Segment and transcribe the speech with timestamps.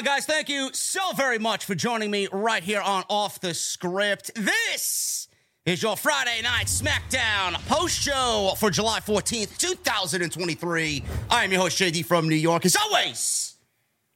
[0.00, 0.24] On, guys?
[0.24, 4.30] Thank you so very much for joining me right here on Off the Script.
[4.34, 5.28] This
[5.66, 11.04] is your Friday Night SmackDown post show for July 14th, 2023.
[11.28, 13.58] I am your host, JD from New York, as always,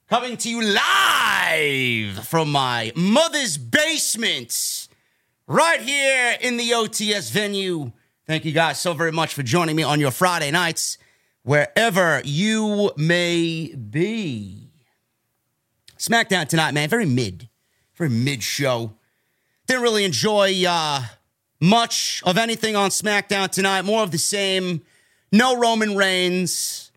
[0.08, 4.88] coming to you live from my mother's basement
[5.46, 7.92] right here in the OTS venue.
[8.26, 10.96] Thank you guys so very much for joining me on your Friday nights,
[11.42, 14.63] wherever you may be.
[16.04, 17.48] SmackDown tonight, man, very mid,
[17.94, 18.92] very mid show.
[19.66, 21.02] Didn't really enjoy uh,
[21.60, 23.82] much of anything on SmackDown tonight.
[23.82, 24.82] More of the same.
[25.32, 26.92] No Roman Reigns.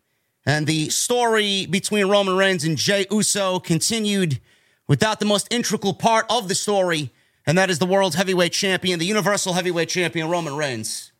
[0.46, 4.42] And the story between Roman Reigns and Jey Uso continued
[4.88, 7.12] without the most integral part of the story,
[7.46, 11.14] and that is the World Heavyweight Champion, the Universal Heavyweight Champion, Roman Reigns.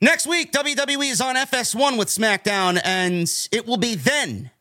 [0.00, 4.51] Next week, WWE is on FS1 with SmackDown, and it will be then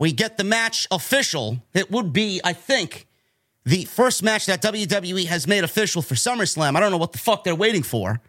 [0.00, 1.62] we get the match official.
[1.74, 3.06] It would be, I think,
[3.64, 6.74] the first match that WWE has made official for SummerSlam.
[6.74, 8.20] I don't know what the fuck they're waiting for.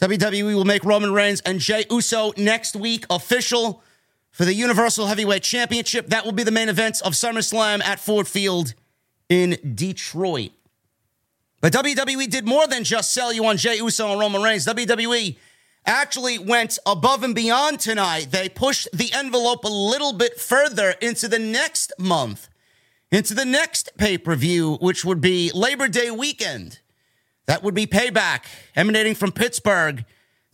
[0.00, 3.82] WWE will make Roman Reigns and Jey Uso next week official
[4.30, 6.06] for the Universal Heavyweight Championship.
[6.06, 8.74] That will be the main event of SummerSlam at Ford Field
[9.28, 10.52] in Detroit.
[11.60, 14.66] But WWE did more than just sell you on Jey Uso and Roman Reigns.
[14.66, 15.36] WWE
[15.84, 18.28] actually went above and beyond tonight.
[18.30, 22.48] They pushed the envelope a little bit further into the next month,
[23.10, 26.80] into the next pay per view, which would be Labor Day weekend.
[27.46, 28.44] That would be payback
[28.76, 30.04] emanating from Pittsburgh.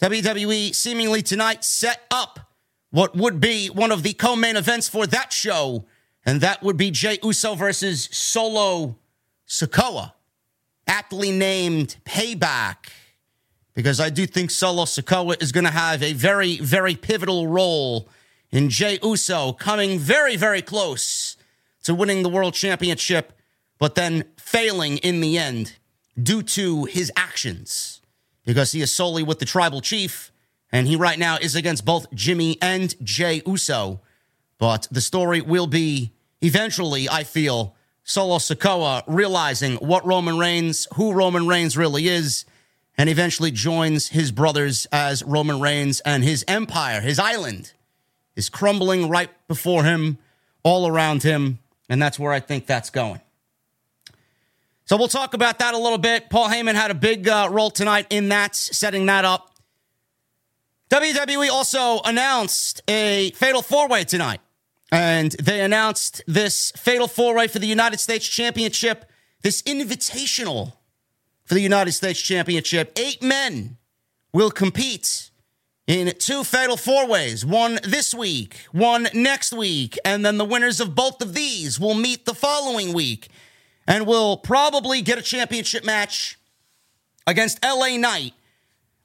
[0.00, 2.40] WWE seemingly tonight set up
[2.90, 5.84] what would be one of the co main events for that show,
[6.24, 8.96] and that would be Jey Uso versus Solo
[9.46, 10.12] Sikoa,
[10.86, 12.90] aptly named Payback
[13.78, 18.08] because I do think Solo Sikoa is going to have a very, very pivotal role
[18.50, 21.36] in Jey Uso coming very, very close
[21.84, 23.34] to winning the world championship,
[23.78, 25.76] but then failing in the end
[26.20, 28.00] due to his actions
[28.44, 30.32] because he is solely with the tribal chief
[30.72, 34.00] and he right now is against both Jimmy and Jey Uso.
[34.58, 36.10] But the story will be
[36.40, 42.44] eventually, I feel, Solo Sikoa realizing what Roman Reigns, who Roman Reigns really is,
[42.98, 47.72] and eventually joins his brothers as Roman Reigns and his empire, his island,
[48.34, 50.18] is crumbling right before him,
[50.64, 51.60] all around him.
[51.88, 53.20] And that's where I think that's going.
[54.84, 56.28] So we'll talk about that a little bit.
[56.28, 59.52] Paul Heyman had a big uh, role tonight in that, setting that up.
[60.90, 64.40] WWE also announced a fatal four way tonight.
[64.90, 69.04] And they announced this fatal four way for the United States Championship,
[69.42, 70.72] this invitational
[71.48, 72.92] for the United States Championship.
[72.98, 73.78] Eight men
[74.34, 75.30] will compete
[75.86, 80.78] in two fatal four ways one this week, one next week, and then the winners
[80.78, 83.28] of both of these will meet the following week
[83.86, 86.38] and will probably get a championship match
[87.26, 88.34] against LA Knight,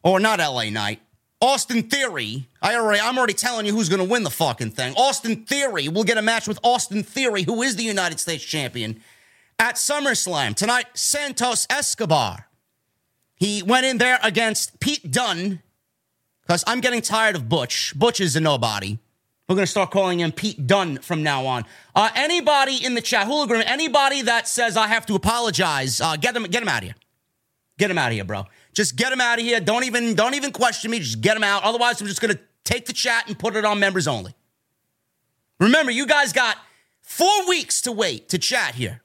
[0.03, 0.99] or not LA Knight,
[1.39, 2.49] Austin Theory.
[2.61, 4.93] I already, I'm already telling you who's going to win the fucking thing.
[4.97, 9.01] Austin Theory will get a match with Austin Theory, who is the United States champion,
[9.63, 10.55] at SummerSlam.
[10.55, 12.49] Tonight, Santos Escobar.
[13.35, 15.61] He went in there against Pete Dunne,
[16.41, 17.97] because I'm getting tired of Butch.
[17.97, 18.97] Butch is a nobody.
[19.47, 21.63] We're going to start calling him Pete Dunne from now on.
[21.95, 26.33] Uh, anybody in the chat, Hulagram, anybody that says I have to apologize, uh, get
[26.33, 26.95] them, get him out of here.
[27.77, 28.43] Get him out of here, bro.
[28.73, 29.61] Just get them out of here.
[29.61, 30.99] Don't even, don't even question me.
[30.99, 31.63] Just get them out.
[31.63, 34.35] Otherwise, I'm just going to take the chat and put it on members only.
[35.61, 36.57] Remember, you guys got
[37.01, 39.02] four weeks to wait to chat here.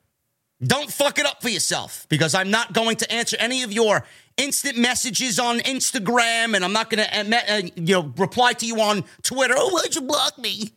[0.62, 4.04] Don't fuck it up for yourself because I'm not going to answer any of your
[4.36, 8.66] instant messages on Instagram, and I'm not going to, uh, uh, you know, reply to
[8.66, 9.54] you on Twitter.
[9.56, 10.72] Oh, why'd you block me?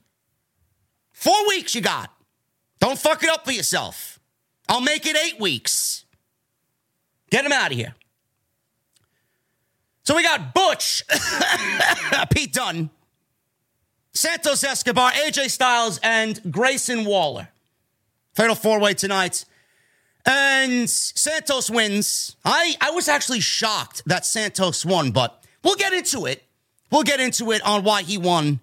[1.13, 2.11] Four weeks you got.
[2.79, 4.19] Don't fuck it up for yourself.
[4.67, 6.05] I'll make it eight weeks.
[7.29, 7.95] Get him out of here.
[10.03, 11.03] So we got Butch,
[12.31, 12.89] Pete Dunne,
[14.13, 17.49] Santos Escobar, AJ Styles, and Grayson Waller.
[18.33, 19.45] Fatal four way tonight.
[20.25, 22.35] And Santos wins.
[22.45, 26.43] I, I was actually shocked that Santos won, but we'll get into it.
[26.91, 28.59] We'll get into it on why he won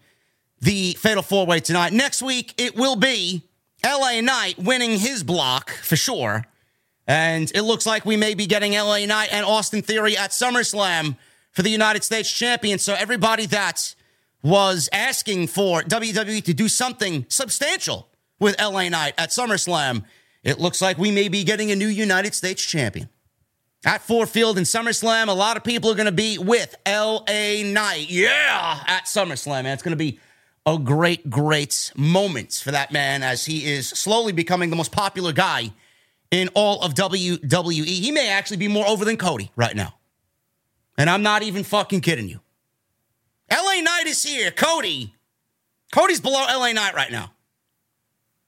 [0.60, 1.92] the Fatal Four Way tonight.
[1.92, 3.42] Next week, it will be
[3.84, 6.46] LA Knight winning his block for sure.
[7.06, 11.16] And it looks like we may be getting LA Knight and Austin Theory at SummerSlam
[11.52, 12.78] for the United States champion.
[12.78, 13.94] So everybody that
[14.42, 18.08] was asking for WWE to do something substantial
[18.38, 20.04] with LA Knight at SummerSlam
[20.42, 23.08] it looks like we may be getting a new United States champion.
[23.84, 27.62] At Ford Field in SummerSlam, a lot of people are going to be with LA
[27.64, 28.06] Knight.
[28.10, 29.66] Yeah, at SummerSlam, man.
[29.66, 30.18] It's going to be
[30.66, 35.32] a great, great moment for that man as he is slowly becoming the most popular
[35.32, 35.72] guy
[36.30, 37.84] in all of WWE.
[37.84, 39.94] He may actually be more over than Cody right now.
[40.98, 42.40] And I'm not even fucking kidding you.
[43.50, 44.50] LA Knight is here.
[44.50, 45.14] Cody.
[45.92, 47.32] Cody's below LA Knight right now.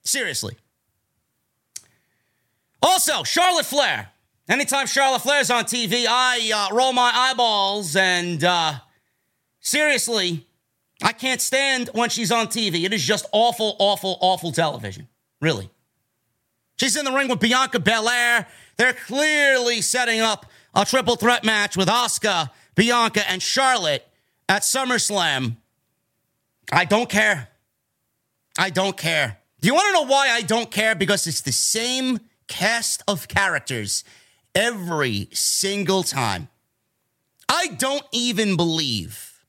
[0.03, 0.57] Seriously.
[2.81, 4.09] Also, Charlotte Flair.
[4.49, 8.73] Anytime Charlotte Flair's on TV, I uh, roll my eyeballs and uh,
[9.59, 10.45] seriously,
[11.01, 12.83] I can't stand when she's on TV.
[12.83, 15.07] It is just awful, awful, awful television.
[15.39, 15.69] Really.
[16.77, 18.47] She's in the ring with Bianca Belair.
[18.77, 24.07] They're clearly setting up a triple threat match with Asuka, Bianca, and Charlotte
[24.49, 25.57] at SummerSlam.
[26.71, 27.49] I don't care.
[28.57, 29.37] I don't care.
[29.61, 30.95] Do you want to know why I don't care?
[30.95, 32.19] Because it's the same
[32.51, 34.03] cast of characters
[34.53, 36.49] every single time.
[37.47, 39.45] I don't even believe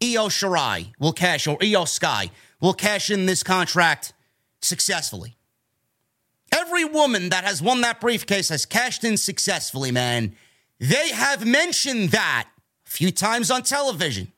[0.00, 4.12] Io Shirai will cash or Iyo Sky will cash in this contract
[4.62, 5.36] successfully.
[6.52, 10.36] Every woman that has won that briefcase has cashed in successfully, man.
[10.78, 12.48] They have mentioned that
[12.86, 14.30] a few times on television.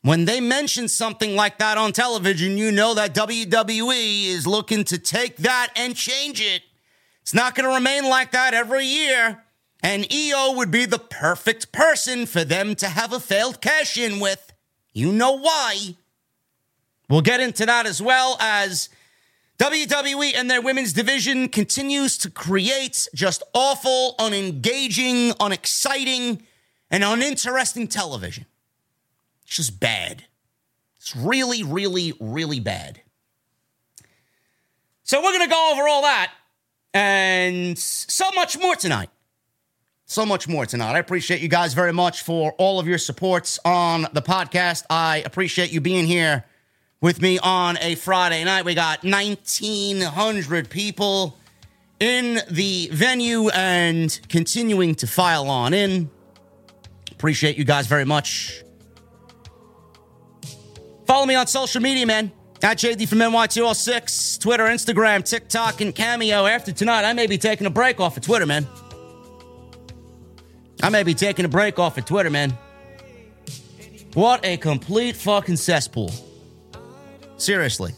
[0.00, 4.98] When they mention something like that on television, you know that WWE is looking to
[4.98, 6.62] take that and change it.
[7.22, 9.42] It's not going to remain like that every year.
[9.82, 14.20] And Iyo would be the perfect person for them to have a failed cash in
[14.20, 14.52] with.
[14.92, 15.96] You know why.
[17.08, 18.88] We'll get into that as well as
[19.58, 26.42] WWE and their women's division continues to create just awful, unengaging, unexciting,
[26.90, 28.46] and uninteresting television.
[29.44, 30.24] It's just bad.
[30.96, 33.00] It's really, really, really bad.
[35.02, 36.32] So we're going to go over all that
[36.94, 39.10] and so much more tonight.
[40.04, 40.94] So much more tonight.
[40.94, 44.84] I appreciate you guys very much for all of your supports on the podcast.
[44.90, 46.44] I appreciate you being here
[47.00, 48.64] with me on a Friday night.
[48.64, 51.38] We got 1,900 people
[51.98, 56.10] in the venue and continuing to file on in.
[57.12, 58.62] Appreciate you guys very much.
[61.06, 62.32] Follow me on social media, man.
[62.64, 66.46] At JD from NY206, Twitter, Instagram, TikTok, and Cameo.
[66.46, 68.68] After tonight, I may be taking a break off of Twitter, man.
[70.80, 72.56] I may be taking a break off of Twitter, man.
[74.14, 76.12] What a complete fucking cesspool.
[77.36, 77.94] Seriously.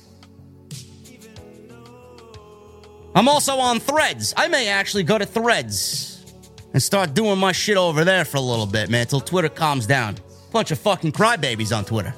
[3.14, 4.32] I'm also on threads.
[4.34, 6.24] I may actually go to threads
[6.72, 9.86] and start doing my shit over there for a little bit, man, until Twitter calms
[9.86, 10.16] down.
[10.52, 12.14] Bunch of fucking crybabies on Twitter.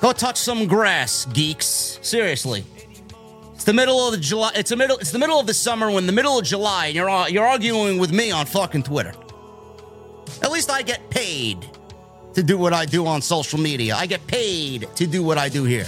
[0.00, 1.98] Go touch some grass, geeks.
[2.02, 2.64] Seriously.
[3.54, 4.50] It's the middle of the July.
[4.56, 4.98] It's the middle.
[4.98, 5.90] It's the middle of the summer.
[5.90, 9.12] When the middle of July, and you're uh, you're arguing with me on fucking Twitter.
[10.42, 11.64] At least I get paid
[12.34, 13.94] to do what I do on social media.
[13.94, 15.86] I get paid to do what I do here.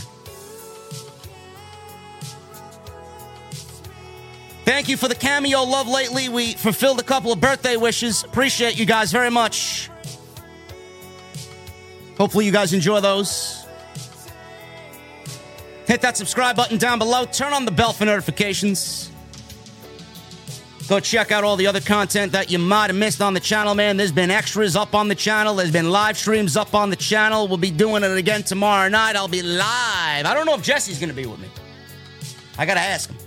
[4.64, 6.28] Thank you for the cameo love lately.
[6.28, 8.22] We fulfilled a couple of birthday wishes.
[8.22, 9.90] Appreciate you guys very much.
[12.16, 13.63] Hopefully, you guys enjoy those.
[15.94, 17.24] Hit that subscribe button down below.
[17.24, 19.12] Turn on the bell for notifications.
[20.88, 23.76] Go check out all the other content that you might have missed on the channel,
[23.76, 23.96] man.
[23.96, 25.54] There's been extras up on the channel.
[25.54, 27.46] There's been live streams up on the channel.
[27.46, 29.14] We'll be doing it again tomorrow night.
[29.14, 30.26] I'll be live.
[30.26, 31.46] I don't know if Jesse's going to be with me.
[32.58, 33.18] I got to ask him.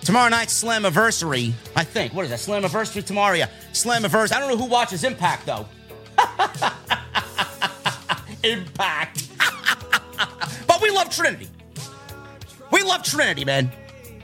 [0.00, 2.12] Tomorrow night's Slammiversary, I think.
[2.12, 2.40] What is that?
[2.40, 3.36] Slammiversary tomorrow?
[3.36, 3.50] Yeah.
[3.72, 4.32] Slammiversary.
[4.32, 5.64] I don't know who watches Impact, though.
[8.42, 9.28] Impact.
[10.74, 11.48] But we love Trinity.
[12.72, 13.70] We love Trinity, man.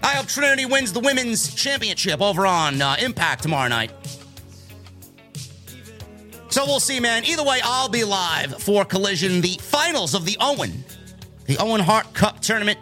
[0.03, 3.93] I hope Trinity wins the women's championship over on uh, Impact tomorrow night.
[6.49, 7.25] So we'll see, man.
[7.25, 10.85] Either way, I'll be live for Collision, the finals of the Owen,
[11.47, 12.81] the Owen Hart Cup tournament.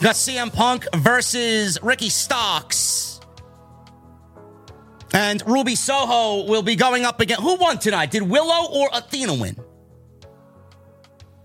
[0.00, 3.20] got CM Punk versus Ricky Starks.
[5.12, 7.38] And Ruby Soho will be going up again.
[7.40, 8.12] Who won tonight?
[8.12, 9.56] Did Willow or Athena win?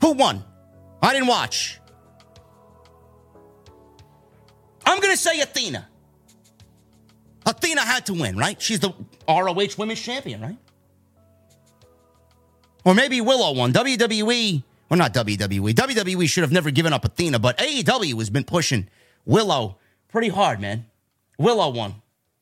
[0.01, 0.43] Who won?
[1.01, 1.79] I didn't watch.
[4.85, 5.87] I'm going to say Athena.
[7.45, 8.61] Athena had to win, right?
[8.61, 8.93] She's the
[9.27, 10.57] ROH Women's Champion, right?
[12.83, 13.73] Or maybe Willow won.
[13.73, 15.73] WWE, or not WWE.
[15.73, 18.87] WWE should have never given up Athena, but AEW has been pushing
[19.25, 19.77] Willow
[20.09, 20.85] pretty hard, man.
[21.37, 21.95] Willow won.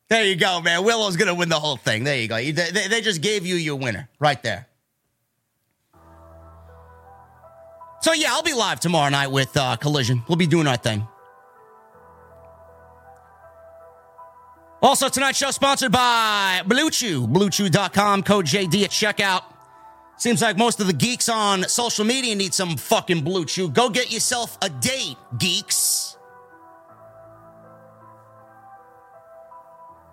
[0.09, 0.83] There you go, man.
[0.83, 2.03] Willow's going to win the whole thing.
[2.03, 2.35] There you go.
[2.37, 4.67] They, they just gave you your winner right there.
[8.01, 10.23] So, yeah, I'll be live tomorrow night with uh, Collision.
[10.27, 11.07] We'll be doing our thing.
[14.81, 19.43] Also, tonight's show sponsored by Blue Chew, BlueChew.com, code JD at checkout.
[20.17, 23.69] Seems like most of the geeks on social media need some fucking Blue Chew.
[23.69, 26.17] Go get yourself a date, geeks.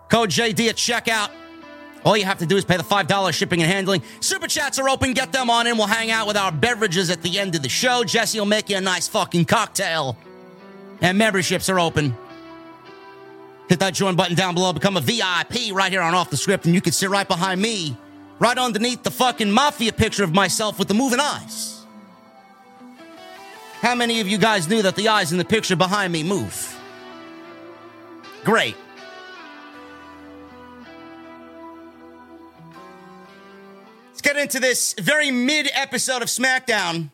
[0.09, 1.31] Code JD at checkout.
[2.07, 4.01] All you have to do is pay the $5 shipping and handling.
[4.21, 5.13] Super chats are open.
[5.13, 5.77] Get them on in.
[5.77, 8.05] We'll hang out with our beverages at the end of the show.
[8.05, 10.17] Jesse will make you a nice fucking cocktail.
[11.01, 12.17] And memberships are open.
[13.69, 14.73] Hit that join button down below.
[14.73, 16.65] Become a VIP right here on Off the Script.
[16.65, 17.97] And you can sit right behind me,
[18.39, 21.85] right underneath the fucking mafia picture of myself with the moving eyes.
[23.81, 26.81] How many of you guys knew that the eyes in the picture behind me move?
[28.45, 28.77] Great.
[34.27, 37.11] Get into this very mid episode of SmackDown.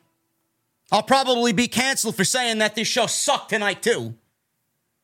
[0.90, 4.14] I'll probably be canceled for saying that this show sucked tonight, too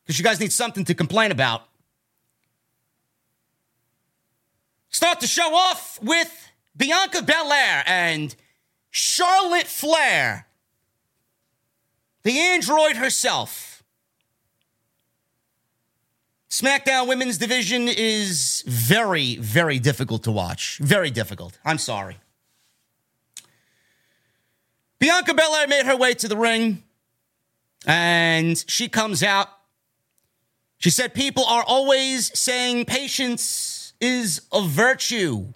[0.09, 1.65] because you guys need something to complain about.
[4.89, 8.35] Start the show off with Bianca Belair and
[8.91, 10.47] Charlotte Flair,
[12.23, 13.68] the android herself.
[16.51, 20.79] SmackDown Women's Division is very, very difficult to watch.
[20.79, 21.59] Very difficult.
[21.65, 22.17] I'm sorry.
[24.99, 26.83] Bianca Belair made her way to the ring,
[27.87, 29.49] and she comes out
[30.79, 35.47] she said people are always saying patience is a virtue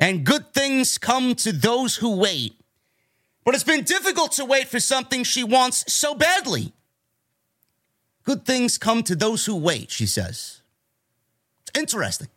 [0.00, 2.54] and good things come to those who wait.
[3.44, 6.72] But it's been difficult to wait for something she wants so badly.
[8.24, 10.60] Good things come to those who wait, she says.
[11.62, 12.28] It's interesting.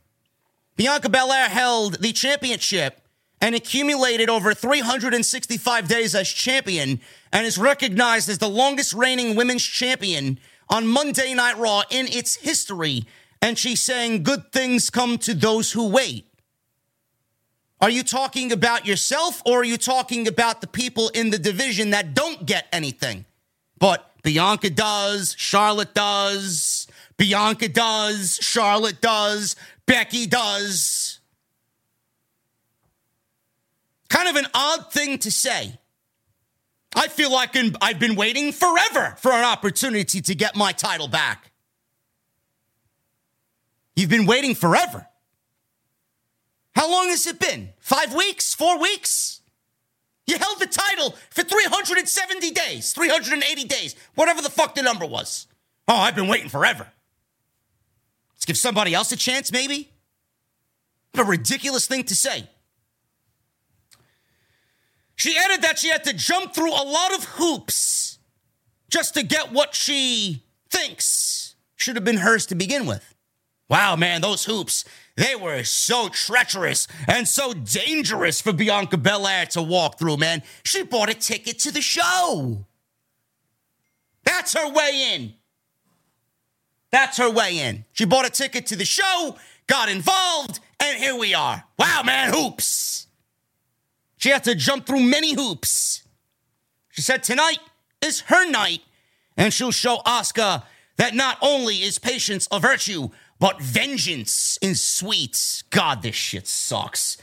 [0.75, 2.99] Bianca Belair held the championship
[3.41, 9.63] and accumulated over 365 days as champion and is recognized as the longest reigning women's
[9.63, 13.03] champion on Monday Night Raw in its history,
[13.41, 16.25] and she's saying good things come to those who wait.
[17.81, 21.89] Are you talking about yourself or are you talking about the people in the division
[21.89, 23.25] that don't get anything?
[23.77, 26.87] But Bianca does, Charlotte does,
[27.17, 31.19] Bianca does, Charlotte does, Becky does.
[34.09, 35.77] Kind of an odd thing to say.
[36.95, 41.51] I feel like I've been waiting forever for an opportunity to get my title back.
[43.95, 45.07] You've been waiting forever.
[46.75, 47.69] How long has it been?
[47.79, 48.53] Five weeks?
[48.53, 49.41] Four weeks?
[50.25, 55.47] You held the title for 370 days, 380 days, whatever the fuck the number was.
[55.87, 56.87] Oh, I've been waiting forever.
[58.33, 59.91] Let's give somebody else a chance, maybe?
[61.11, 62.49] What a ridiculous thing to say.
[65.15, 68.19] She added that she had to jump through a lot of hoops
[68.89, 73.13] just to get what she thinks should have been hers to begin with.
[73.69, 79.61] Wow, man, those hoops, they were so treacherous and so dangerous for Bianca Belair to
[79.61, 80.41] walk through, man.
[80.63, 82.65] She bought a ticket to the show.
[84.23, 85.33] That's her way in.
[86.91, 87.85] That's her way in.
[87.93, 89.35] She bought a ticket to the show,
[89.67, 91.63] got involved, and here we are.
[91.77, 93.07] Wow, man, hoops.
[94.17, 96.03] She had to jump through many hoops.
[96.89, 97.59] She said tonight
[98.01, 98.81] is her night,
[99.35, 100.63] and she'll show Asuka
[100.97, 103.09] that not only is patience a virtue,
[103.43, 105.63] but vengeance is sweet.
[105.69, 107.17] God, this shit sucks.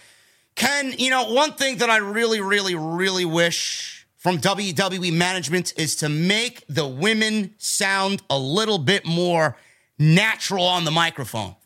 [0.55, 5.97] Ken, you know, one thing that I really, really, really wish from WWE management is
[5.97, 9.57] to make the women sound a little bit more
[9.99, 11.57] natural on the microphone.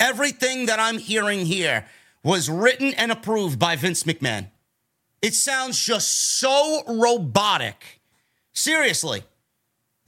[0.00, 1.86] Everything that I'm hearing here
[2.24, 4.48] was written and approved by Vince McMahon.
[5.22, 8.00] It sounds just so robotic.
[8.52, 9.22] Seriously.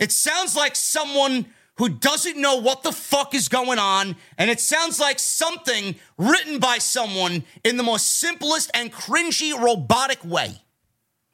[0.01, 1.47] It sounds like someone
[1.79, 6.59] who doesn't know what the fuck is going on, and it sounds like something written
[6.59, 10.63] by someone in the most simplest and cringy robotic way.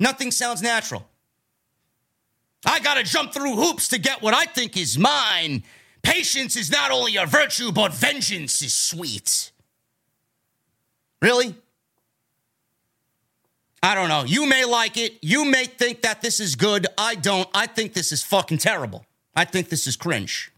[0.01, 1.07] Nothing sounds natural.
[2.65, 5.63] I gotta jump through hoops to get what I think is mine.
[6.03, 9.53] Patience is not only a virtue, but vengeance is sweet.
[11.21, 11.55] Really?
[13.81, 14.25] I don't know.
[14.25, 15.19] You may like it.
[15.23, 16.87] You may think that this is good.
[16.99, 17.49] I don't.
[17.55, 19.05] I think this is fucking terrible.
[19.35, 20.53] I think this is cringe.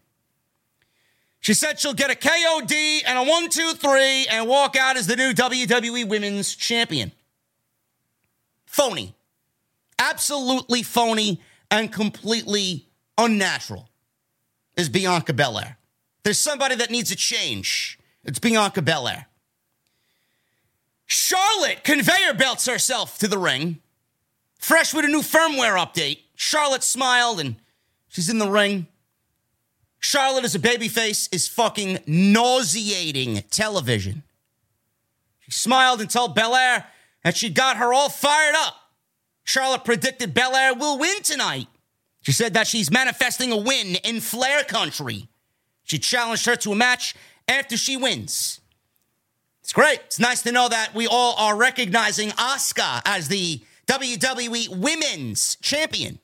[1.40, 5.06] She said she'll get a KOD and a one, two, three and walk out as
[5.06, 7.12] the new WWE Women's Champion.
[8.64, 9.14] Phony.
[9.98, 11.40] Absolutely phony
[11.70, 13.88] and completely unnatural
[14.76, 15.76] is Bianca Belair.
[16.22, 17.98] There's somebody that needs a change.
[18.24, 19.26] It's Bianca Belair.
[21.06, 23.80] Charlotte conveyor belts herself to the ring,
[24.58, 26.20] fresh with a new firmware update.
[26.34, 27.56] Charlotte smiled and
[28.14, 28.86] she's in the ring.
[29.98, 34.22] Charlotte as a babyface is fucking nauseating television.
[35.40, 36.86] She smiled and told Belair
[37.24, 38.76] that she got her all fired up.
[39.42, 41.66] Charlotte predicted Belair will win tonight.
[42.22, 45.28] She said that she's manifesting a win in Flair country.
[45.82, 47.14] She challenged her to a match
[47.48, 48.60] after she wins.
[49.62, 50.00] It's great.
[50.04, 56.18] It's nice to know that we all are recognizing Asuka as the WWE Women's Champion.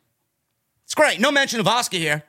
[0.90, 1.20] It's great.
[1.20, 2.24] No mention of Asuka here.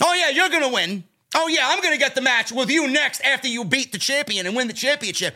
[0.00, 1.02] Oh, yeah, you're going to win.
[1.34, 3.98] Oh, yeah, I'm going to get the match with you next after you beat the
[3.98, 5.34] champion and win the championship.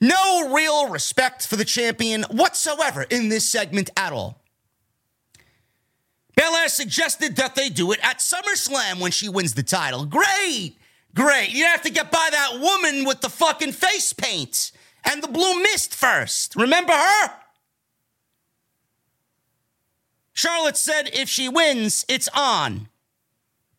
[0.00, 4.40] No real respect for the champion whatsoever in this segment at all.
[6.36, 10.04] Belair suggested that they do it at SummerSlam when she wins the title.
[10.04, 10.76] Great,
[11.12, 11.50] great.
[11.50, 14.70] You have to get by that woman with the fucking face paint
[15.02, 16.54] and the blue mist first.
[16.54, 17.39] Remember her?
[20.40, 22.88] Charlotte said if she wins, it's on.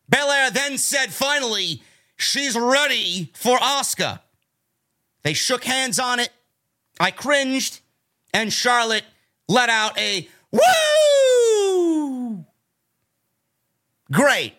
[0.08, 1.82] Belair then said finally,
[2.16, 4.20] she's ready for Asuka.
[5.24, 6.30] They shook hands on it.
[7.00, 7.80] I cringed,
[8.32, 9.02] and Charlotte
[9.48, 12.44] let out a woo!
[14.12, 14.54] Great.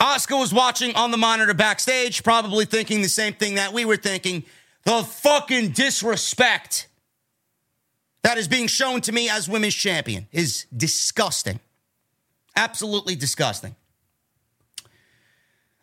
[0.00, 3.98] Asuka was watching on the monitor backstage, probably thinking the same thing that we were
[3.98, 4.44] thinking.
[4.84, 6.88] The fucking disrespect
[8.22, 11.60] that is being shown to me as women's champion is disgusting.
[12.56, 13.74] Absolutely disgusting.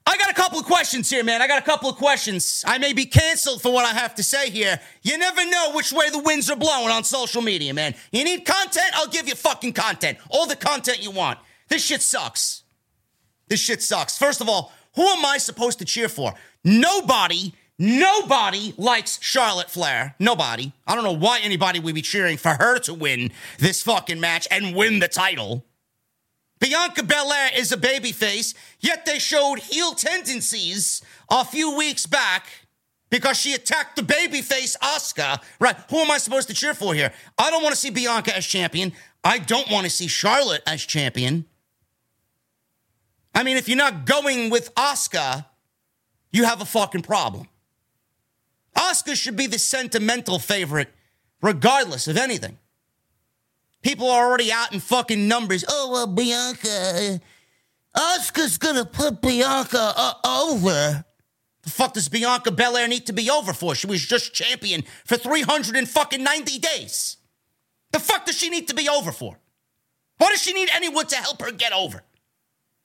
[0.06, 1.41] I got a couple of questions here, man.
[1.41, 2.63] I got a couple of questions.
[2.65, 4.80] I may be canceled for what I have to say here.
[5.02, 7.93] You never know which way the winds are blowing on social media, man.
[8.13, 8.88] You need content?
[8.93, 10.17] I'll give you fucking content.
[10.30, 11.39] All the content you want.
[11.67, 12.63] This shit sucks.
[13.50, 14.17] This shit sucks.
[14.17, 16.34] First of all, who am I supposed to cheer for?
[16.63, 20.16] Nobody, nobody likes Charlotte Flair.
[20.20, 20.72] Nobody.
[20.86, 24.48] I don't know why anybody would be cheering for her to win this fucking match
[24.52, 25.66] and win the title.
[26.60, 32.48] Bianca Belair is a babyface, yet they showed heel tendencies a few weeks back
[33.10, 35.42] because she attacked the babyface Asuka.
[35.60, 35.76] Right?
[35.90, 37.12] Who am I supposed to cheer for here?
[37.38, 38.94] I don't want to see Bianca as champion.
[39.24, 41.46] I don't want to see Charlotte as champion.
[43.36, 45.46] I mean, if you're not going with Asuka,
[46.32, 47.48] you have a fucking problem.
[48.78, 50.90] Asuka should be the sentimental favorite,
[51.42, 52.58] regardless of anything.
[53.82, 55.66] People are already out in fucking numbers.
[55.68, 57.20] Oh, well, Bianca.
[57.96, 61.04] Asuka's gonna put Bianca uh, over.
[61.63, 63.76] The fuck does Bianca Belair need to be over for?
[63.76, 67.18] She was just champion for 390 days.
[67.92, 69.40] The fuck does she need to be over for?
[70.18, 72.04] Why does she need anyone to help her get over?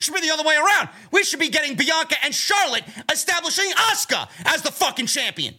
[0.01, 0.89] Should be the other way around.
[1.13, 5.55] We should be getting Bianca and Charlotte establishing Asuka as the fucking champion.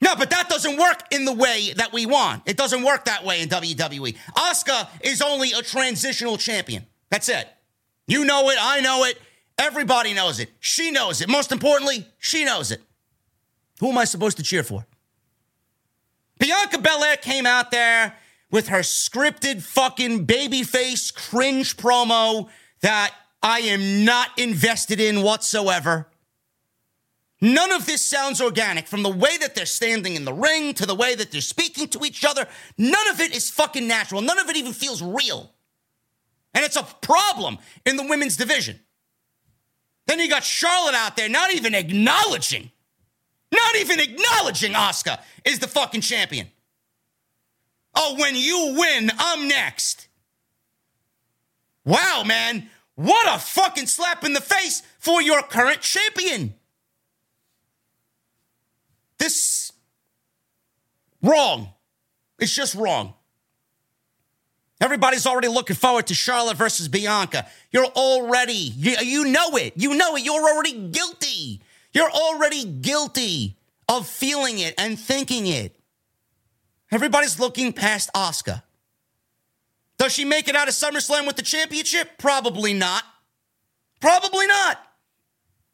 [0.00, 2.42] No, but that doesn't work in the way that we want.
[2.46, 4.16] It doesn't work that way in WWE.
[4.36, 6.86] Asuka is only a transitional champion.
[7.10, 7.48] That's it.
[8.06, 8.58] You know it.
[8.60, 9.20] I know it.
[9.58, 10.50] Everybody knows it.
[10.60, 11.28] She knows it.
[11.28, 12.80] Most importantly, she knows it.
[13.80, 14.86] Who am I supposed to cheer for?
[16.38, 18.14] Bianca Belair came out there
[18.50, 22.48] with her scripted fucking babyface cringe promo
[22.80, 26.08] that I am not invested in whatsoever.
[27.40, 30.86] None of this sounds organic from the way that they're standing in the ring to
[30.86, 32.46] the way that they're speaking to each other.
[32.76, 34.20] None of it is fucking natural.
[34.20, 35.52] None of it even feels real.
[36.52, 38.80] And it's a problem in the women's division.
[40.06, 42.72] Then you got Charlotte out there not even acknowledging,
[43.52, 46.48] not even acknowledging Asuka is the fucking champion.
[47.94, 50.08] Oh, when you win, I'm next.
[51.84, 52.68] Wow, man.
[52.96, 56.54] What a fucking slap in the face for your current champion.
[59.18, 59.72] This
[61.22, 61.68] wrong.
[62.38, 63.14] It's just wrong.
[64.80, 67.46] Everybody's already looking forward to Charlotte versus Bianca.
[67.72, 69.72] You're already, you, you know it.
[69.76, 70.24] You know it.
[70.24, 71.60] You're already guilty.
[71.92, 73.56] You're already guilty
[73.88, 75.74] of feeling it and thinking it.
[76.92, 78.62] Everybody's looking past Asuka.
[79.98, 82.18] Does she make it out of SummerSlam with the championship?
[82.18, 83.02] Probably not.
[84.00, 84.80] Probably not.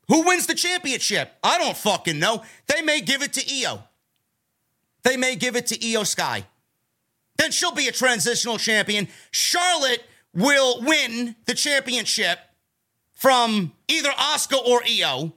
[0.09, 1.33] Who wins the championship?
[1.43, 2.43] I don't fucking know.
[2.67, 3.83] They may give it to Iyo.
[5.03, 6.45] They may give it to Iyo Sky.
[7.37, 9.09] Then she'll be a transitional champion.
[9.31, 10.03] Charlotte
[10.35, 12.39] will win the championship
[13.13, 15.33] from either Asuka or Iyo.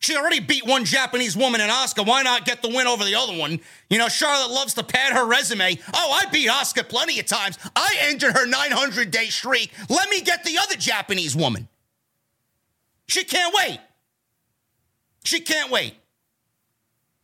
[0.00, 2.06] She already beat one Japanese woman in Asuka.
[2.06, 3.60] Why not get the win over the other one?
[3.90, 5.78] You know, Charlotte loves to pad her resume.
[5.92, 7.58] Oh, I beat Asuka plenty of times.
[7.76, 9.72] I ended her 900 day streak.
[9.90, 11.68] Let me get the other Japanese woman.
[13.08, 13.78] She can't wait.
[15.24, 15.94] She can't wait.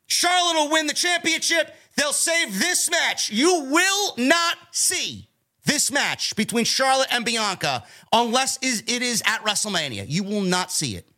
[0.06, 1.74] Charlotte will win the championship.
[1.96, 3.30] They'll save this match.
[3.30, 5.28] You will not see
[5.64, 10.06] this match between Charlotte and Bianca unless it is at WrestleMania.
[10.08, 11.08] You will not see it.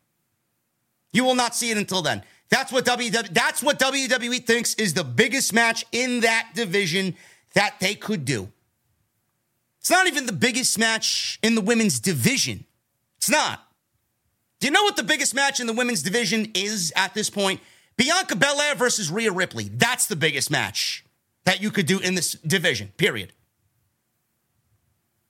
[1.11, 2.23] You will not see it until then.
[2.49, 7.15] That's what WWE, that's what WWE thinks is the biggest match in that division
[7.53, 8.49] that they could do.
[9.79, 12.65] It's not even the biggest match in the women's division.
[13.17, 13.68] It's not.
[14.59, 17.61] Do you know what the biggest match in the women's division is at this point?
[17.95, 19.69] Bianca Belair versus Rhea Ripley.
[19.73, 21.03] That's the biggest match
[21.45, 23.33] that you could do in this division, period.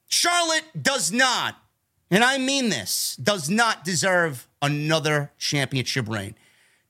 [0.08, 1.56] Charlotte does not,
[2.10, 6.36] and I mean this, does not deserve another championship reign.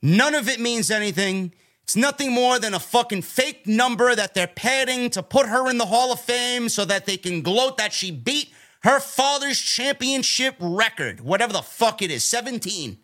[0.02, 1.54] None of it means anything.
[1.84, 5.78] It's nothing more than a fucking fake number that they're padding to put her in
[5.78, 10.56] the Hall of Fame so that they can gloat that she beat her father's championship
[10.60, 12.98] record, whatever the fuck it is, 17.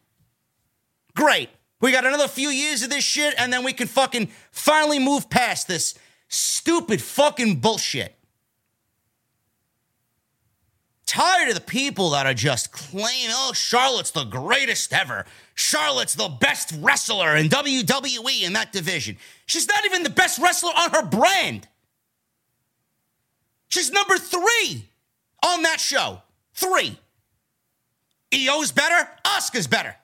[1.16, 1.50] Great.
[1.82, 5.30] We got another few years of this shit, and then we can fucking finally move
[5.30, 5.94] past this
[6.30, 8.16] stupid fucking bullshit.
[11.06, 15.26] Tired of the people that are just claiming, oh, Charlotte's the greatest ever.
[15.54, 19.18] Charlotte's the best wrestler in WWE in that division.
[19.46, 21.68] She's not even the best wrestler on her brand.
[23.68, 24.90] She's number three
[25.46, 26.22] on that show.
[26.54, 26.98] Three.
[28.32, 29.96] Iyo's better, Asuka's better.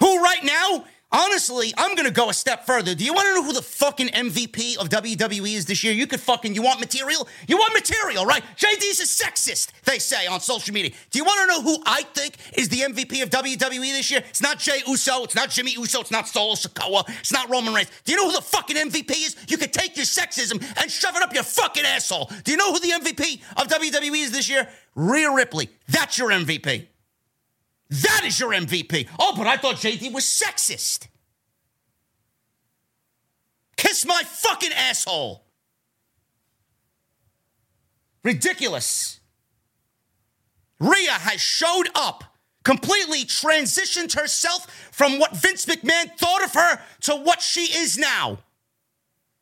[0.00, 2.94] Who right now Honestly, I'm gonna go a step further.
[2.94, 5.92] Do you want to know who the fucking MVP of WWE is this year?
[5.92, 7.26] You could fucking you want material?
[7.48, 8.44] You want material, right?
[8.56, 10.92] JD's a sexist, they say on social media.
[11.10, 14.22] Do you want to know who I think is the MVP of WWE this year?
[14.28, 17.74] It's not Jey Uso, it's not Jimmy Uso, it's not Solo Sikoa, it's not Roman
[17.74, 17.90] Reigns.
[18.04, 19.36] Do you know who the fucking MVP is?
[19.48, 22.30] You could take your sexism and shove it up your fucking asshole.
[22.44, 24.68] Do you know who the MVP of WWE is this year?
[24.94, 25.70] Rhea Ripley.
[25.88, 26.86] That's your MVP.
[27.90, 29.08] That is your MVP.
[29.18, 31.08] Oh, but I thought JD was sexist.
[33.76, 35.44] Kiss my fucking asshole.
[38.22, 39.20] Ridiculous.
[40.78, 42.24] Rhea has showed up,
[42.64, 48.38] completely transitioned herself from what Vince McMahon thought of her to what she is now.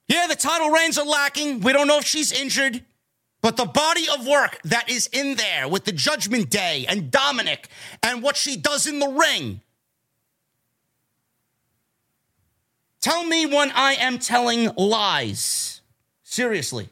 [0.09, 1.61] Yeah, the title reigns are lacking.
[1.61, 2.83] We don't know if she's injured.
[3.41, 7.69] But the body of work that is in there with the Judgment Day and Dominic
[8.03, 9.61] and what she does in the ring.
[13.01, 15.81] Tell me when I am telling lies.
[16.25, 16.89] Seriously.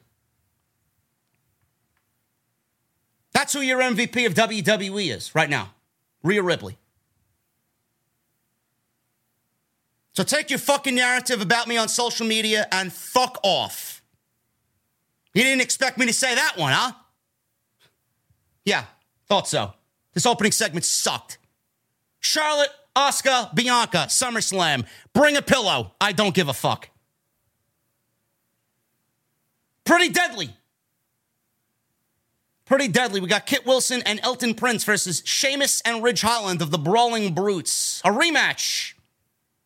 [3.33, 5.75] That's who your MVP of WWE is right now
[6.23, 6.79] Rhea Ripley.
[10.15, 13.96] So take your fucking narrative about me on social media and fuck off.
[15.37, 16.93] You didn't expect me to say that one, huh?
[18.65, 18.85] Yeah,
[19.29, 19.75] thought so.
[20.15, 21.37] This opening segment sucked.
[22.21, 24.87] Charlotte, Asuka, Bianca, SummerSlam.
[25.13, 25.93] Bring a pillow.
[26.01, 26.89] I don't give a fuck.
[29.85, 30.57] Pretty deadly.
[32.65, 33.21] Pretty deadly.
[33.21, 37.35] We got Kit Wilson and Elton Prince versus Sheamus and Ridge Holland of the Brawling
[37.35, 38.01] Brutes.
[38.07, 38.95] A rematch.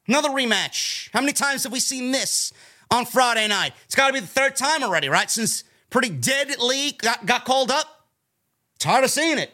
[0.08, 1.10] Another rematch.
[1.12, 2.52] How many times have we seen this
[2.90, 3.72] on Friday night?
[3.84, 5.30] It's got to be the third time already, right?
[5.30, 8.06] Since Pretty Deadly got, got called up.
[8.78, 9.52] Tired of seeing it.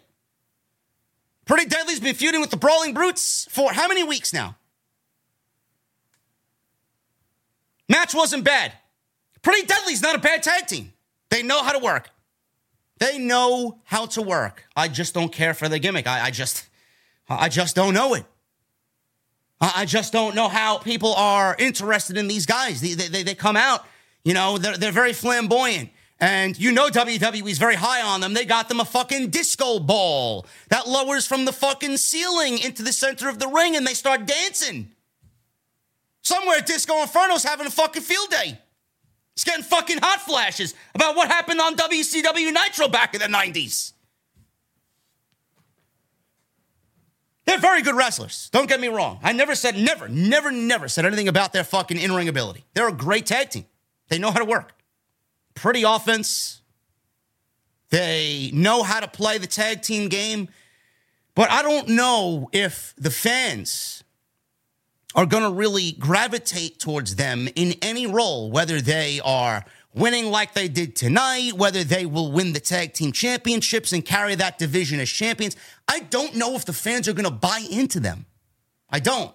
[1.46, 4.57] Pretty Deadly's been feuding with the Brawling Brutes for how many weeks now?
[7.88, 8.72] Match wasn't bad.
[9.42, 10.92] Pretty Deadly's not a bad tag team.
[11.31, 12.11] They know how to work.
[12.99, 14.64] They know how to work.
[14.75, 16.07] I just don't care for the gimmick.
[16.07, 16.66] I, I just,
[17.29, 18.25] I just don't know it.
[19.61, 22.81] I, just don't know how people are interested in these guys.
[22.81, 23.87] They, they, they come out,
[24.23, 25.90] you know, they're, they're very flamboyant.
[26.19, 28.33] And you know WWE's very high on them.
[28.33, 32.92] They got them a fucking disco ball that lowers from the fucking ceiling into the
[32.92, 34.92] center of the ring and they start dancing.
[36.23, 38.59] Somewhere Disco Inferno's having a fucking field day.
[39.35, 43.92] It's getting fucking hot flashes about what happened on WCW Nitro back in the 90s.
[47.46, 48.50] They're very good wrestlers.
[48.52, 49.20] Don't get me wrong.
[49.22, 52.64] I never said, never, never, never said anything about their fucking in ring ability.
[52.74, 53.66] They're a great tag team.
[54.09, 54.74] They know how to work.
[55.54, 56.61] Pretty offense.
[57.90, 60.48] They know how to play the tag team game.
[61.37, 64.02] But I don't know if the fans
[65.14, 69.64] are going to really gravitate towards them in any role, whether they are
[69.96, 74.35] winning like they did tonight, whether they will win the tag team championships and carry
[74.35, 75.56] that division as champions.
[75.88, 78.26] I don't know if the fans are going to buy into them.
[78.90, 79.35] I don't.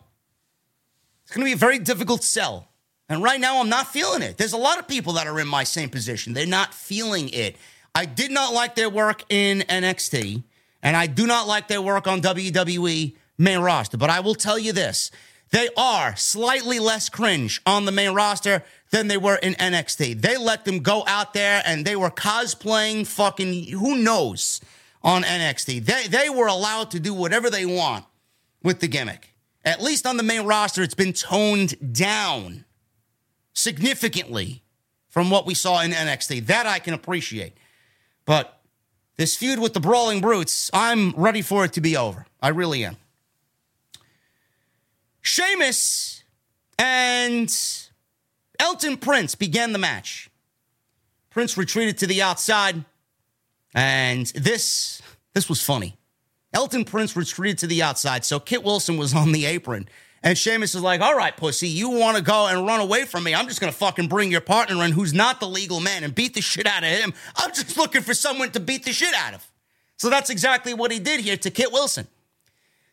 [1.23, 2.67] It's going to be a very difficult sell.
[3.09, 4.37] And right now, I'm not feeling it.
[4.37, 6.33] There's a lot of people that are in my same position.
[6.33, 7.57] They're not feeling it.
[7.93, 10.43] I did not like their work in NXT,
[10.81, 13.97] and I do not like their work on WWE main roster.
[13.97, 15.11] But I will tell you this
[15.49, 20.21] they are slightly less cringe on the main roster than they were in NXT.
[20.21, 24.61] They let them go out there and they were cosplaying fucking who knows
[25.01, 25.85] on NXT.
[25.85, 28.05] They they were allowed to do whatever they want
[28.61, 29.33] with the gimmick.
[29.63, 32.65] At least on the main roster, it's been toned down
[33.53, 34.63] significantly
[35.07, 36.45] from what we saw in NXT.
[36.47, 37.53] That I can appreciate.
[38.25, 38.59] But
[39.17, 42.25] this feud with the Brawling Brutes, I'm ready for it to be over.
[42.41, 42.97] I really am.
[45.21, 46.23] Sheamus
[46.79, 47.53] and
[48.61, 50.29] Elton Prince began the match.
[51.31, 52.85] Prince retreated to the outside,
[53.73, 55.01] and this
[55.33, 55.97] this was funny.
[56.53, 59.89] Elton Prince retreated to the outside, so Kit Wilson was on the apron.
[60.23, 63.23] And Sheamus is like, all right, pussy, you want to go and run away from
[63.23, 63.33] me.
[63.33, 66.13] I'm just going to fucking bring your partner in who's not the legal man and
[66.13, 67.13] beat the shit out of him.
[67.37, 69.51] I'm just looking for someone to beat the shit out of.
[69.97, 72.07] So that's exactly what he did here to Kit Wilson.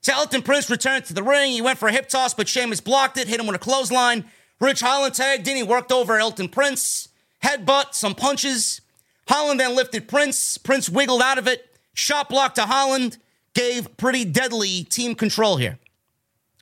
[0.00, 1.52] So Elton Prince returned to the ring.
[1.52, 4.24] He went for a hip toss, but Sheamus blocked it, hit him with a clothesline.
[4.60, 5.56] Ridge Holland tagged in.
[5.56, 7.08] He worked over Elton Prince.
[7.42, 8.80] Headbutt, some punches.
[9.28, 10.58] Holland then lifted Prince.
[10.58, 11.76] Prince wiggled out of it.
[11.94, 13.18] Shot block to Holland.
[13.54, 15.78] Gave pretty deadly team control here.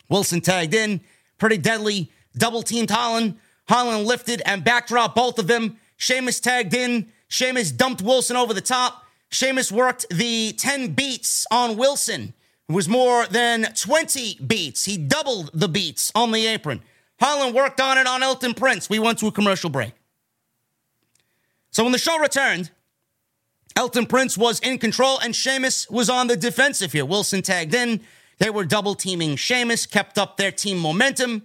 [0.09, 1.01] Wilson tagged in.
[1.39, 2.11] Pretty deadly.
[2.37, 3.39] Double teamed Holland.
[3.69, 5.79] Holland lifted and backdrop both of them.
[5.97, 7.11] Sheamus tagged in.
[7.29, 9.05] Sheamus dumped Wilson over the top.
[9.31, 12.35] Sheamus worked the 10 beats on Wilson.
[12.69, 14.85] It was more than 20 beats.
[14.85, 16.83] He doubled the beats on the apron.
[17.19, 18.91] Holland worked on it on Elton Prince.
[18.91, 19.93] We went to a commercial break.
[21.71, 22.71] So when the show returned,
[23.75, 27.05] Elton Prince was in control and Sheamus was on the defensive here.
[27.05, 28.01] Wilson tagged in.
[28.39, 31.43] They were double teaming Sheamus, kept up their team momentum.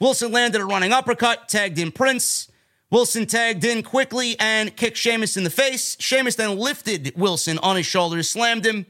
[0.00, 2.50] Wilson landed a running uppercut, tagged in Prince.
[2.90, 5.96] Wilson tagged in quickly and kicked Sheamus in the face.
[5.98, 8.86] Sheamus then lifted Wilson on his shoulders, slammed him.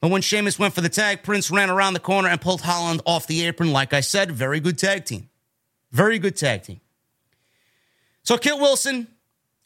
[0.00, 3.02] But when Sheamus went for the tag, Prince ran around the corner and pulled Holland
[3.06, 3.72] off the apron.
[3.72, 5.28] Like I said, very good tag team.
[5.96, 6.82] Very good tag team.
[8.22, 9.06] So Kit Wilson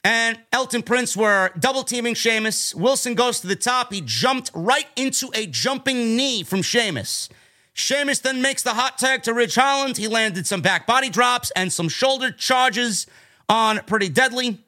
[0.04, 2.72] and Elton Prince were double teaming Sheamus.
[2.72, 3.92] Wilson goes to the top.
[3.92, 7.28] He jumped right into a jumping knee from Sheamus.
[7.72, 9.96] Sheamus then makes the hot tag to Ridge Holland.
[9.96, 13.08] He landed some back body drops and some shoulder charges
[13.48, 14.60] on Pretty Deadly.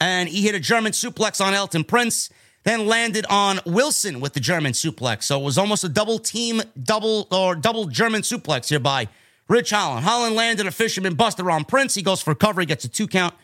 [0.00, 2.30] And he hit a German suplex on Elton Prince,
[2.62, 5.24] then landed on Wilson with the German suplex.
[5.24, 9.08] So it was almost a double team, double or double German suplex here by
[9.48, 10.04] Ridge Holland.
[10.04, 11.94] Holland landed a fisherman buster on Prince.
[11.94, 12.60] He goes for cover.
[12.60, 13.34] He gets a two count.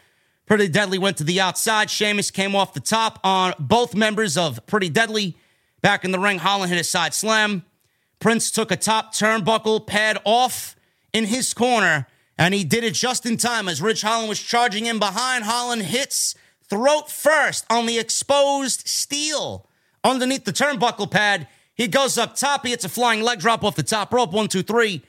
[0.46, 1.88] Pretty Deadly went to the outside.
[1.90, 5.36] Sheamus came off the top on both members of Pretty Deadly.
[5.80, 7.64] Back in the ring, Holland hit a side slam.
[8.18, 10.76] Prince took a top turnbuckle pad off
[11.12, 12.06] in his corner
[12.38, 15.44] And he did it just in time as Ridge Holland was charging in behind.
[15.44, 16.34] Holland hits
[16.68, 19.68] throat first on the exposed steel
[20.02, 21.46] underneath the turnbuckle pad.
[21.74, 22.64] He goes up top.
[22.64, 24.32] He hits a flying leg drop off the top rope.
[24.32, 25.02] One, two, three.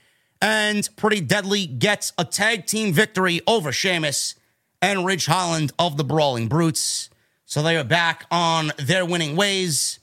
[0.43, 4.35] And Pretty Deadly gets a tag team victory over Sheamus
[4.81, 7.09] and Ridge Holland of the Brawling Brutes.
[7.45, 9.99] So they are back on their winning ways.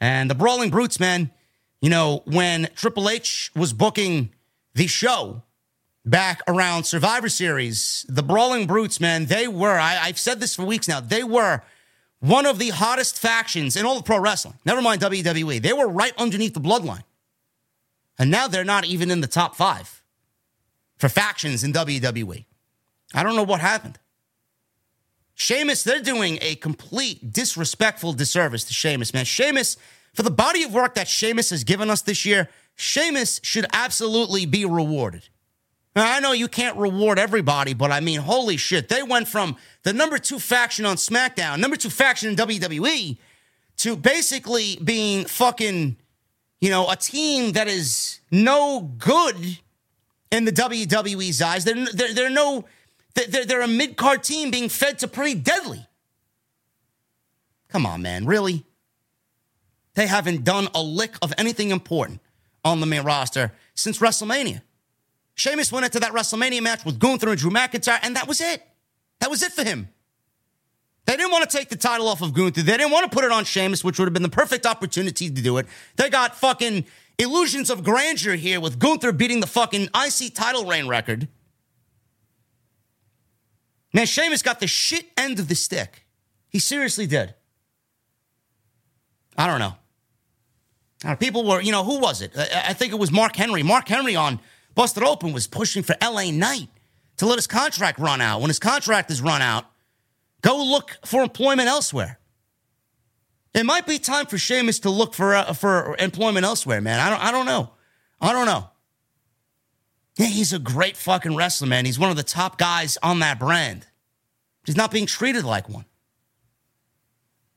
[0.00, 1.32] And the Brawling Brutes, man,
[1.80, 4.30] you know, when Triple H was booking
[4.74, 5.42] the show
[6.04, 10.64] back around Survivor Series, the Brawling Brutes, man, they were, I, have said this for
[10.64, 11.62] weeks now, they were
[12.20, 14.54] one of the hottest factions in all of pro wrestling.
[14.64, 15.60] Never mind WWE.
[15.60, 17.02] They were right underneath the bloodline.
[18.20, 20.02] And now they're not even in the top five
[20.98, 22.44] for factions in WWE.
[23.14, 23.98] I don't know what happened.
[25.34, 29.24] Sheamus, they're doing a complete disrespectful disservice to Sheamus, man.
[29.24, 29.78] Sheamus,
[30.12, 34.44] for the body of work that Sheamus has given us this year, Sheamus should absolutely
[34.44, 35.30] be rewarded.
[35.96, 38.90] Now, I know you can't reward everybody, but I mean, holy shit.
[38.90, 43.16] They went from the number two faction on SmackDown, number two faction in WWE,
[43.78, 45.96] to basically being fucking,
[46.60, 49.58] you know, a team that is no good
[50.30, 51.64] in the WWE's eyes.
[51.64, 52.64] They're, they're, they're no,
[53.14, 55.86] they're, they're a mid card team being fed to pretty deadly.
[57.68, 58.26] Come on, man.
[58.26, 58.64] Really?
[59.94, 62.20] They haven't done a lick of anything important
[62.64, 64.62] on the main roster since WrestleMania.
[65.34, 68.62] Sheamus went into that WrestleMania match with Gunther and Drew McIntyre, and that was it.
[69.20, 69.88] That was it for him.
[71.10, 72.62] They didn't want to take the title off of Gunther.
[72.62, 75.28] They didn't want to put it on Sheamus, which would have been the perfect opportunity
[75.28, 75.66] to do it.
[75.96, 76.84] They got fucking
[77.18, 81.26] illusions of grandeur here with Gunther beating the fucking IC title reign record.
[83.92, 86.06] Man, Sheamus got the shit end of the stick.
[86.48, 87.34] He seriously did.
[89.36, 91.16] I don't know.
[91.16, 92.38] People were, you know, who was it?
[92.38, 93.64] I think it was Mark Henry.
[93.64, 94.38] Mark Henry on
[94.76, 96.68] Busted Open was pushing for LA Knight
[97.16, 98.40] to let his contract run out.
[98.40, 99.64] When his contract is run out,
[100.42, 102.18] go look for employment elsewhere.
[103.54, 107.00] It might be time for Sheamus to look for uh, for employment elsewhere, man.
[107.00, 107.70] I don't I don't know.
[108.20, 108.70] I don't know.
[110.16, 111.86] Yeah, he's a great fucking wrestler, man.
[111.86, 113.86] He's one of the top guys on that brand.
[114.66, 115.86] He's not being treated like one.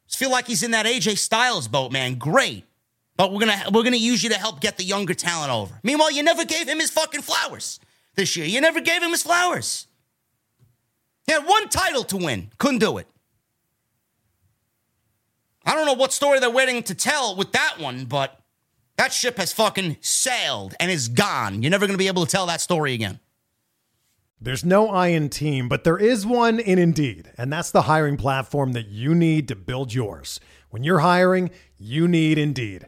[0.07, 2.15] Just feel like he's in that AJ Styles boat, man.
[2.15, 2.65] Great.
[3.15, 5.79] But we're gonna we're gonna use you to help get the younger talent over.
[5.83, 7.79] Meanwhile, you never gave him his fucking flowers
[8.15, 8.45] this year.
[8.45, 9.87] You never gave him his flowers.
[11.25, 13.07] He had one title to win, couldn't do it.
[15.65, 18.39] I don't know what story they're waiting to tell with that one, but
[18.97, 21.61] that ship has fucking sailed and is gone.
[21.61, 23.19] You're never gonna be able to tell that story again.
[24.41, 28.17] There's no I in team, but there is one in Indeed, and that's the hiring
[28.17, 30.41] platform that you need to build yours.
[30.69, 32.87] When you're hiring, you need Indeed.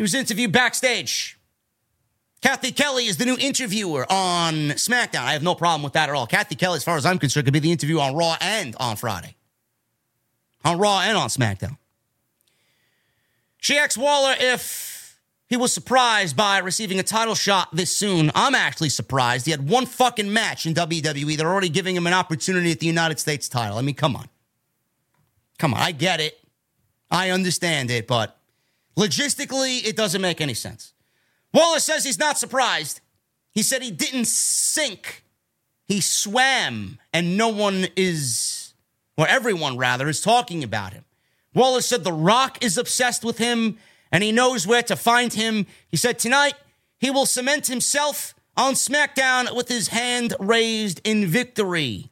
[0.00, 1.38] He was interviewed backstage.
[2.40, 5.24] Cathy Kelley is the new interviewer on SmackDown.
[5.24, 6.26] I have no problem with that at all.
[6.26, 8.96] Cathy Kelley, as far as I'm concerned, could be the interview on Raw and on
[8.96, 9.36] Friday.
[10.64, 11.76] On Raw and on SmackDown.
[13.58, 18.30] She asked Waller if he was surprised by receiving a title shot this soon.
[18.34, 19.44] I'm actually surprised.
[19.44, 21.36] He had one fucking match in WWE.
[21.36, 23.76] They're already giving him an opportunity at the United States title.
[23.76, 24.30] I mean, come on.
[25.58, 25.80] Come on.
[25.80, 26.40] I get it.
[27.10, 28.39] I understand it, but
[28.96, 30.92] logistically, it doesn't make any sense.
[31.52, 33.00] Waller says he's not surprised.
[33.52, 35.24] He said he didn't sink,
[35.86, 38.74] he swam, and no one is,
[39.16, 41.04] or everyone rather, is talking about him.
[41.54, 43.78] Waller said The Rock is obsessed with him
[44.12, 45.66] and he knows where to find him.
[45.88, 46.54] He said tonight
[46.98, 52.10] he will cement himself on SmackDown with his hand raised in victory.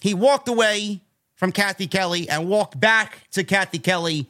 [0.00, 1.02] He walked away
[1.34, 4.28] from Cathy Kelley and walked back to Cathy Kelley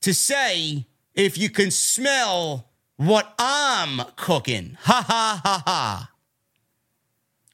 [0.00, 6.10] to say, if you can smell what I'm cooking, ha ha ha ha.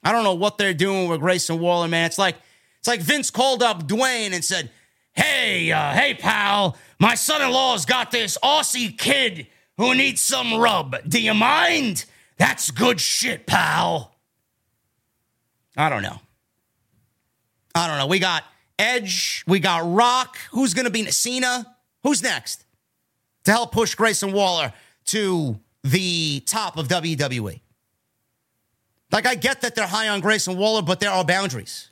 [0.03, 2.05] I don't know what they're doing with Grayson Waller, man.
[2.05, 2.35] It's like
[2.79, 4.71] it's like Vince called up Dwayne and said,
[5.13, 9.47] "Hey, uh, hey, pal, my son-in-law's got this Aussie kid
[9.77, 10.97] who needs some rub.
[11.07, 12.05] Do you mind?
[12.37, 14.15] That's good shit, pal."
[15.75, 16.19] I don't know.
[17.75, 18.07] I don't know.
[18.07, 18.43] We got
[18.77, 19.43] Edge.
[19.47, 20.37] We got Rock.
[20.51, 21.75] Who's to be Cena?
[22.03, 22.65] Who's next
[23.49, 24.71] to help push Grayson Waller
[25.05, 27.59] to the top of WWE?
[29.11, 31.89] Like, I get that they're high on Grayson Waller, but there are boundaries.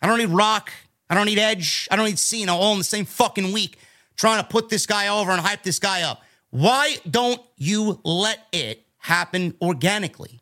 [0.00, 0.72] I don't need Rock.
[1.10, 1.88] I don't need Edge.
[1.90, 3.76] I don't need Cena all in the same fucking week
[4.16, 6.22] trying to put this guy over and hype this guy up.
[6.50, 10.40] Why don't you let it happen organically?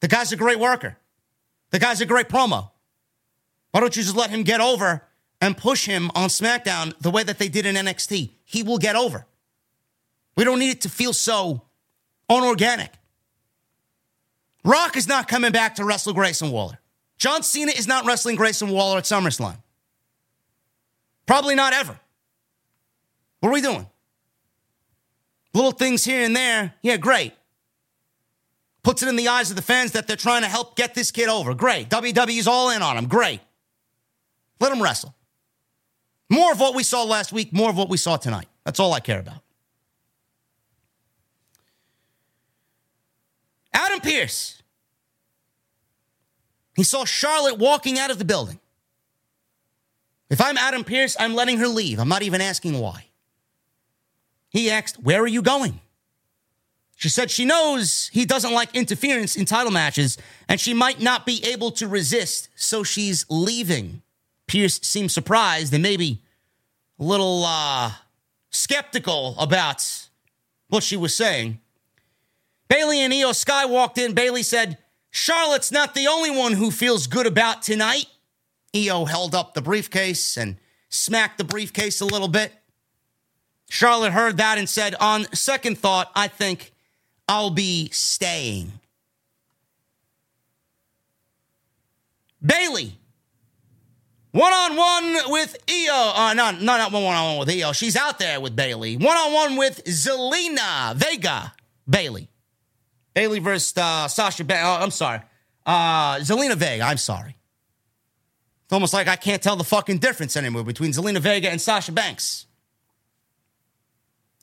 [0.00, 0.96] The guy's a great worker.
[1.70, 2.70] The guy's a great promo.
[3.72, 5.02] Why don't you just let him get over
[5.40, 8.30] and push him on SmackDown the way that they did in NXT?
[8.44, 9.26] He will get over.
[10.36, 11.62] We don't need it to feel so
[12.28, 12.92] unorganic.
[14.64, 16.78] Rock is not coming back to wrestle Grayson Waller.
[17.18, 19.56] John Cena is not wrestling Grayson Waller at SummerSlam.
[21.26, 21.98] Probably not ever.
[23.40, 23.86] What are we doing?
[25.54, 26.74] Little things here and there.
[26.82, 27.32] Yeah, great.
[28.82, 31.10] Puts it in the eyes of the fans that they're trying to help get this
[31.10, 31.54] kid over.
[31.54, 31.90] Great.
[31.90, 33.06] WWE's all in on him.
[33.06, 33.40] Great.
[34.58, 35.14] Let him wrestle.
[36.30, 38.46] More of what we saw last week, more of what we saw tonight.
[38.64, 39.42] That's all I care about.
[43.72, 44.62] Adam Pearce.
[46.76, 48.60] He saw Charlotte walking out of the building.
[50.30, 51.98] If I'm Adam Pearce, I'm letting her leave.
[51.98, 53.06] I'm not even asking why.
[54.50, 55.80] He asked, Where are you going?
[56.94, 60.18] She said she knows he doesn't like interference in title matches
[60.48, 64.02] and she might not be able to resist, so she's leaving.
[64.50, 66.20] Pearce seemed surprised and maybe
[66.98, 67.92] a little uh,
[68.50, 70.08] skeptical about
[70.70, 71.60] what she was saying.
[72.66, 74.12] Bayley and Iyo Sky walked in.
[74.12, 74.78] Bayley said,
[75.12, 78.06] Charlotte's not the only one who feels good about tonight.
[78.74, 80.56] Iyo held up the briefcase and
[80.88, 82.52] smacked the briefcase a little bit.
[83.68, 86.72] Charlotte heard that and said, On second thought, I think
[87.28, 88.72] I'll be staying.
[92.44, 92.96] Bayley
[94.32, 96.12] one on one with Iyo.
[96.14, 97.74] Uh, not, no, not one on one with Iyo.
[97.74, 98.96] She's out there with Bayley.
[98.96, 101.52] One on one with Zelina Vega.
[101.88, 102.28] Bayley.
[103.14, 104.64] Bayley versus uh, Sasha Banks.
[104.64, 105.20] Oh, I'm sorry.
[105.66, 106.84] Uh, Zelina Vega.
[106.84, 107.36] I'm sorry.
[108.64, 111.90] It's almost like I can't tell the fucking difference anymore between Zelina Vega and Sasha
[111.90, 112.46] Banks.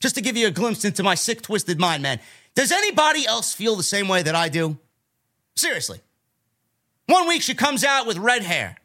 [0.00, 2.20] Just to give you a glimpse into my sick, twisted mind, man.
[2.54, 4.76] Does anybody else feel the same way that I do?
[5.56, 6.00] Seriously.
[7.06, 8.76] One week she comes out with red hair.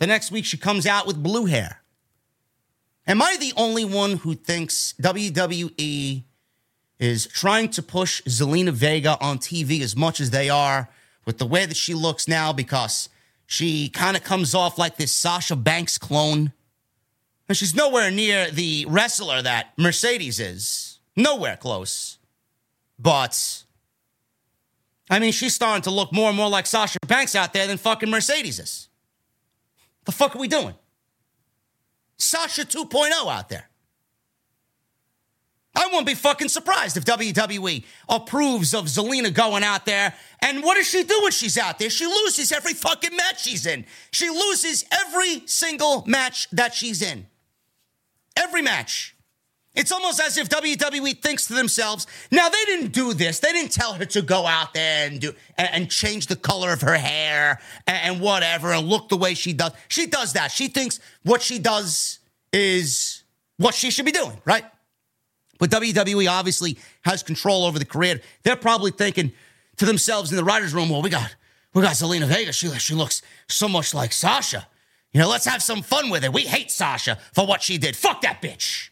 [0.00, 1.82] The next week, she comes out with blue hair.
[3.06, 6.24] Am I the only one who thinks WWE
[6.98, 10.88] is trying to push Zelina Vega on TV as much as they are
[11.26, 13.10] with the way that she looks now because
[13.46, 16.52] she kind of comes off like this Sasha Banks clone?
[17.46, 20.98] And she's nowhere near the wrestler that Mercedes is.
[21.14, 22.16] Nowhere close.
[22.98, 23.64] But,
[25.10, 27.76] I mean, she's starting to look more and more like Sasha Banks out there than
[27.76, 28.86] fucking Mercedes is.
[30.10, 30.74] The fuck are we doing?
[32.18, 33.70] Sasha 2.0 out there.
[35.72, 40.12] I won't be fucking surprised if WWE approves of Zelina going out there.
[40.42, 41.90] And what does she do when she's out there?
[41.90, 43.86] She loses every fucking match she's in.
[44.10, 47.28] She loses every single match that she's in.
[48.36, 49.14] Every match.
[49.74, 53.38] It's almost as if WWE thinks to themselves, now they didn't do this.
[53.38, 56.80] They didn't tell her to go out there and do and, change the color of
[56.80, 59.72] her hair and, and, whatever and look the way she does.
[59.86, 60.50] She does that.
[60.50, 62.18] She thinks what she does
[62.52, 63.22] is
[63.58, 64.64] what she should be doing, right?
[65.58, 68.20] But WWE obviously has control over the career.
[68.42, 69.32] They're probably thinking
[69.76, 71.34] to themselves in the writers' room, well, we got
[71.74, 72.52] we got Zelina Vega.
[72.52, 74.66] She, she looks so much like Sasha.
[75.12, 76.32] You know, let's have some fun with it.
[76.32, 77.96] We hate Sasha for what she did.
[77.96, 78.89] Fuck that bitch.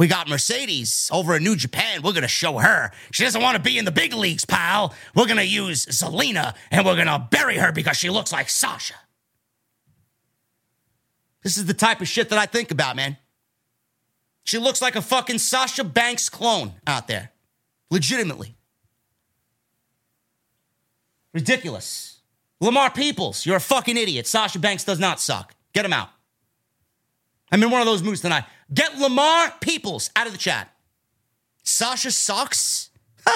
[0.00, 2.00] We got Mercedes over in New Japan.
[2.00, 2.90] We're going to show her.
[3.10, 4.94] She doesn't want to be in the big leagues, pal.
[5.14, 8.48] We're going to use Zelina and we're going to bury her because she looks like
[8.48, 8.94] Sasha.
[11.42, 13.18] This is the type of shit that I think about, man.
[14.44, 17.32] She looks like a fucking Sasha Banks clone out there.
[17.90, 18.56] Legitimately.
[21.34, 22.20] Ridiculous.
[22.58, 24.26] Lamar Peoples, you're a fucking idiot.
[24.26, 25.54] Sasha Banks does not suck.
[25.74, 26.08] Get him out.
[27.52, 28.44] I'm in one of those moods tonight.
[28.72, 30.72] Get Lamar Peoples out of the chat.
[31.62, 32.90] Sasha sucks.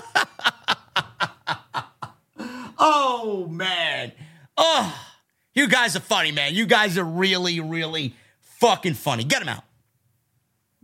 [2.79, 4.13] oh, man.
[4.57, 5.07] Oh,
[5.55, 6.55] you guys are funny, man.
[6.55, 9.25] You guys are really, really fucking funny.
[9.25, 9.65] Get him out.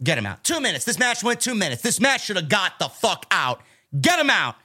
[0.03, 0.43] Get him out.
[0.45, 0.85] Two minutes.
[0.85, 1.83] This match went two minutes.
[1.83, 3.61] This match should have got the fuck out.
[3.99, 4.57] Get him out.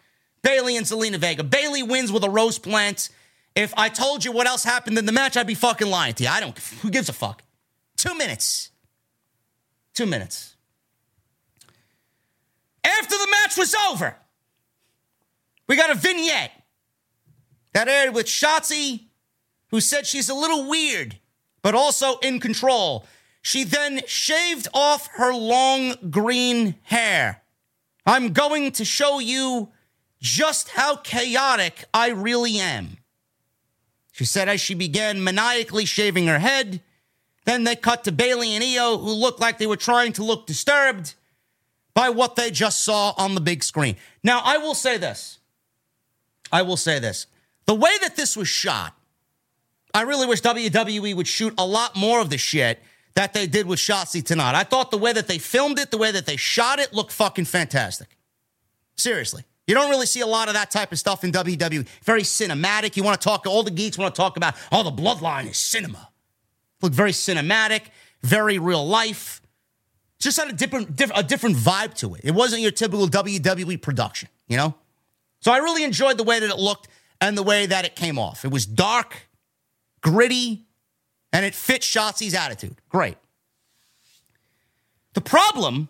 [0.41, 1.43] Bayley and Zelina Vega.
[1.43, 3.09] Bayley wins with a rose plant.
[3.55, 6.23] If I told you what else happened in the match, I'd be fucking lying to
[6.23, 6.29] you.
[6.29, 6.57] I don't.
[6.81, 7.41] Who gives a fuck?
[7.97, 8.71] Two minutes.
[9.95, 10.55] Two minutes.
[12.83, 14.15] After the match was over,
[15.67, 16.51] we got a vignette
[17.73, 19.05] that aired with Shotzi,
[19.69, 21.17] who said she's a little weird,
[21.61, 23.05] but also in control.
[23.41, 27.41] She then shaved off her long green hair.
[28.05, 29.69] I'm going to show you
[30.21, 32.97] just how chaotic I really am.
[34.11, 36.81] She said as she began maniacally shaving her head.
[37.45, 40.47] Then they cut to Bayley and Iyo, who looked like they were trying to look
[40.47, 41.13] disturbed
[41.93, 43.95] by what they just saw on the big screen.
[44.23, 45.39] Now, I will say this.
[46.51, 47.27] I will say this.
[47.65, 48.93] The way that this was shot,
[49.93, 52.81] I really wish WWE would shoot a lot more of the shit
[53.13, 54.55] that they did with Shotzi tonight.
[54.55, 57.13] I thought the way that they filmed it, the way that they shot it, looked
[57.13, 58.17] fucking fantastic.
[58.97, 59.43] Seriously.
[59.67, 61.87] You don't really see a lot of that type of stuff in WWE.
[62.03, 62.97] Very cinematic.
[62.97, 65.57] You want to talk, all the geeks want to talk about, oh, the bloodline is
[65.57, 66.09] cinema.
[66.85, 67.85] Looked very cinematic,
[68.21, 69.41] very real life.
[70.19, 72.21] Just had a different, diff- a different vibe to it.
[72.23, 74.75] It wasn't your typical WWE production, you know?
[75.39, 76.87] So I really enjoyed the way that it looked
[77.19, 78.45] and the way that it came off.
[78.45, 79.15] It was dark,
[80.01, 80.67] gritty,
[81.33, 82.75] and it fit Shotzi's attitude.
[82.87, 83.17] Great.
[85.13, 85.89] The problem,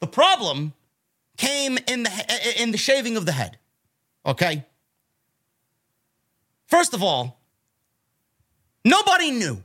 [0.00, 0.72] the problem
[1.36, 3.58] came in the in the shaving of the head.
[4.24, 4.64] Okay?
[6.64, 7.42] First of all,
[8.86, 9.62] nobody knew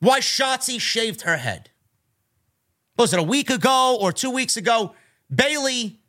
[0.00, 1.70] why Shotzi shaved her head.
[2.98, 4.94] Was it a week ago or two weeks ago?
[5.34, 6.00] Bayley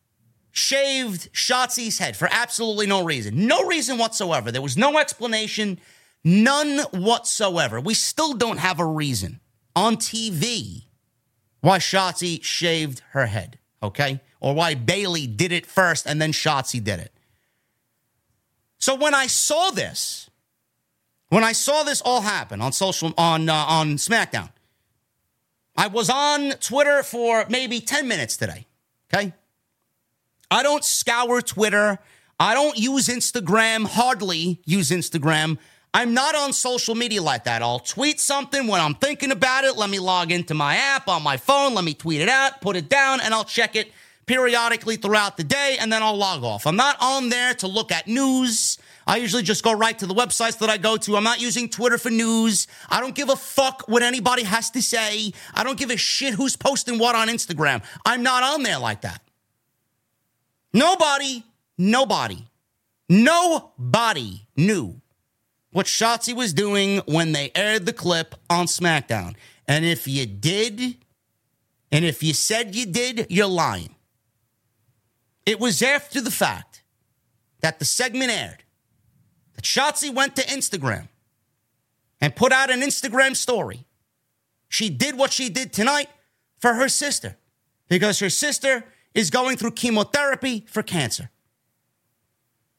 [0.52, 3.48] shaved Shotzi's head for absolutely no reason.
[3.48, 4.52] No reason whatsoever.
[4.52, 5.80] There was no explanation,
[6.24, 7.80] none whatsoever.
[7.80, 9.40] We still don't have a reason
[9.76, 10.84] on TV
[11.62, 14.22] why Shotzi shaved her head, okay?
[14.40, 17.12] Or why Bayley did it first and then Shotzi did it.
[18.78, 20.27] So when I saw this,
[21.30, 24.50] when I saw this all happen on social on uh, on SmackDown,
[25.76, 28.66] I was on Twitter for maybe 10 minutes today.
[29.14, 29.34] Okay?
[30.50, 32.00] I don't scour Twitter.
[32.40, 35.58] I don't use Instagram, hardly use Instagram.
[35.94, 37.62] I'm not on social media like that.
[37.62, 39.78] I'll tweet something when I'm thinking about it.
[39.78, 41.74] Let me log into my app on my phone.
[41.74, 43.92] Let me tweet it out, put it down, and I'll check it
[44.28, 46.68] periodically throughout the day, and then I'll log off.
[46.68, 48.78] I'm not on there to look at news.
[49.08, 51.16] I usually just go right to the websites that I go to.
[51.16, 52.68] I'm not using Twitter for news.
[52.90, 55.32] I don't give a fuck what anybody has to say.
[55.54, 57.82] I don't give a shit who's posting what on Instagram.
[58.06, 59.22] I'm not on there like that.
[60.74, 61.44] Nobody,
[61.78, 62.46] nobody,
[63.08, 65.00] nobody knew
[65.72, 69.36] what Shotzi was doing when they aired the clip on SmackDown.
[69.70, 70.98] And if you did,
[71.94, 73.96] and if you said you did, you're lying.
[75.46, 76.84] It was after the fact
[77.62, 78.64] that the segment aired
[79.58, 81.10] that Shotzi went to Instagram
[82.22, 83.86] and put out an Instagram story.
[84.70, 86.08] She did what she did tonight
[86.60, 87.36] for her sister
[87.90, 91.30] because her sister is going through chemotherapy for cancer.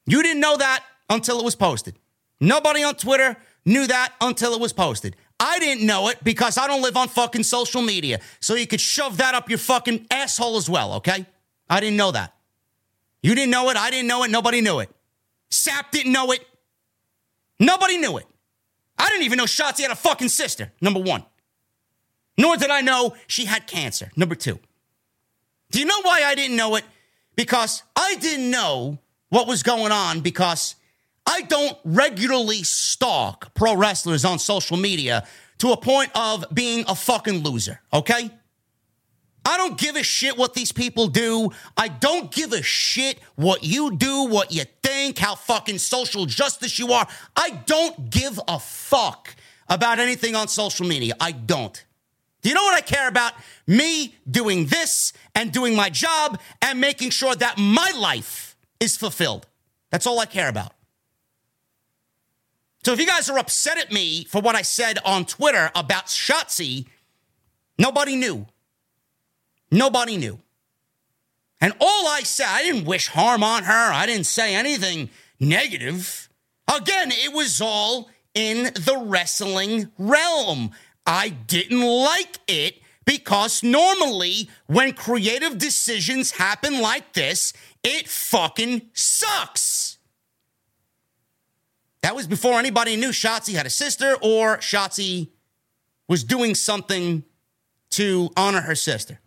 [0.07, 1.99] You didn't know that until it was posted.
[2.41, 5.17] Nobody on Twitter knew that until it was posted.
[5.41, 8.21] I didn't know it because I don't live on fucking social media.
[8.41, 11.27] So you could shove that up your fucking asshole as well, okay?
[11.69, 12.35] I didn't know that.
[13.23, 13.77] You didn't know it.
[13.77, 14.31] I didn't know it.
[14.31, 14.91] Nobody knew it.
[15.51, 16.45] Sap didn't know it.
[17.59, 18.27] Nobody knew it.
[18.99, 21.25] I didn't even know Shotzi had a fucking sister, number one.
[22.37, 24.59] Nor did I know she had cancer, number two.
[25.71, 26.85] Do you know why I didn't know it?
[27.37, 28.99] Because I didn't know
[29.29, 30.77] what was going on because
[31.27, 35.27] I don't regularly stalk pro wrestlers on social media
[35.59, 38.31] to a point of being a fucking loser, okay?
[39.45, 41.51] I don't give a shit what these people do.
[41.77, 46.79] I don't give a shit what you do, what you think, how fucking social justice
[46.79, 47.07] you are.
[47.37, 49.35] I don't give a fuck
[49.69, 51.15] about anything on social media.
[51.21, 51.85] I don't.
[52.43, 53.33] Do you know what I care about?
[53.67, 59.47] Me doing this and doing my job and making sure that my life is fulfilled.
[59.91, 60.73] That's all I care about.
[62.85, 66.07] So if you guys are upset at me for what I said on Twitter about
[66.07, 66.87] Shotzi,
[67.79, 68.47] nobody knew.
[69.71, 70.39] Nobody knew.
[71.61, 73.93] And all I said, I didn't wish harm on her.
[73.93, 75.11] I didn't say anything
[75.41, 76.29] negative.
[76.73, 80.71] Again, it was all in the wrestling realm.
[81.07, 87.53] I didn't like it because normally when creative decisions happen like this,
[87.83, 89.99] it fucking sucks.
[92.03, 95.31] That was before anybody knew Shotzi had a sister or Shotzi
[96.07, 97.25] was doing something
[97.91, 99.21] to honor her sister.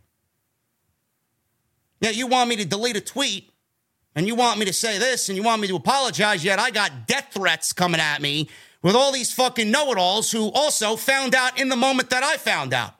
[2.02, 3.52] Yeah, you want me to delete a tweet
[4.16, 6.72] and you want me to say this and you want me to apologize, yet I
[6.72, 8.50] got death threats coming at me
[8.82, 12.24] with all these fucking know it alls who also found out in the moment that
[12.24, 12.96] I found out,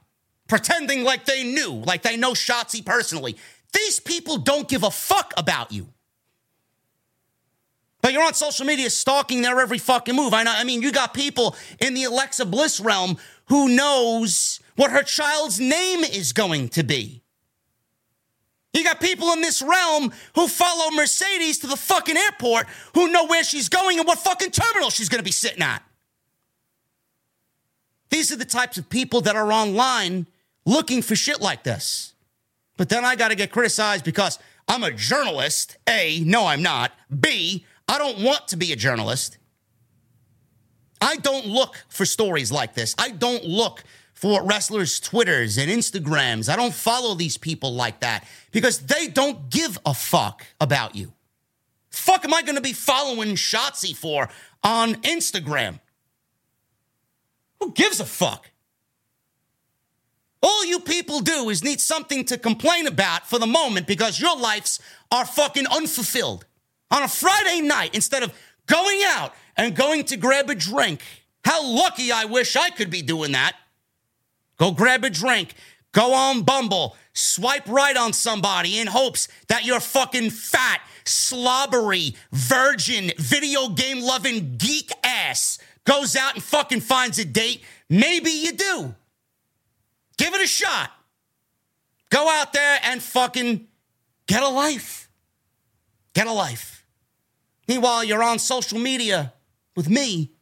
[0.48, 3.36] pretending like they knew, like they know Shotzi personally.
[3.74, 5.88] These people don't give a fuck about you.
[8.02, 10.34] But you're on social media stalking their every fucking move.
[10.34, 10.54] I know.
[10.56, 15.60] I mean, you got people in the Alexa Bliss realm who knows what her child's
[15.60, 17.22] name is going to be.
[18.74, 23.26] You got people in this realm who follow Mercedes to the fucking airport who know
[23.26, 25.84] where she's going and what fucking terminal she's going to be sitting at.
[28.10, 30.28] These are the types of people that are online
[30.66, 32.14] looking for shit like this.
[32.78, 35.78] But then I got to get criticized because I'm a journalist.
[35.88, 36.92] A, no, I'm not.
[37.20, 39.38] B, I don't want to be a journalist.
[41.02, 42.96] I don't look for stories like this.
[42.98, 43.84] I don't look
[44.22, 46.48] for wrestlers' Twitters and Instagrams.
[46.48, 51.12] I don't follow these people like that because they don't give a fuck about you.
[51.90, 54.30] Fuck am I going to be following Shotzi for
[54.64, 55.80] on Instagram?
[57.60, 58.52] Who gives a fuck?
[60.44, 64.38] All you people do is need something to complain about for the moment because your
[64.38, 64.80] lives
[65.12, 66.46] are fucking unfulfilled.
[66.92, 68.34] On a Friday night, instead of
[68.68, 71.02] going out and going to grab a drink,
[71.44, 73.56] how lucky I wish I could be doing that.
[74.62, 75.56] Go grab a drink,
[75.92, 83.12] go on Bumble, swipe right on somebody in hopes that your fucking fat, slobbery, virgin,
[83.18, 87.64] video game loving geek ass goes out and fucking finds a date.
[87.90, 88.94] Maybe you do.
[90.20, 90.92] Give it a shot.
[92.12, 93.68] Go out there and fucking
[94.28, 95.10] get a life.
[96.14, 96.86] Get a life.
[97.68, 99.34] Meanwhile, you're on social media
[99.76, 100.34] with me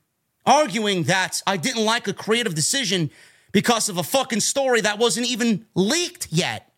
[0.46, 3.12] arguing that I didn't like a creative decision
[3.52, 6.72] because of a fucking story that wasn't even leaked yet.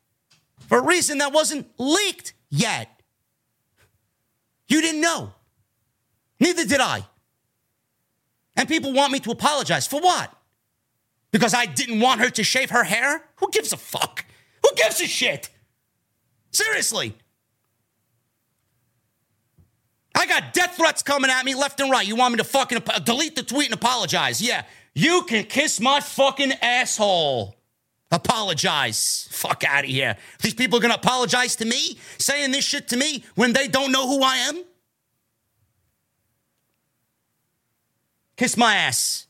[0.67, 3.01] For a reason that wasn't leaked yet.
[4.67, 5.33] You didn't know.
[6.39, 7.05] Neither did I.
[8.55, 9.87] And people want me to apologize.
[9.87, 10.33] For what?
[11.31, 13.23] because I didn't want her to shave her hair?
[13.37, 14.25] Who gives a fuck?
[14.63, 15.49] Who gives a shit?
[16.51, 17.15] Seriously.
[20.13, 22.05] I got death threats coming at me left and right.
[22.05, 24.41] You want me to fucking ap- delete the tweet and apologize?
[24.41, 27.55] Yeah, you can kiss my fucking asshole.
[28.11, 29.27] Apologize.
[29.31, 30.17] Fuck out of here.
[30.41, 33.91] These people are gonna apologize to me, saying this shit to me when they don't
[33.91, 34.63] know who I am?
[38.35, 39.27] Kiss my ass.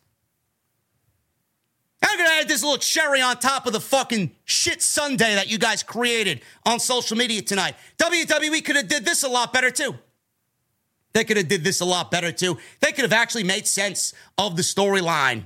[2.01, 5.59] I'm gonna add this little cherry on top of the fucking shit sundae that you
[5.59, 7.75] guys created on social media tonight.
[7.99, 9.93] WWE could have did this a lot better too.
[11.13, 12.57] They could have did this a lot better too.
[12.79, 15.45] They could have actually made sense of the storyline.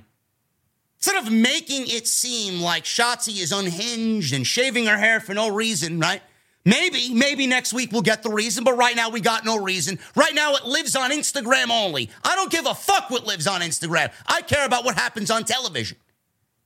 [1.05, 5.53] Instead of making it seem like Shotzi is unhinged and shaving her hair for no
[5.53, 6.19] reason, right?
[6.65, 9.99] Maybe, maybe next week we'll get the reason, but right now we got no reason.
[10.15, 12.09] Right now it lives on Instagram only.
[12.23, 14.11] I don't give a fuck what lives on Instagram.
[14.25, 15.97] I care about what happens on television.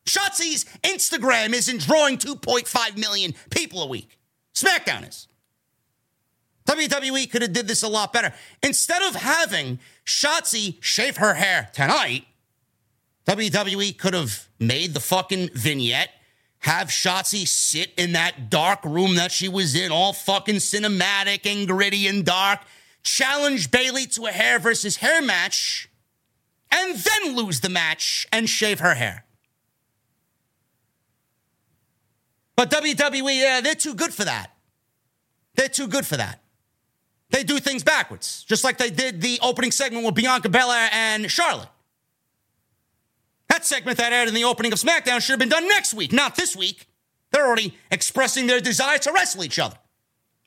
[0.06, 4.18] Shotzi's Instagram isn't drawing 2.5 million people a week.
[4.54, 5.28] SmackDown is.
[6.66, 8.34] WWE could have did this a lot better.
[8.64, 12.24] Instead of having Shotzi shave her hair tonight,
[13.30, 16.10] WWE could have made the fucking vignette,
[16.62, 21.68] have Shotzi sit in that dark room that she was in, all fucking cinematic and
[21.68, 22.60] gritty and dark,
[23.04, 25.92] challenge Bayley to a hair versus hair match,
[26.72, 29.26] and then lose the match and shave her hair.
[32.56, 34.56] But WWE, yeah, they're too good for that.
[35.54, 36.42] They're too good for that.
[37.30, 41.30] They do things backwards, just like they did the opening segment with Bianca Belair and
[41.30, 41.70] Charlotte.
[43.60, 46.14] That segment that aired in the opening of SmackDown should have been done next week,
[46.14, 46.88] not this week.
[47.32, 49.76] They're already expressing their desire to wrestle each other.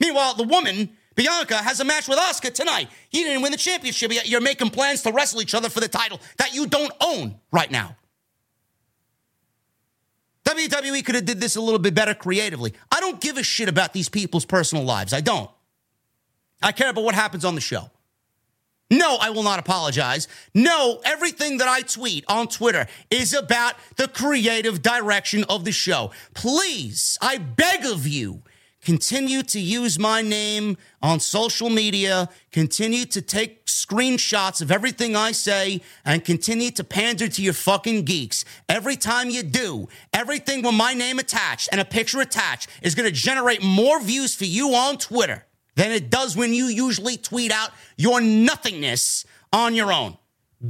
[0.01, 2.89] Meanwhile, the woman, Bianca, has a match with Asuka tonight.
[3.11, 4.31] You didn't win the championship yet.
[4.31, 7.71] You're making plans to wrestle each other for the title that you don't own right
[7.71, 7.99] now.
[10.47, 12.73] WWE could have did this a little bit better creatively.
[12.91, 15.13] I don't give a shit about these people's personal lives.
[15.13, 15.51] I don't.
[16.63, 17.91] I care about what happens on the show.
[18.93, 20.29] No, I will not apologize.
[20.53, 26.11] No, everything that I tweet on Twitter is about the creative direction of the show.
[26.35, 28.43] Please, I beg of you,
[28.83, 35.33] continue to use my name on social media, continue to take screenshots of everything I
[35.33, 38.45] say, and continue to pander to your fucking geeks.
[38.69, 43.09] Every time you do, everything with my name attached and a picture attached is going
[43.09, 47.53] to generate more views for you on Twitter than it does when you usually tweet
[47.53, 50.17] out your nothingness on your own.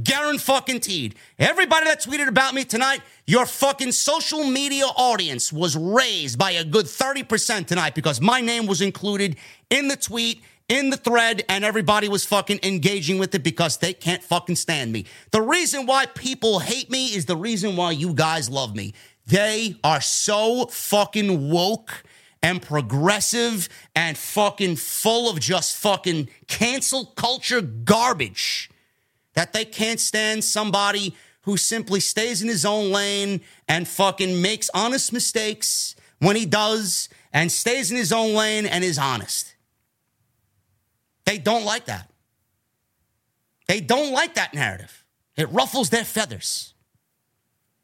[0.01, 1.15] Garen fucking teed.
[1.37, 6.63] Everybody that tweeted about me tonight, your fucking social media audience was raised by a
[6.63, 9.35] good 30% tonight because my name was included
[9.69, 13.93] in the tweet, in the thread and everybody was fucking engaging with it because they
[13.93, 15.05] can't fucking stand me.
[15.29, 18.93] The reason why people hate me is the reason why you guys love me.
[19.27, 22.03] They are so fucking woke
[22.43, 28.69] and progressive and fucking full of just fucking cancel culture garbage
[29.33, 34.69] that they can't stand somebody who simply stays in his own lane and fucking makes
[34.73, 39.55] honest mistakes when he does and stays in his own lane and is honest.
[41.25, 42.09] They don't like that.
[43.67, 45.05] They don't like that narrative.
[45.37, 46.73] It ruffles their feathers.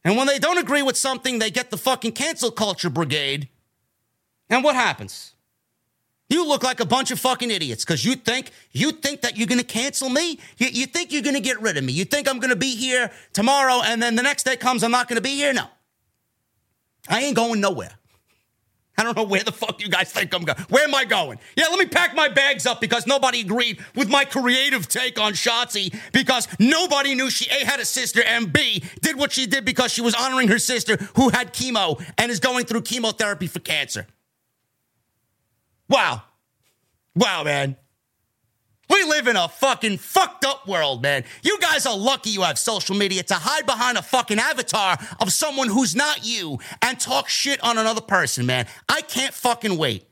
[0.04, 3.50] And when they don't agree with something, they get the fucking cancel culture brigade
[4.50, 5.34] and what happens?
[6.30, 9.48] You look like a bunch of fucking idiots because you think you think that you're
[9.48, 10.40] gonna cancel me.
[10.58, 11.92] You, you think you're gonna get rid of me.
[11.92, 15.08] You think I'm gonna be here tomorrow, and then the next day comes, I'm not
[15.08, 15.54] gonna be here.
[15.54, 15.66] No,
[17.10, 17.92] I ain't going nowhere.
[19.00, 20.60] I don't know where the fuck you guys think I'm going.
[20.68, 21.40] Where am I going?
[21.56, 25.32] Yeah, let me pack my bags up because nobody agreed with my creative take on
[25.34, 29.64] Shotzi because nobody knew she A had a sister and B did what she did
[29.64, 33.60] because she was honoring her sister who had chemo and is going through chemotherapy for
[33.60, 34.06] cancer.
[35.90, 36.24] Wow.
[37.16, 37.76] Wow, man.
[38.90, 41.24] We live in a fucking fucked up world, man.
[41.44, 45.32] You guys are lucky you have social media to hide behind a fucking avatar of
[45.32, 48.66] someone who's not you and talk shit on another person, man.
[48.88, 50.09] I can't fucking wait.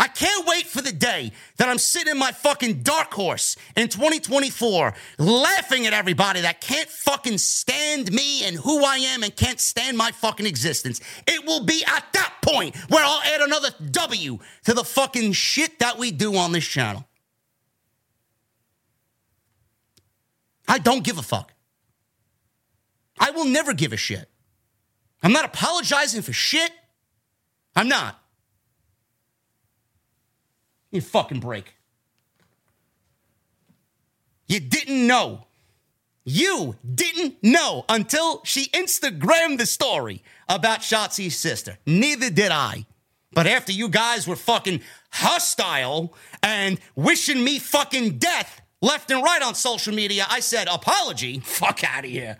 [0.00, 3.88] I can't wait for the day that I'm sitting in my fucking dark horse in
[3.88, 9.60] 2024 laughing at everybody that can't fucking stand me and who I am and can't
[9.60, 11.02] stand my fucking existence.
[11.26, 15.78] It will be at that point where I'll add another W to the fucking shit
[15.80, 17.06] that we do on this channel.
[20.66, 21.52] I don't give a fuck.
[23.18, 24.30] I will never give a shit.
[25.22, 26.72] I'm not apologizing for shit.
[27.76, 28.16] I'm not.
[30.90, 31.74] You fucking break.
[34.46, 35.46] You didn't know.
[36.24, 41.78] You didn't know until she Instagrammed the story about Shotzi's sister.
[41.86, 42.86] Neither did I.
[43.32, 44.80] But after you guys were fucking
[45.12, 51.38] hostile and wishing me fucking death left and right on social media, I said, apology?
[51.40, 52.38] Fuck out of here.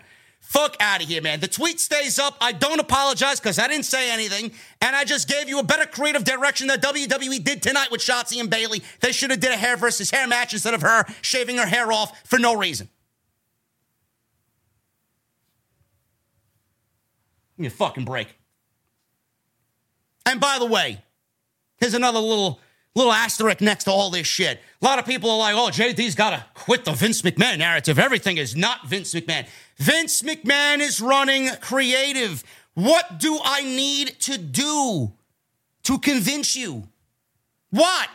[0.51, 1.39] Fuck out of here, man.
[1.39, 2.35] The tweet stays up.
[2.41, 4.51] I don't apologize because I didn't say anything.
[4.81, 8.37] And I just gave you a better creative direction that WWE did tonight with Shotzi
[8.37, 8.83] and Bayley.
[8.99, 11.89] They should have did a hair versus hair match instead of her shaving her hair
[11.93, 12.89] off for no reason.
[17.55, 18.27] Give me a fucking break.
[20.25, 21.01] And by the way,
[21.77, 22.59] here's another little
[22.95, 24.59] little asterisk next to all this shit.
[24.81, 27.97] A lot of people are like, oh, JD's got to quit the Vince McMahon narrative.
[27.97, 29.47] Everything is not Vince McMahon.
[29.77, 32.43] Vince McMahon is running creative.
[32.73, 35.13] What do I need to do
[35.83, 36.87] to convince you?
[37.69, 38.09] What?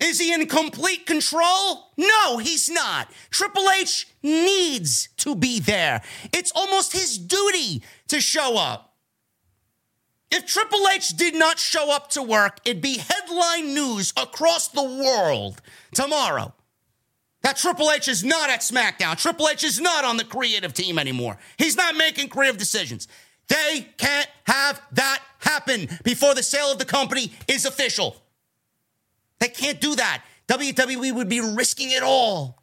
[0.00, 1.92] Is he in complete control?
[1.96, 3.10] No, he's not.
[3.30, 6.02] Triple H needs to be there.
[6.32, 8.93] It's almost his duty to show up.
[10.36, 14.82] If Triple H did not show up to work, it'd be headline news across the
[14.82, 15.62] world
[15.94, 16.52] tomorrow.
[17.42, 19.16] That Triple H is not at SmackDown.
[19.16, 21.38] Triple H is not on the creative team anymore.
[21.56, 23.06] He's not making creative decisions.
[23.46, 28.16] They can't have that happen before the sale of the company is official.
[29.38, 30.24] They can't do that.
[30.48, 32.60] WWE would be risking it all.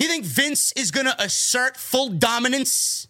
[0.00, 3.06] You think Vince is going to assert full dominance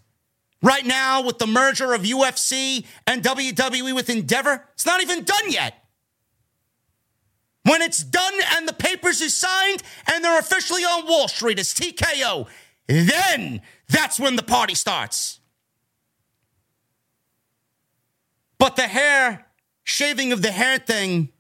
[0.65, 4.65] right now with the merger of UFC and WWE with Endeavor?
[4.73, 5.75] It's not even done yet.
[7.63, 11.73] When it's done and the papers are signed and they're officially on Wall Street as
[11.73, 12.49] TKO,
[12.89, 15.41] then that's when the party starts.
[18.59, 19.47] But the hair,
[19.85, 21.31] shaving of the hair thing,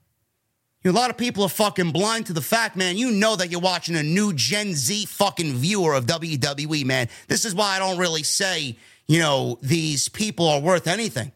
[0.86, 2.98] a lot of people are fucking blind to the fact, man.
[2.98, 7.08] You know that you're watching a new Gen Z fucking viewer of WWE, man.
[7.26, 8.76] This is why I don't really say,
[9.06, 11.32] you know, these people are worth anything.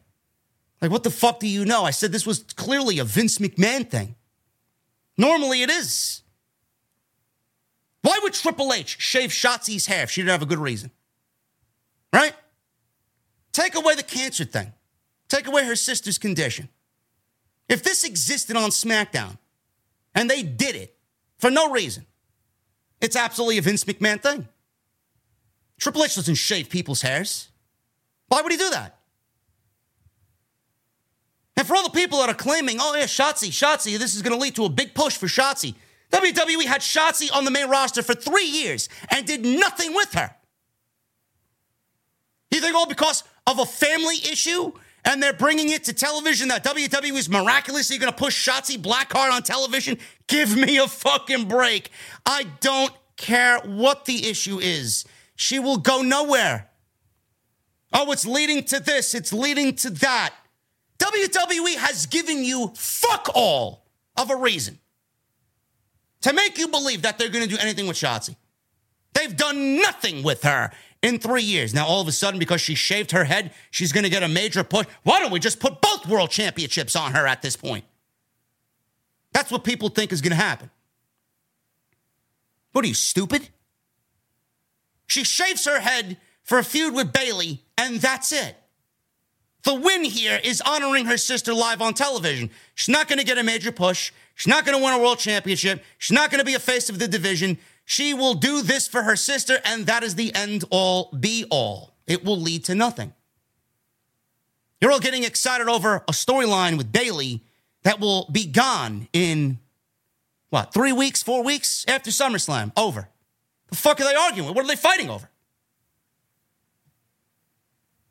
[0.81, 1.85] Like, what the fuck do you know?
[1.85, 4.15] I said this was clearly a Vince McMahon thing.
[5.17, 6.23] Normally it is.
[8.03, 10.93] Why would Triple H shave Shotzi's hair if she didn't have a good reason?
[12.13, 12.35] Right?
[13.53, 14.73] Take away the cancer thing.
[15.29, 16.69] Take away her sister's condition.
[17.69, 19.37] If this existed on SmackDown
[20.15, 20.97] and they did it
[21.39, 22.07] for no reason,
[23.01, 24.49] it's absolutely a Vince McMahon thing.
[25.79, 27.49] Triple H doesn't shave people's hairs.
[28.29, 28.99] Why would he do that?
[31.57, 34.37] And for all the people that are claiming, oh yeah, Shotzi, Shotzi, this is going
[34.37, 35.75] to lead to a big push for Shotzi.
[36.13, 40.31] WWE had Shotzi on the main roster for three years and did nothing with her.
[42.51, 44.73] You think all because of a family issue
[45.05, 49.33] and they're bringing it to television that WWE is miraculously going to push Shotzi Blackheart
[49.33, 49.99] on television?
[50.29, 51.91] Give me a fucking break.
[52.25, 55.05] I don't care what the issue is.
[55.37, 56.68] She will go nowhere.
[57.93, 60.35] Oh, it's leading to this, it's leading to that.
[60.99, 63.87] WWE has given you fuck all
[64.17, 64.79] of a reason
[66.23, 68.37] to make you believe that they're going to do anything with Shotzi.
[69.15, 70.71] They've done nothing with her
[71.03, 71.73] in three years.
[71.75, 74.29] Now, all of a sudden, because she shaved her head, she's going to get a
[74.29, 74.87] major push.
[75.05, 77.85] Why don't we just put both world championships on her at this point?
[79.33, 80.71] That's what people think is going to happen.
[82.73, 83.49] What are you, stupid?
[85.07, 88.57] She shaves her head for a feud with Bayley, and that's it.
[89.63, 92.51] The win here is honoring her sister live on television.
[92.75, 94.13] She's not going to get a major push.
[94.35, 95.83] She's not going to win a world championship.
[95.99, 97.59] She's not going to be a face of the division.
[97.85, 101.95] She will do this for her sister, and that is the end all be all.
[102.07, 103.15] It will lead to nothing.
[104.81, 107.43] You're all getting excited over a storyline with Bayley
[107.83, 109.59] that will be gone in
[110.51, 112.73] what, three weeks, four weeks after SummerSlam?
[112.77, 113.09] Over.
[113.69, 114.55] The fuck are they arguing?
[114.55, 115.29] What are they fighting over?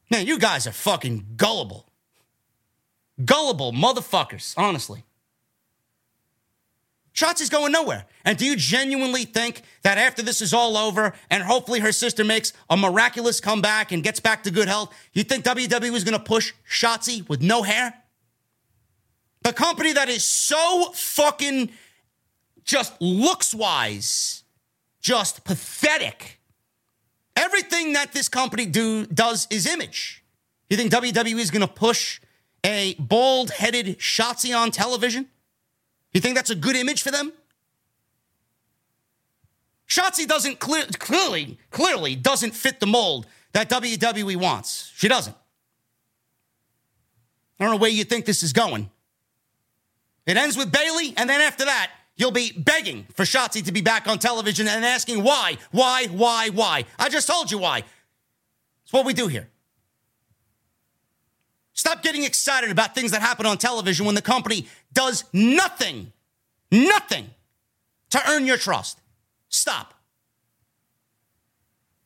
[0.09, 1.85] Man, you guys are fucking gullible.
[3.23, 5.03] Gullible motherfuckers, honestly.
[7.17, 8.05] Shotzi's going nowhere.
[8.25, 12.23] And do you genuinely think that after this is all over and hopefully her sister
[12.23, 16.17] makes a miraculous comeback and gets back to good health, you think WWE is going
[16.17, 17.91] to push Shotzi with no hair?
[19.41, 21.71] The company that is so fucking
[22.63, 24.43] just looks wise,
[25.01, 26.36] just pathetic.
[27.37, 30.23] Everything that this company do does is image.
[30.71, 32.19] You think WWE is going to push
[32.65, 35.27] a bald headed Shotzi on television?
[36.13, 37.31] You think that's a good image for them?
[39.87, 44.91] Shotzi doesn't clear, clearly, clearly doesn't fit the mold that WWE wants.
[44.95, 45.35] She doesn't.
[47.59, 48.89] I don't know where you think this is going.
[50.25, 53.81] It ends with Bayley, and then after that, you'll be begging for Shotzi to be
[53.81, 56.83] back on television and asking why, why, why, why.
[56.99, 57.83] I just told you why.
[58.83, 59.47] It's what we do here.
[61.73, 66.11] Stop getting excited about things that happen on television when the company does nothing,
[66.71, 67.29] nothing
[68.09, 68.99] to earn your trust.
[69.49, 69.93] Stop.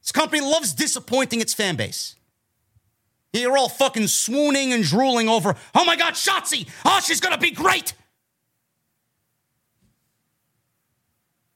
[0.01, 2.15] This company loves disappointing its fan base.
[3.31, 6.67] You're all fucking swooning and drooling over, oh my God, Shotzi!
[6.83, 7.93] Oh, she's gonna be great!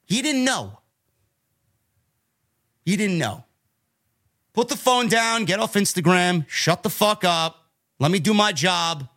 [0.08, 0.80] You didn't know.
[2.86, 3.44] You didn't know.
[4.54, 7.70] Put the phone down, get off Instagram, shut the fuck up.
[8.00, 9.08] Let me do my job.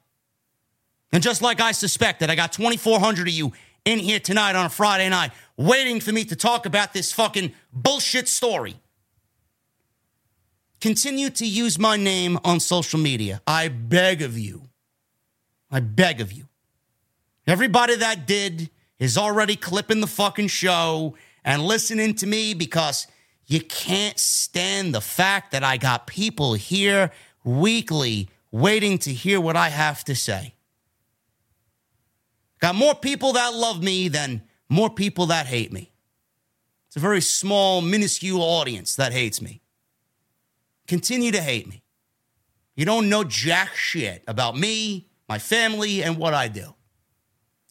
[1.13, 3.53] And just like I suspected, I got 2,400 of you
[3.85, 7.53] in here tonight on a Friday night waiting for me to talk about this fucking
[7.73, 8.77] bullshit story.
[10.81, 13.41] Continue to use my name on social media.
[13.47, 14.69] I beg of you.
[15.71, 16.49] I beg of you.
[17.47, 23.07] Everybody that did is already clipping the fucking show and listening to me because
[23.47, 27.11] you can't stand the fact that I got people here
[27.45, 30.55] weekly waiting to hear what I have to say.
[32.61, 35.93] Got more people that love me than more people that hate me.
[36.89, 39.61] It's a very small, minuscule audience that hates me.
[40.87, 41.83] Continue to hate me.
[42.75, 46.75] You don't know jack shit about me, my family, and what I do.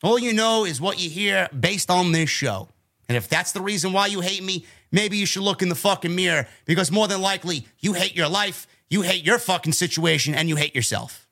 [0.03, 2.69] All you know is what you hear based on this show.
[3.07, 5.75] And if that's the reason why you hate me, maybe you should look in the
[5.75, 10.33] fucking mirror because more than likely you hate your life you hate your fucking situation
[10.33, 11.27] and you hate yourself.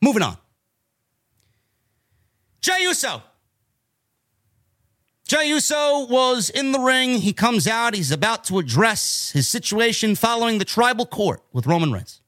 [0.00, 0.36] Moving on.
[2.60, 3.22] Jey Uso.
[5.26, 7.18] Jey Uso was in the ring.
[7.18, 7.94] He comes out.
[7.94, 12.20] He's about to address his situation following the tribal court with Roman Reigns.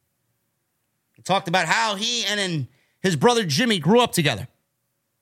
[1.29, 2.69] Talked about how he and
[3.01, 4.49] his brother Jimmy grew up together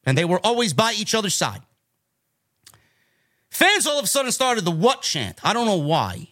[0.04, 1.62] and they were always by each other's side.
[3.50, 5.40] Fans all of a sudden started the what chant.
[5.42, 6.28] I don't know why.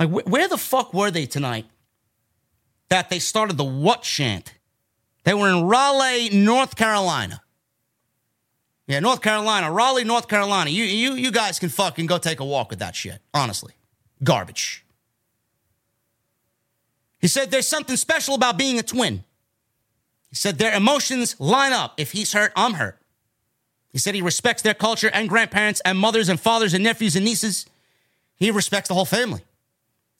[0.00, 1.66] Like, wh- where the fuck were they tonight
[2.88, 4.54] that they started the what chant?
[5.24, 7.42] They were in Raleigh, North Carolina.
[8.86, 10.70] Yeah, North Carolina, Raleigh, North Carolina.
[10.70, 13.20] You, you, you guys can fucking go take a walk with that shit.
[13.34, 13.74] Honestly,
[14.24, 14.86] garbage.
[17.18, 19.24] He said there's something special about being a twin.
[20.28, 21.94] He said their emotions line up.
[21.98, 22.98] If he's hurt, I'm hurt.
[23.90, 27.24] He said he respects their culture and grandparents and mothers and fathers and nephews and
[27.24, 27.66] nieces.
[28.36, 29.42] He respects the whole family.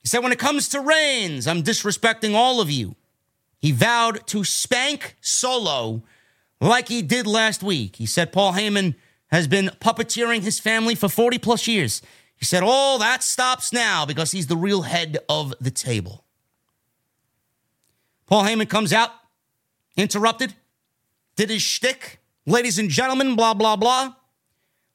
[0.03, 2.97] He said, when it comes to Reigns, I'm disrespecting all of you.
[3.61, 6.03] He vowed to spank Solo
[6.61, 7.97] like he did last week.
[7.97, 8.95] He said Paul Heyman
[9.31, 12.01] has been puppeteering his family for 40 plus years.
[12.37, 16.25] He said, All that stops now because he's the real head of the table.
[18.29, 19.11] Paul Heyman comes out,
[19.97, 20.55] interrupted,
[21.35, 22.21] did his shtick.
[22.47, 24.15] Ladies and gentlemen, blah, blah, blah.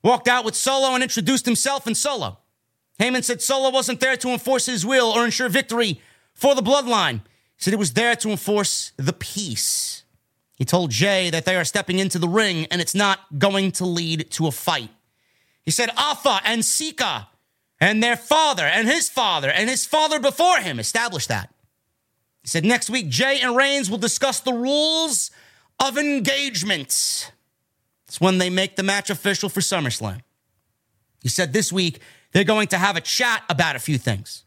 [0.04, 2.38] Walked out with Solo and introduced himself in Solo.
[3.00, 6.00] Heyman said Solo wasn't there to enforce his will or ensure victory
[6.34, 7.22] for the bloodline.
[7.56, 10.04] He said he was there to enforce the peace.
[10.56, 13.86] He told Jey that they are stepping into the ring and it's not going to
[13.86, 14.90] lead to a fight.
[15.64, 17.30] He said Afa and Sika
[17.80, 21.53] and their father and his father and his father before him established that.
[22.44, 25.32] He said next week Jey and Reigns will discuss the rules
[25.80, 27.32] of engagement.
[28.08, 30.22] It's when they make the match official for SummerSlam.
[31.22, 32.00] He said this week
[32.34, 34.44] they're going to have a chat about a few things.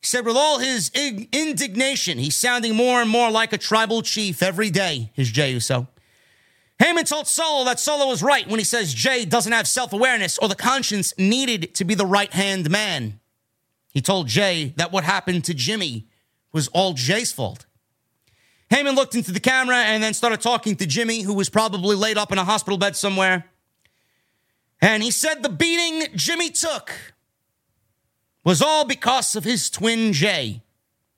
[0.00, 4.42] He said, with all his indignation, he's sounding more and more like a tribal chief
[4.42, 5.88] every day, his Jey Uso.
[6.80, 10.38] Heyman told Solo that Solo was right when he says Jey doesn't have self awareness
[10.38, 13.18] or the conscience needed to be the right hand man.
[13.88, 16.06] He told Jey that what happened to Jimmy
[16.52, 17.66] was all Jey's fault.
[18.70, 22.18] Heyman looked into the camera and then started talking to Jimmy, who was probably laid
[22.18, 23.44] up in a hospital bed somewhere.
[24.80, 26.92] And he said the beating Jimmy took
[28.44, 30.62] was all because of his twin Jey.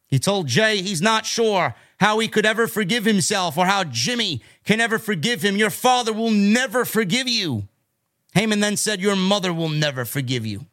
[0.07, 4.41] He told Jey he's not sure how he could ever forgive himself or how Jimmy
[4.65, 5.57] can ever forgive him.
[5.57, 7.69] Your father will never forgive you.
[8.35, 10.67] Heyman then said, Your mother will never forgive you.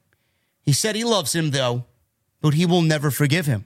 [0.62, 1.86] He said he loves him, though,
[2.42, 3.66] but he will never forgive him.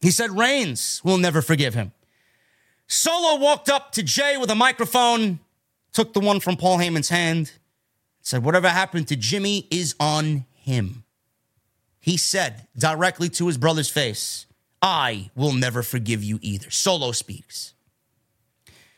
[0.00, 1.92] He said Reigns will never forgive him.
[2.86, 5.40] Solo walked up to Jey with a microphone,
[5.92, 7.52] took the one from Paul Heyman's hand,
[8.20, 11.04] said, Whatever happened to Jimmy is on him
[12.06, 14.46] he said directly to his brother's face,
[14.80, 16.70] I will never forgive you either.
[16.70, 17.74] Solo speaks.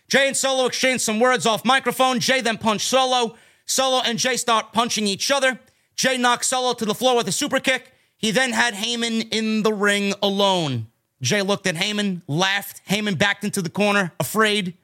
[0.09, 2.21] Jey and Solo exchange some words off microphone.
[2.21, 3.35] Jey then punched Solo.
[3.65, 5.59] Solo and Jey start punching each other.
[5.97, 7.95] Jey knocks Solo to the floor with a super kick.
[8.19, 10.88] He then had Heyman in the ring alone.
[11.21, 12.81] Jey looked at Heyman, laughed.
[12.89, 14.75] Heyman backed into the corner, afraid.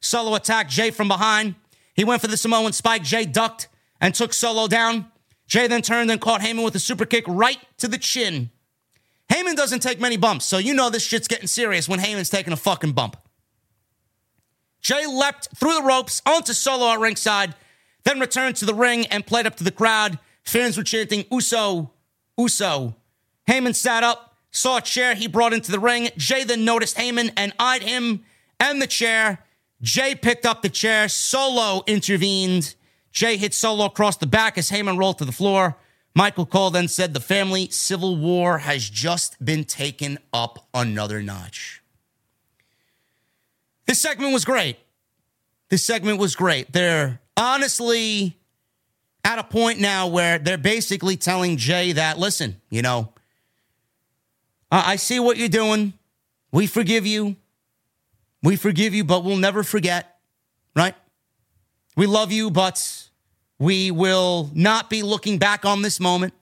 [0.00, 1.54] Solo attacked Jey from behind.
[1.94, 3.02] He went for the Samoan spike.
[3.02, 3.68] Jey ducked
[4.00, 5.10] and took Solo down.
[5.46, 8.50] Jey then turned and caught Heyman with a super kick right to the chin.
[9.30, 12.52] Heyman doesn't take many bumps, so you know this shit's getting serious when Heyman's taking
[12.52, 13.16] a fucking bump.
[14.80, 17.54] Jey leapt through the ropes onto Solo at ringside,
[18.04, 20.18] then returned to the ring and played up to the crowd.
[20.44, 21.90] Fans were chanting, Uso,
[22.38, 22.94] Uso.
[23.46, 26.08] Heyman sat up, saw a chair he brought into the ring.
[26.16, 28.24] Jey then noticed Heyman and eyed him
[28.58, 29.44] and the chair.
[29.80, 31.08] Jey picked up the chair.
[31.08, 32.74] Solo intervened.
[33.12, 35.76] Jey hit Solo across the back as Heyman rolled to the floor.
[36.14, 41.82] Michael Cole then said the family civil war has just been taken up another notch.
[43.86, 44.78] This segment was great.
[45.68, 46.72] This segment was great.
[46.72, 48.36] They're honestly
[49.24, 53.12] at a point now where they're basically telling Jey that, listen, you know,
[54.70, 55.94] I see what you're doing.
[56.52, 57.36] We forgive you.
[58.42, 60.18] We forgive you, but we'll never forget,
[60.76, 60.94] right?
[61.96, 63.08] We love you, but
[63.58, 66.34] we will not be looking back on this moment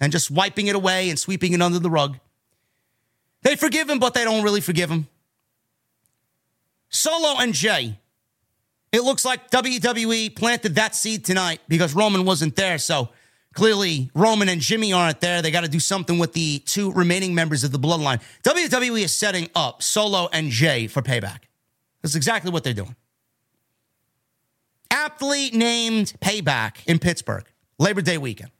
[0.00, 2.18] and just wiping it away and sweeping it under the rug.
[3.42, 5.06] They forgive him, but they don't really forgive him.
[6.88, 7.98] Solo and Jey.
[8.90, 12.78] It looks like WWE planted that seed tonight because Roman wasn't there.
[12.78, 13.10] So
[13.56, 15.42] clearly, Roman and Jimmy aren't there.
[15.42, 18.22] They got to do something with the two remaining members of the bloodline.
[18.44, 21.40] WWE is setting up Solo and Jey for payback.
[22.02, 22.94] That's exactly what they're doing
[25.06, 27.44] aptly named Payback in Pittsburgh,
[27.78, 28.50] Labor Day weekend.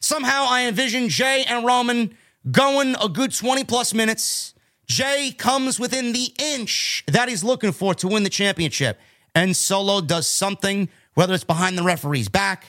[0.00, 2.16] Somehow I envision Jey and Roman
[2.50, 4.54] going a good 20 plus minutes.
[4.86, 8.98] Jey comes within the inch that he's looking for to win the championship.
[9.34, 12.64] And Solo does something, whether it's behind the referee's back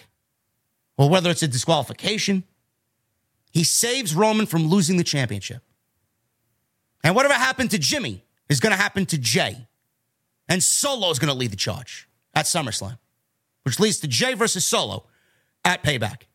[1.01, 2.43] or whether it's a disqualification.
[3.51, 5.63] He saves Roman from losing the championship.
[7.03, 9.67] And whatever happened to Jimmy is going to happen to Jey.
[10.47, 12.99] And Solo is going to lead the charge at SummerSlam,
[13.63, 15.07] which leads to Jey versus Solo
[15.65, 16.27] at Payback.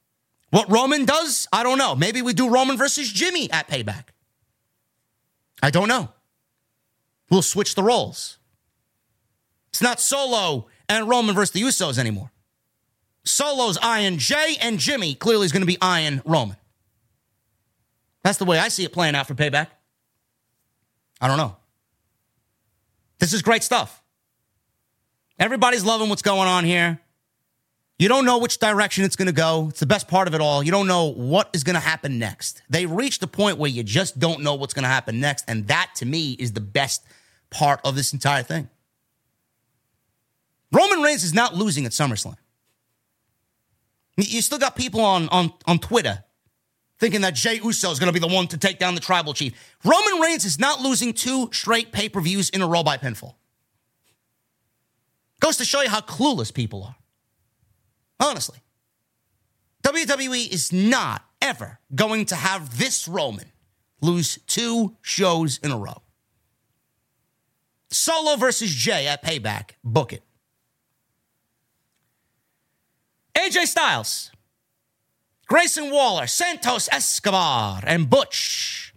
[0.51, 1.95] What Roman does, I don't know.
[1.95, 4.07] Maybe we do Roman versus Jimmy at Payback.
[5.63, 6.09] I don't know.
[7.31, 8.39] We'll switch the roles.
[9.69, 12.33] It's not Solo and Roman versus the Usos anymore.
[13.27, 16.57] Solo's eyeing Jey, and Jimmy clearly is going to be eyeing Roman.
[18.23, 19.69] That's the way I see it playing out for Payback.
[21.21, 21.57] I don't know.
[23.19, 24.03] This is great stuff.
[25.39, 27.01] Everybody's loving what's going on here.
[27.99, 29.69] You don't know which direction it's going to go.
[29.71, 30.63] It's the best part of it all.
[30.63, 32.63] You don't know what is going to happen next.
[32.69, 35.47] They reached a point where you just don't know what's going to happen next.
[35.49, 37.05] And that to me is the best
[37.51, 38.69] part of this entire thing.
[40.71, 42.37] Roman Reigns is not losing at SummerSlam.
[44.17, 46.25] You still got people on, on, on Twitter
[46.99, 49.35] thinking that Jey Uso is going to be the one to take down the tribal
[49.35, 49.53] chief.
[49.85, 53.35] Roman Reigns is not losing two straight pay per views in a row by pinfall.
[55.41, 56.97] Goes to show you how clueless people are.
[58.19, 58.59] Honestly.
[59.83, 63.53] WWE is not ever going to have this Roman
[64.01, 66.03] lose two shows in a row.
[67.91, 69.73] Solo versus Jey at Payback.
[69.85, 70.23] Book it.
[73.37, 74.31] AJ Styles,
[75.47, 78.95] Grayson Waller, Santos Escobar, and Butch.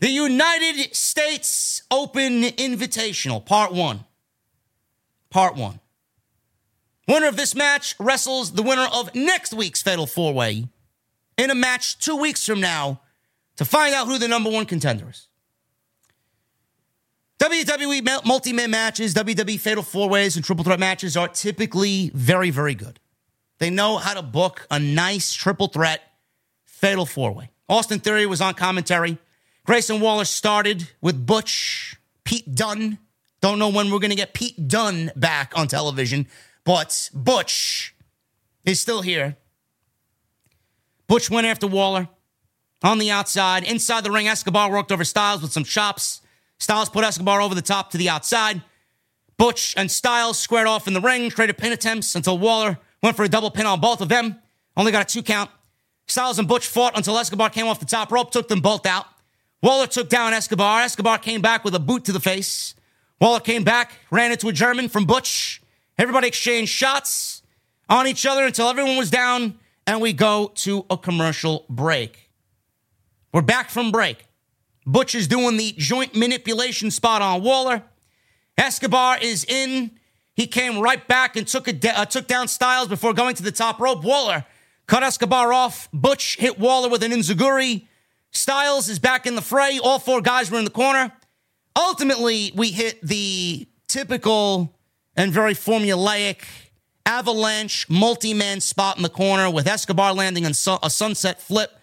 [0.00, 4.04] The United States Open Invitational, Part 1.
[5.30, 5.80] Part 1.
[7.08, 10.68] Winner of this match wrestles the winner of next week's Fatal Four Way
[11.38, 13.00] in a match two weeks from now
[13.56, 15.28] to find out who the number one contender is.
[17.38, 22.50] WWE multi man matches, WWE Fatal Four Ways, and Triple Threat matches are typically very,
[22.50, 23.00] very good.
[23.62, 26.02] They know how to book a nice triple threat
[26.64, 27.52] Fatal Four Way.
[27.68, 29.18] Austin Theory was on commentary.
[29.64, 31.94] Grayson Waller started with Butch,
[32.24, 32.98] Pete Dunne.
[33.40, 36.26] Don't know when we're going to get Pete Dunne back on television,
[36.64, 37.94] but Butch
[38.64, 39.36] is still here.
[41.06, 42.08] Butch went after Waller
[42.82, 43.62] on the outside.
[43.62, 46.20] Inside the ring, Escobar worked over Styles with some chops.
[46.58, 48.60] Styles put Escobar over the top to the outside.
[49.36, 53.24] Butch and Styles squared off in the ring, traded pin attempts until Waller went for
[53.24, 54.36] a double pin on both of them.
[54.76, 55.50] Only got a two count.
[56.06, 59.06] Styles and Butch fought until Escobar came off the top rope, took them both out.
[59.62, 60.80] Waller took down Escobar.
[60.82, 62.74] Escobar came back with a boot to the face.
[63.20, 65.62] Waller came back, ran into a German from Butch.
[65.98, 67.42] Everybody exchanged shots
[67.88, 72.30] on each other until everyone was down, and we go to a commercial break.
[73.32, 74.26] We're back from break.
[74.84, 77.84] Butch is doing the joint manipulation spot on Waller.
[78.58, 79.92] Escobar is in.
[80.34, 83.52] He came right back and took, a uh, took down Styles before going to the
[83.52, 84.02] top rope.
[84.02, 84.44] Waller
[84.86, 85.88] cut Escobar off.
[85.92, 87.86] Butch hit Waller with an Enzuigiri.
[88.30, 89.78] Styles is back in the fray.
[89.82, 91.12] All four guys were in the corner.
[91.76, 94.74] Ultimately, we hit the typical
[95.16, 96.44] and very formulaic
[97.04, 100.52] avalanche multi man spot in the corner with Escobar landing on
[100.82, 101.78] a sunset flip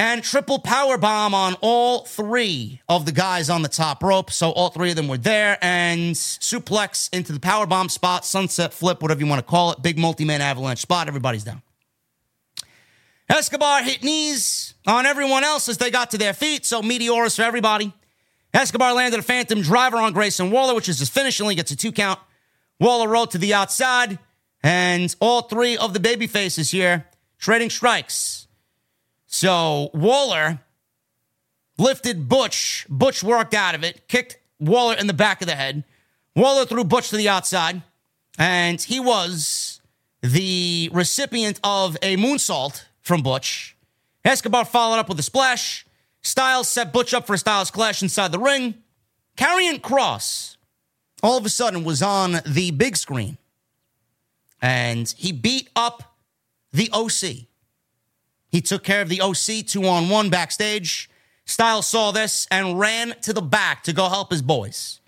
[0.00, 4.30] and triple power bomb on all three of the guys on the top rope.
[4.30, 8.72] So all three of them were there and suplex into the power bomb spot, sunset
[8.72, 11.06] flip, whatever you want to call it, big multi-man avalanche spot.
[11.06, 11.60] Everybody's down.
[13.28, 16.64] Escobar hit knees on everyone else as they got to their feet.
[16.64, 17.92] So meteors for everybody.
[18.54, 21.42] Escobar landed a phantom driver on Grayson Waller, which is his finish.
[21.42, 22.18] Only gets a two count.
[22.80, 24.18] Waller rolled to the outside,
[24.62, 27.06] and all three of the baby faces here
[27.38, 28.39] trading strikes.
[29.32, 30.58] So Waller
[31.78, 32.84] lifted Butch.
[32.90, 35.84] Butch worked out of it, kicked Waller in the back of the head.
[36.34, 37.80] Waller threw Butch to the outside,
[38.38, 39.80] and he was
[40.20, 43.76] the recipient of a moonsault from Butch.
[44.24, 45.86] Escobar followed up with a splash.
[46.22, 48.74] Styles set Butch up for a Styles clash inside the ring.
[49.38, 50.56] Karrion Kross
[51.22, 53.38] all of a sudden was on the big screen,
[54.60, 56.16] and he beat up
[56.72, 57.46] the OC.
[58.50, 61.08] He took care of the OC two on one backstage.
[61.44, 65.00] Styles saw this and ran to the back to go help his boys.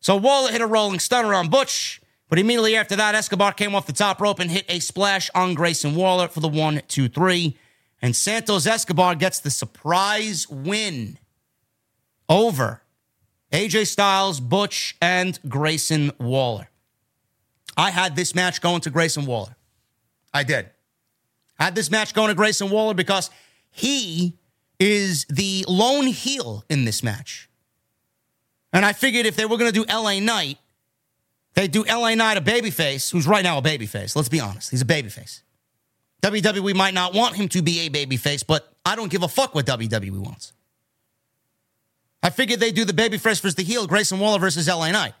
[0.00, 3.86] So Waller hit a rolling stunner on Butch, but immediately after that, Escobar came off
[3.86, 7.56] the top rope and hit a splash on Grayson Waller for the one, two, three.
[8.00, 11.18] And Santos Escobar gets the surprise win
[12.28, 12.82] over
[13.52, 16.68] AJ Styles, Butch, and Grayson Waller.
[17.76, 19.56] I had this match going to Grayson Waller.
[20.32, 20.70] I did.
[21.58, 23.30] Had this match going to Grayson Waller because
[23.70, 24.34] he
[24.78, 27.48] is the lone heel in this match.
[28.72, 30.58] And I figured if they were going to do LA Knight,
[31.54, 34.14] they'd do LA Knight a babyface, who's right now a babyface.
[34.14, 34.70] Let's be honest.
[34.70, 35.40] He's a babyface.
[36.22, 39.54] WWE might not want him to be a babyface, but I don't give a fuck
[39.54, 40.52] what WWE wants.
[42.22, 45.14] I figured they would do the babyface versus the heel, Grayson Waller versus LA Knight.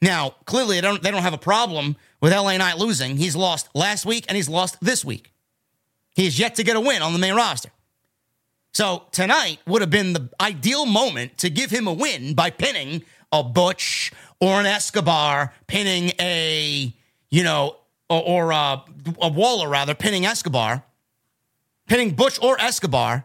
[0.00, 3.16] Now, clearly, they don't, they don't have a problem with LA Knight losing.
[3.16, 5.32] He's lost last week and he's lost this week.
[6.14, 7.70] He has yet to get a win on the main roster.
[8.72, 13.04] So tonight would have been the ideal moment to give him a win by pinning
[13.32, 16.94] a Butch or an Escobar, pinning a,
[17.30, 17.76] you know,
[18.08, 18.84] or, or a,
[19.20, 20.84] a Waller rather, pinning Escobar,
[21.86, 23.24] pinning Butch or Escobar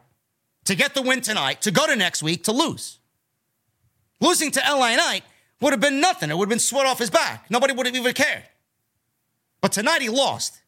[0.66, 3.00] to get the win tonight, to go to next week to lose.
[4.20, 5.24] Losing to LA Knight
[5.62, 6.30] would have been nothing.
[6.30, 7.50] It would have been sweat off his back.
[7.50, 8.44] Nobody would have even cared.
[9.62, 10.60] But tonight he lost.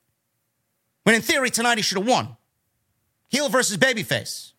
[1.08, 2.36] When in theory, tonight he should have won.
[3.30, 4.52] Heel versus babyface.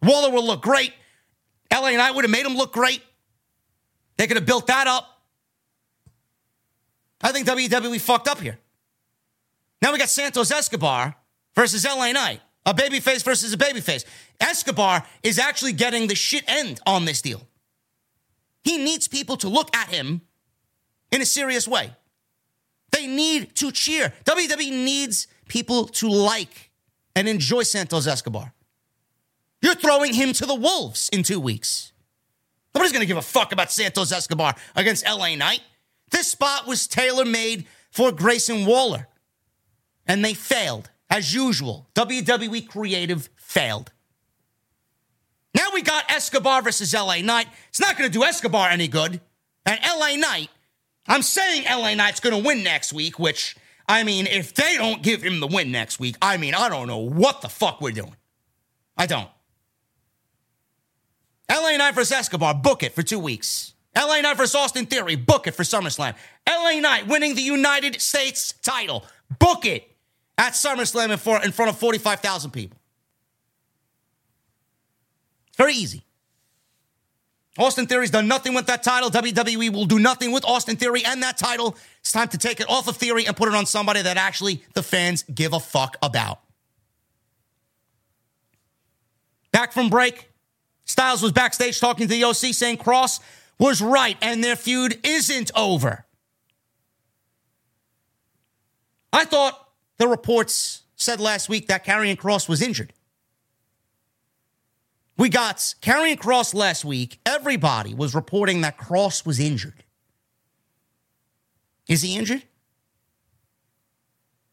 [0.00, 0.92] Waller will look great.
[1.72, 3.02] LA Knight would have made him look great.
[4.16, 5.20] They could have built that up.
[7.20, 8.56] I think WWE fucked up here.
[9.82, 11.16] Now we got Santos Escobar
[11.56, 14.04] versus LA Knight, a babyface versus a babyface.
[14.38, 17.48] Escobar is actually getting the shit end on this deal.
[18.62, 20.20] He needs people to look at him
[21.10, 21.90] in a serious way.
[22.92, 24.12] They need to cheer.
[24.24, 26.70] WWE needs people to like
[27.14, 28.54] and enjoy Santos Escobar.
[29.60, 31.92] You're throwing him to the wolves in two weeks.
[32.74, 35.60] Nobody's going to give a fuck about Santos Escobar against LA Knight.
[36.10, 39.08] This spot was tailor made for Grayson Waller,
[40.06, 41.88] and they failed, as usual.
[41.94, 43.92] WWE Creative failed.
[45.54, 47.48] Now we got Escobar versus LA Knight.
[47.68, 49.20] It's not going to do Escobar any good.
[49.66, 50.48] And LA Knight,
[51.08, 53.56] I'm saying LA Knight's going to win next week, which,
[53.90, 56.86] I mean, if they don't give him the win next week, I mean, I don't
[56.86, 58.14] know what the fuck we're doing.
[58.96, 59.28] I don't.
[61.50, 63.74] LA Knight versus Escobar, book it for two weeks.
[63.96, 66.14] LA Knight versus Austin Theory, book it for SummerSlam.
[66.48, 69.04] LA Knight winning the United States title,
[69.40, 69.90] book it
[70.38, 72.78] at SummerSlam in, front of 45,000 people.
[75.56, 76.04] Very easy.
[77.60, 79.10] Austin Theory's done nothing with that title.
[79.10, 81.76] WWE will do nothing with Austin Theory and that title.
[82.00, 84.64] It's time to take it off of Theory and put it on somebody that actually
[84.72, 86.40] the fans give a fuck about.
[89.52, 90.30] Back from break.
[90.86, 93.20] Styles was backstage talking to the OC saying Kross
[93.58, 96.06] was right and their feud isn't over.
[99.12, 99.68] I thought
[99.98, 102.94] the reports said last week that Karrion Kross was injured.
[105.20, 107.20] We got Karrion Kross last week.
[107.26, 109.84] Everybody was reporting that Kross was injured.
[111.86, 112.42] Is he injured?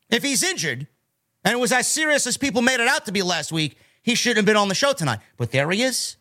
[0.09, 0.87] If he's injured,
[1.45, 4.13] and it was as serious as people made it out to be last week, he
[4.13, 5.19] shouldn't have been on the show tonight.
[5.37, 6.17] But there he is.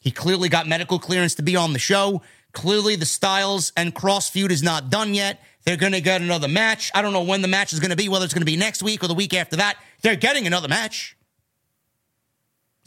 [0.00, 2.22] He clearly got medical clearance to be on the show.
[2.50, 5.40] Clearly, the Styles and Kross feud is not done yet.
[5.64, 6.90] They're going to get another match.
[6.92, 8.56] I don't know when the match is going to be, whether it's going to be
[8.56, 9.76] next week or the week after that.
[10.02, 11.16] They're getting another match.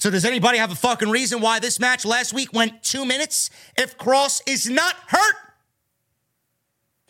[0.03, 3.49] So, does anybody have a fucking reason why this match last week went two minutes
[3.77, 5.35] if Kross is not hurt?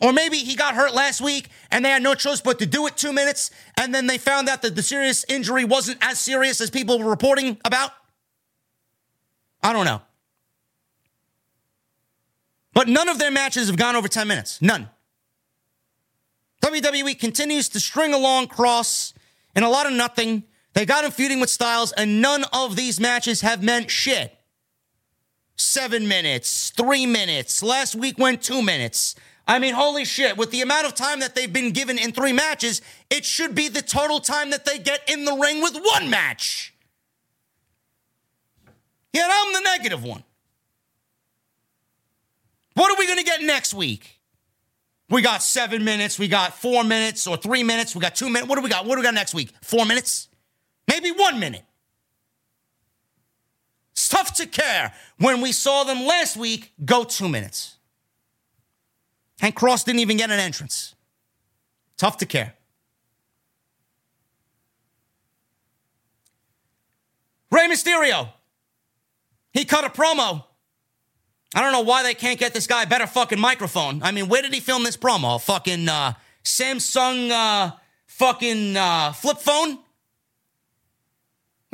[0.00, 2.86] Or maybe he got hurt last week and they had no choice but to do
[2.86, 6.60] it two minutes, and then they found out that the serious injury wasn't as serious
[6.60, 7.90] as people were reporting about?
[9.60, 10.00] I don't know.
[12.74, 14.62] But none of their matches have gone over 10 minutes.
[14.62, 14.88] None.
[16.62, 19.14] WWE continues to string along Kross
[19.56, 20.44] in a lot of nothing.
[20.74, 24.36] They got him feuding with Styles, and none of these matches have meant shit.
[25.56, 27.62] Seven minutes, three minutes.
[27.62, 29.14] Last week went two minutes.
[29.46, 32.32] I mean, holy shit, with the amount of time that they've been given in three
[32.32, 36.10] matches, it should be the total time that they get in the ring with one
[36.10, 36.74] match.
[39.12, 40.24] Yet I'm the negative one.
[42.74, 44.20] What are we going to get next week?
[45.08, 48.48] We got seven minutes, we got four minutes, or three minutes, we got two minutes.
[48.48, 48.86] What do we got?
[48.86, 49.52] What do we got next week?
[49.62, 50.28] Four minutes?
[50.88, 51.64] Maybe one minute.
[53.92, 57.76] It's tough to care when we saw them last week go two minutes.
[59.40, 60.94] And Kross didn't even get an entrance.
[61.96, 62.54] Tough to care.
[67.50, 68.30] Rey Mysterio
[69.54, 70.44] he cut a promo.
[71.54, 74.02] I don't know why they can't get this guy a better fucking microphone.
[74.02, 75.40] I mean, where did he film this promo?
[75.40, 77.70] Fucking uh, Samsung uh,
[78.08, 79.78] fucking uh, flip phone?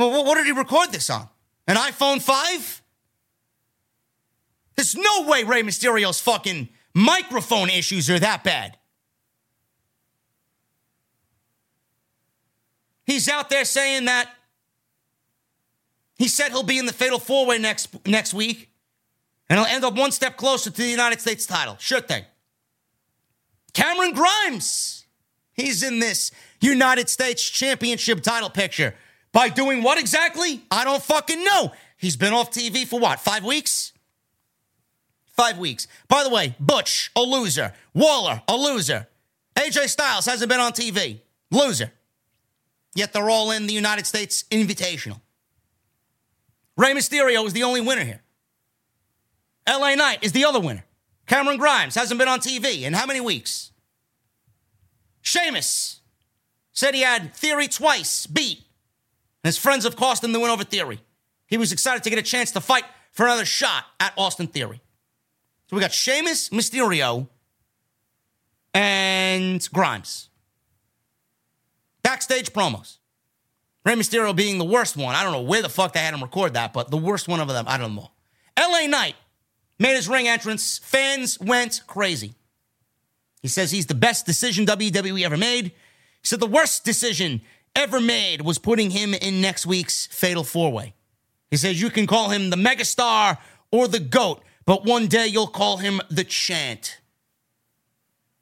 [0.08, 1.28] Well, what did he record this on?
[1.68, 2.82] An iPhone 5?
[4.74, 8.78] There's no way Rey Mysterio's fucking microphone issues are that bad.
[13.04, 14.30] He's out there saying that
[16.16, 18.70] he said he'll be in the Fatal Four Way next next week,
[19.50, 21.76] and he'll end up one step closer to the United States title.
[21.78, 22.24] Sure thing.
[23.74, 25.04] Cameron Grimes,
[25.52, 28.94] he's in this United States Championship title picture
[29.32, 30.62] by doing what exactly?
[30.70, 31.72] I don't fucking know.
[31.96, 33.20] He's been off TV for what?
[33.20, 33.92] Five weeks.
[35.26, 35.86] Five weeks.
[36.08, 37.72] By the way, Butch, a loser.
[37.94, 39.08] Waller, a loser.
[39.56, 41.20] AJ Styles hasn't been on TV.
[41.50, 41.92] Loser.
[42.94, 45.20] Yet they're all in the United States Invitational.
[46.76, 48.22] Rey Mysterio is the only winner here.
[49.68, 50.84] LA Knight is the other winner.
[51.26, 53.70] Cameron Grimes hasn't been on TV in how many weeks?
[55.22, 56.00] Sheamus
[56.72, 58.62] said he had Theory twice beat.
[59.42, 61.00] His friends have cost him the win over Theory.
[61.46, 64.80] He was excited to get a chance to fight for another shot at Austin Theory.
[65.68, 67.28] So we got Sheamus, Mysterio,
[68.74, 70.28] and Grimes.
[72.02, 72.98] Backstage promos.
[73.84, 75.14] Rey Mysterio being the worst one.
[75.14, 77.40] I don't know where the fuck they had him record that, but the worst one
[77.40, 77.64] of them.
[77.66, 78.10] I don't know.
[78.58, 79.14] LA Knight
[79.78, 80.78] made his ring entrance.
[80.78, 82.34] Fans went crazy.
[83.40, 85.66] He says he's the best decision WWE ever made.
[85.66, 85.72] He
[86.24, 87.40] said the worst decision
[87.74, 90.94] ever made was putting him in next week's Fatal Four Way.
[91.50, 93.38] He says you can call him the megastar
[93.72, 97.00] or the GOAT, but one day you'll call him the chant.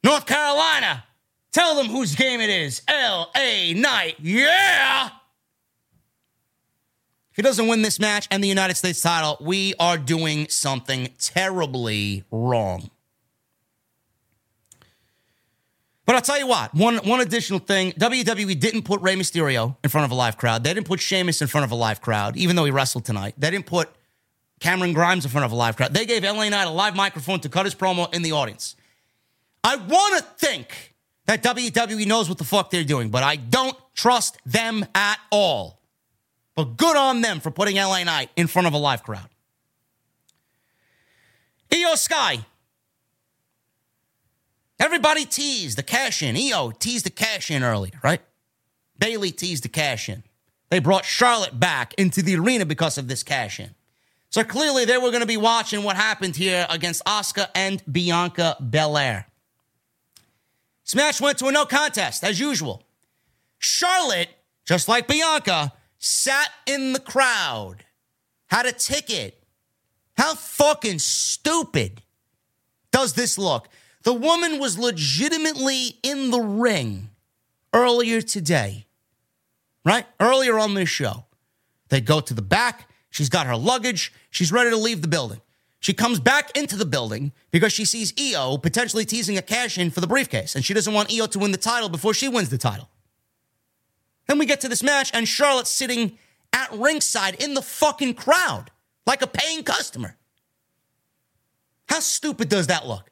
[0.04, 1.04] North Carolina,
[1.52, 2.82] tell them whose game it is.
[2.86, 3.74] L.A.
[3.74, 5.10] Knight, yeah!
[7.30, 11.08] If he doesn't win this match and the United States title, we are doing something
[11.18, 12.90] terribly wrong.
[16.08, 19.90] But I'll tell you what, one, one additional thing WWE didn't put Rey Mysterio in
[19.90, 20.64] front of a live crowd.
[20.64, 23.34] They didn't put Sheamus in front of a live crowd, even though he wrestled tonight.
[23.36, 23.90] They didn't put
[24.58, 25.92] Cameron Grimes in front of a live crowd.
[25.92, 28.74] They gave LA Knight a live microphone to cut his promo in the audience.
[29.62, 30.94] I want to think
[31.26, 35.78] that WWE knows what the fuck they're doing, but I don't trust them at all.
[36.54, 39.28] But good on them for putting LA Knight in front of a live crowd.
[41.70, 42.46] Iyo Sky
[44.80, 46.36] Everybody teased the cash in.
[46.36, 48.20] Iyo teased the cash in earlier, right?
[48.98, 50.22] Bayley teased the cash in.
[50.70, 53.74] They brought Charlotte back into the arena because of this cash in.
[54.30, 58.56] So clearly they were going to be watching what happened here against Asuka and Bianca
[58.60, 59.26] Belair.
[60.84, 62.82] Smash went to a no contest, as usual.
[63.58, 64.28] Charlotte,
[64.64, 67.84] just like Bianca, sat in the crowd,
[68.46, 69.42] had a ticket.
[70.16, 72.02] How fucking stupid
[72.90, 73.68] does this look?
[74.02, 77.10] The woman was legitimately in the ring
[77.72, 78.86] earlier today,
[79.84, 80.06] right?
[80.20, 81.24] Earlier on this show.
[81.88, 82.88] They go to the back.
[83.10, 84.12] She's got her luggage.
[84.30, 85.40] She's ready to leave the building.
[85.80, 89.90] She comes back into the building because she sees Iyo potentially teasing a cash in
[89.90, 92.50] for the briefcase, and she doesn't want Iyo to win the title before she wins
[92.50, 92.88] the title.
[94.26, 96.18] Then we get to this match, and Charlotte's sitting
[96.52, 98.70] at ringside in the fucking crowd
[99.06, 100.16] like a paying customer.
[101.88, 103.10] How stupid does that look?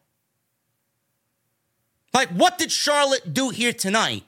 [2.16, 4.24] Like, what did Charlotte do here tonight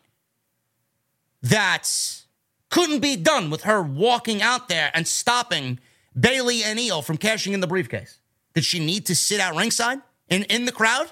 [1.40, 1.88] that
[2.68, 5.80] couldn't be done with her walking out there and stopping
[6.14, 8.18] Bayley and Iyo from cashing in the briefcase?
[8.52, 11.10] Did she need to sit out ringside in, in the crowd?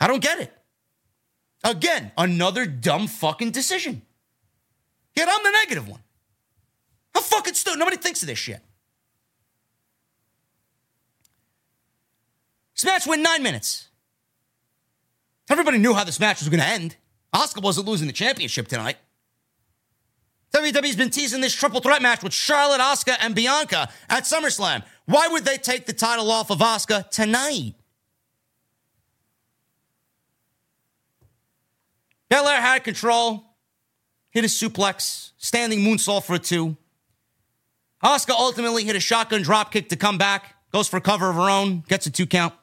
[0.00, 0.52] I don't get it.
[1.62, 4.02] Again, another dumb fucking decision.
[5.14, 6.02] Yet I'm the negative one.
[7.14, 7.78] How fucking stupid.
[7.78, 8.60] Nobody thinks of this shit.
[12.74, 13.90] Smash win nine minutes.
[15.50, 16.96] Everybody knew how this match was going to end.
[17.34, 18.96] Asuka wasn't losing the championship tonight.
[20.54, 24.84] WWE's been teasing this triple threat match with Charlotte, Asuka, and Bianca at SummerSlam.
[25.06, 27.74] Why would they take the title off of Asuka tonight?
[32.30, 33.44] Belair had control,
[34.30, 36.76] hit a suplex, standing moonsault for a two.
[38.02, 41.82] Asuka ultimately hit a shotgun dropkick to come back, goes for cover of her own,
[41.88, 42.54] gets a two count.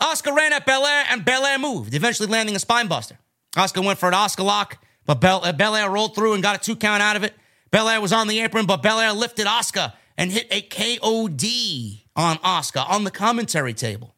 [0.00, 3.16] Asuka ran at Belair and Belair moved, eventually landing a spinebuster.
[3.56, 6.58] Asuka went for an Asuka lock, but Bel- uh, Belair rolled through and got a
[6.58, 7.34] two count out of it.
[7.70, 12.88] Belair was on the apron, but Belair lifted Asuka and hit a KOD on Asuka
[12.88, 14.14] on the commentary table.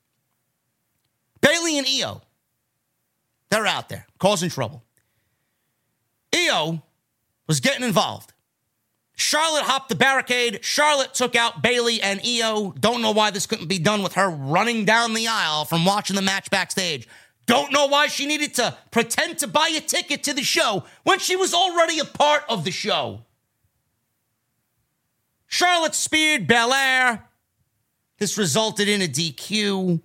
[1.40, 2.22] Bayley and Iyo,
[3.50, 4.82] they're out there causing trouble.
[6.32, 6.82] Iyo
[7.46, 8.32] was getting involved.
[9.18, 10.64] Charlotte hopped the barricade.
[10.64, 12.80] Charlotte took out Bayley and Iyo.
[12.80, 16.14] Don't know why this couldn't be done with her running down the aisle from watching
[16.14, 17.08] the match backstage.
[17.44, 21.18] Don't know why she needed to pretend to buy a ticket to the show when
[21.18, 23.24] she was already a part of the show.
[25.48, 27.24] Charlotte speared Belair.
[28.18, 30.00] This resulted in a DQ.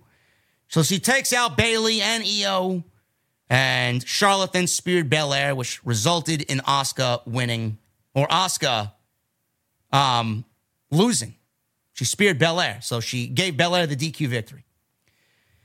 [0.66, 2.82] So she takes out Bayley and Iyo.
[3.48, 7.78] And Charlotte then speared Belair, which resulted in Asuka winning,
[8.12, 8.90] or Asuka
[9.94, 10.44] um,
[10.90, 11.36] losing.
[11.94, 14.64] She speared Belair, so she gave Belair the DQ victory.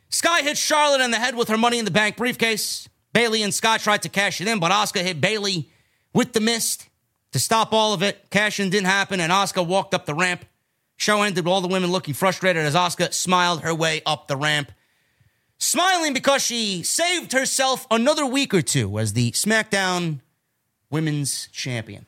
[0.09, 2.87] Sky hit Charlotte in the head with her Money in the Bank briefcase.
[3.11, 5.69] Bayley and Sky tried to cash it in, but Asuka hit Bayley
[6.13, 6.87] with the mist
[7.31, 8.29] to stop all of it.
[8.29, 10.45] Cash in didn't happen, and Asuka walked up the ramp.
[10.97, 14.37] Show ended with all the women looking frustrated as Asuka smiled her way up the
[14.37, 14.71] ramp.
[15.57, 20.19] Smiling because she saved herself another week or two as the SmackDown
[20.89, 22.05] Women's Champion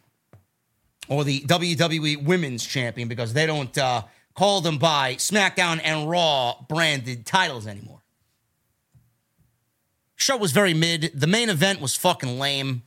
[1.12, 6.56] or the WWE Women's Champion because they don't uh, call them by SmackDown and Raw
[6.70, 8.00] branded titles anymore.
[10.16, 11.12] Show was very mid.
[11.14, 12.84] The main event was fucking lame.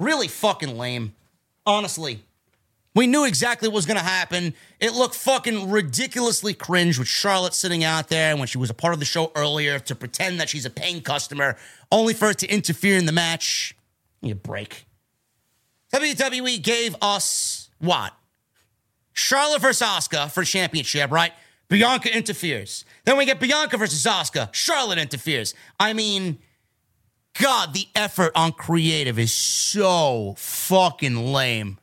[0.00, 1.14] Really fucking lame.
[1.64, 2.24] Honestly.
[2.96, 4.52] We knew exactly what was going to happen.
[4.80, 8.94] It looked fucking ridiculously cringe with Charlotte sitting out there when she was a part
[8.94, 11.56] of the show earlier to pretend that she's a paying customer,
[11.92, 13.76] only for it to interfere in the match.
[14.22, 14.86] You break.
[15.92, 18.14] WWE gave us what?
[19.12, 21.32] Charlotte versus Asuka for championship, right?
[21.68, 22.84] Bianca interferes.
[23.04, 24.52] Then we get Bianca versus Asuka.
[24.52, 25.54] Charlotte interferes.
[25.78, 26.38] I mean,
[27.40, 31.78] God, the effort on creative is so fucking lame.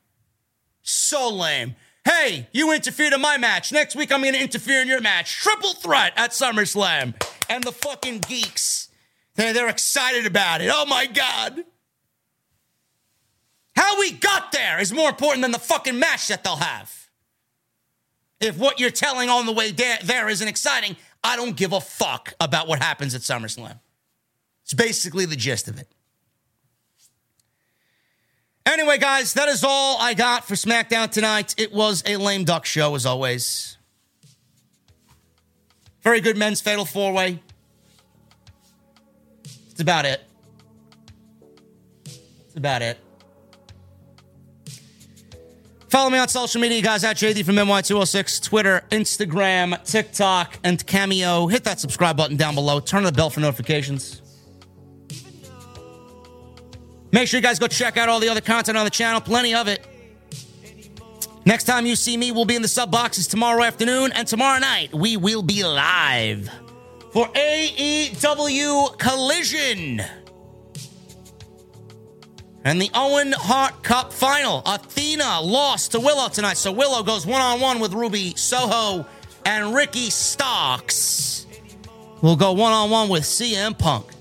[0.82, 1.76] So lame.
[2.04, 3.72] Hey, you interfered in my match.
[3.72, 5.34] Next week, I'm going to interfere in your match.
[5.36, 7.14] Triple threat at SummerSlam.
[7.50, 8.90] And the fucking geeks,
[9.36, 10.70] they're, they're excited about it.
[10.74, 11.64] Oh my God.
[13.78, 17.10] How we got there is more important than the fucking match that they'll have.
[18.40, 21.80] If what you're telling on the way there, there isn't exciting, I don't give a
[21.80, 23.80] fuck about what happens at SummerSlam.
[24.64, 25.88] It's basically the gist of it.
[28.66, 31.54] Anyway, guys, that is all I got for SmackDown tonight.
[31.58, 33.78] It was a lame duck show, as always.
[36.02, 37.40] Very good men's fatal four way.
[39.70, 40.22] That's about it.
[42.04, 42.98] That's about it.
[45.90, 51.48] Follow me on social media, guys, at JD from NY206, Twitter, Instagram, TikTok, and Cameo.
[51.48, 52.82] Hit that subscribe button down below.
[52.82, 54.22] Turn on the bell for notifications.
[57.14, 59.56] Make sure you guys go check out all the other content on the channel, plenty
[59.56, 59.86] of it.
[61.46, 64.60] Next time you see me, we'll be in the sub boxes tomorrow afternoon, and tomorrow
[64.60, 66.50] night we will be live
[67.14, 70.02] for AEW Collision
[72.68, 74.62] and the Owen Hart Cup final.
[74.66, 79.06] Athena lost to Willow tonight, so Willow goes one on one with Ruby Soho,
[79.46, 81.46] and Ricky Starks
[82.22, 84.12] will go one on one with CM Punk.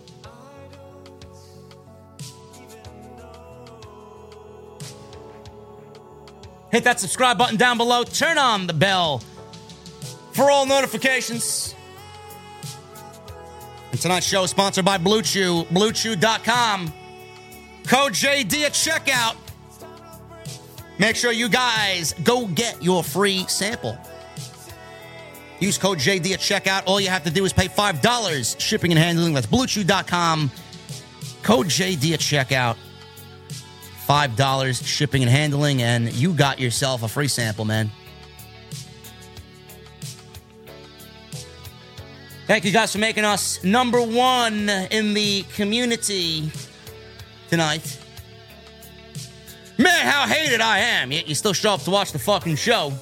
[6.70, 8.04] Hit that subscribe button down below.
[8.04, 9.24] Turn on the bell
[10.34, 11.74] for all notifications.
[13.90, 16.92] And tonight's show is sponsored by Blue Chew, BlueChew.com.
[17.86, 19.36] Code JD at checkout.
[20.98, 23.98] Make sure you guys go get your free sample.
[25.60, 26.82] Use code JD at checkout.
[26.86, 29.34] All you have to do is pay $5 shipping and handling.
[29.34, 30.50] That's BlueChew.com.
[31.42, 32.76] Code JD at checkout.
[34.06, 37.90] $5 shipping and handling, and you got yourself a free sample, man.
[42.46, 46.50] Thank you guys for making us number one in the community
[47.48, 47.98] tonight.
[49.78, 52.92] Man, how hated I am, yet you still show up to watch the fucking show.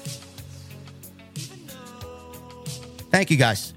[3.11, 3.73] Thank you guys.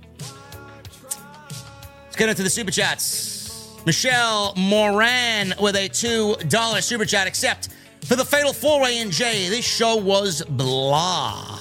[2.04, 3.78] Let's get into the super chats.
[3.86, 7.68] Michelle Moran with a $2 super chat, except
[8.04, 9.48] for the Fatal Four Way in J.
[9.48, 11.60] This show was blah.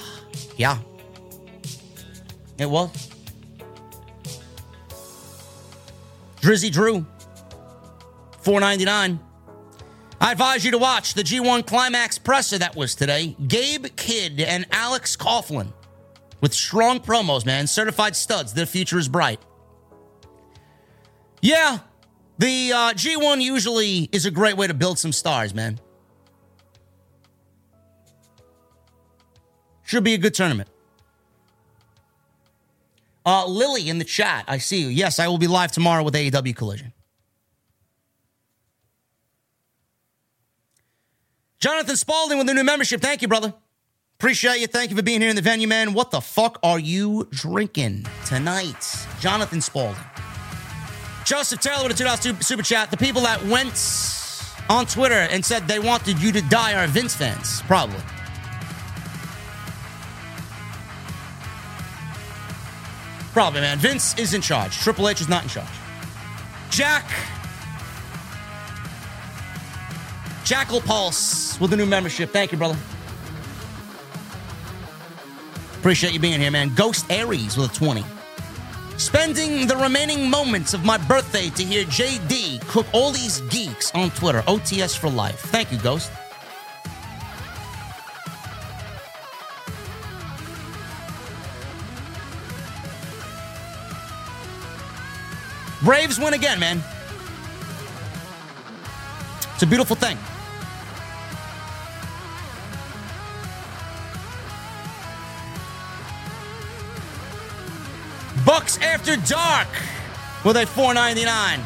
[0.56, 0.78] Yeah.
[2.58, 2.90] It was.
[6.40, 7.06] Drizzy Drew,
[8.48, 9.20] four ninety nine.
[10.22, 13.36] I advise you to watch the G1 Climax presser that was today.
[13.46, 15.70] Gabe Kidd and Alex Coughlin
[16.40, 17.66] with strong promos, man.
[17.66, 18.54] Certified studs.
[18.54, 19.38] Their future is bright.
[21.42, 21.80] Yeah,
[22.38, 25.78] the uh, G1 usually is a great way to build some stars, man.
[29.84, 30.70] Should be a good tournament.
[33.26, 34.88] Uh, Lily in the chat, I see you.
[34.88, 36.94] Yes, I will be live tomorrow with AEW Collision.
[41.60, 43.00] Jonathan Spalding with the new membership.
[43.00, 43.52] Thank you, brother.
[44.18, 44.66] Appreciate you.
[44.66, 45.92] Thank you for being here in the venue, man.
[45.92, 49.06] What the fuck are you drinking tonight?
[49.20, 50.02] Jonathan Spalding.
[51.24, 52.90] Joseph Taylor with a $2 super chat.
[52.90, 53.74] The people that went
[54.70, 57.60] on Twitter and said they wanted you to die are Vince fans.
[57.62, 58.00] Probably.
[63.32, 63.78] Probably, man.
[63.78, 64.76] Vince is in charge.
[64.78, 65.68] Triple H is not in charge.
[66.70, 67.04] Jack.
[70.48, 72.30] Jackal Pulse with a new membership.
[72.30, 72.78] Thank you, brother.
[75.76, 76.74] Appreciate you being here, man.
[76.74, 78.02] Ghost Aries with a 20.
[78.96, 84.08] Spending the remaining moments of my birthday to hear JD cook all these geeks on
[84.12, 84.40] Twitter.
[84.48, 85.38] OTS for life.
[85.38, 86.10] Thank you, Ghost.
[95.82, 96.82] Braves win again, man.
[99.52, 100.16] It's a beautiful thing.
[108.48, 109.68] Bucks after dark
[110.42, 111.58] with a 4.99.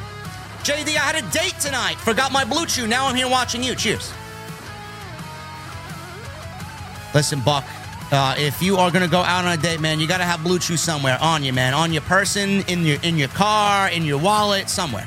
[0.65, 1.95] JD, I had a date tonight.
[1.95, 2.89] Forgot my blue chew.
[2.89, 3.77] Now I'm here watching you.
[3.77, 4.13] Cheers.
[7.15, 7.65] Listen, Buck.
[8.11, 10.59] Uh, if you are gonna go out on a date, man, you gotta have blue
[10.59, 11.73] chew somewhere on you, man.
[11.73, 15.07] On your person, in your in your car, in your wallet, somewhere.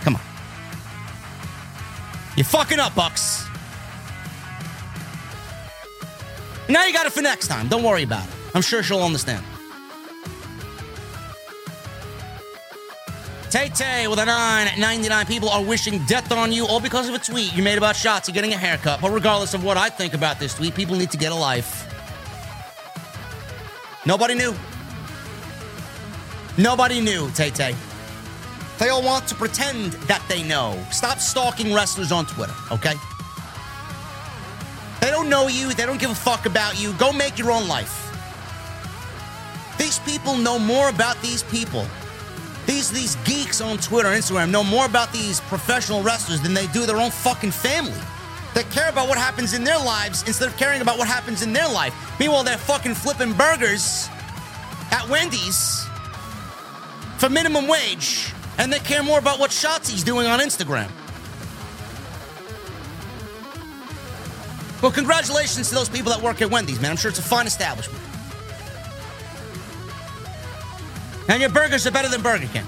[0.00, 0.22] Come on.
[2.36, 3.46] You're fucking up, Bucks.
[6.68, 7.68] Now you got it for next time.
[7.68, 8.34] Don't worry about it.
[8.56, 9.44] I'm sure she'll understand.
[13.50, 17.18] Tay Tay with a 999 people are wishing death on you all because of a
[17.18, 19.00] tweet you made about Shotzi getting a haircut.
[19.00, 21.86] But regardless of what I think about this tweet, people need to get a life.
[24.04, 24.52] Nobody knew.
[26.58, 27.74] Nobody knew, Tay Tay.
[28.78, 30.84] They all want to pretend that they know.
[30.90, 32.94] Stop stalking wrestlers on Twitter, okay?
[35.00, 35.72] They don't know you.
[35.72, 36.92] They don't give a fuck about you.
[36.94, 38.02] Go make your own life.
[39.78, 41.86] These people know more about these people.
[42.66, 46.66] These these geeks on Twitter and Instagram know more about these professional wrestlers than they
[46.68, 48.00] do their own fucking family.
[48.54, 51.52] They care about what happens in their lives instead of caring about what happens in
[51.52, 51.94] their life.
[52.18, 54.08] Meanwhile, they're fucking flipping burgers
[54.90, 55.86] at Wendy's
[57.18, 60.90] for minimum wage, and they care more about what Shotzi's doing on Instagram.
[64.82, 66.92] Well, congratulations to those people that work at Wendy's, man.
[66.92, 68.05] I'm sure it's a fine establishment.
[71.28, 72.66] And your burgers are better than Burger King.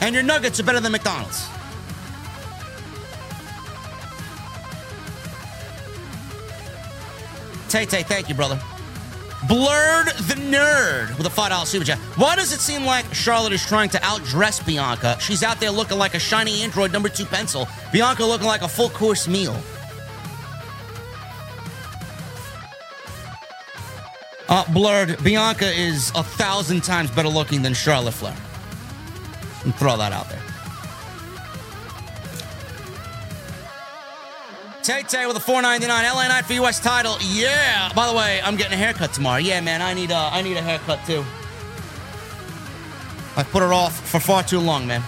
[0.00, 1.48] And your nuggets are better than McDonald's.
[7.68, 8.60] Tay Tay, thank you, brother.
[9.48, 11.98] Blurred the Nerd with a $5 super chat.
[12.16, 15.16] Why does it seem like Charlotte is trying to outdress Bianca?
[15.20, 17.68] She's out there looking like a shiny Android number two pencil.
[17.92, 19.56] Bianca looking like a full course meal.
[24.48, 25.22] Uh, blurred.
[25.24, 28.36] Bianca is a thousand times better looking than Charlotte Flair.
[29.64, 30.42] And throw that out there.
[34.82, 37.16] Tay Tay with a 499 LA Knight for US title.
[37.20, 37.92] Yeah.
[37.92, 39.38] By the way, I'm getting a haircut tomorrow.
[39.38, 39.82] Yeah, man.
[39.82, 41.24] I need a, I need a haircut too.
[43.36, 45.02] I put it off for far too long, man.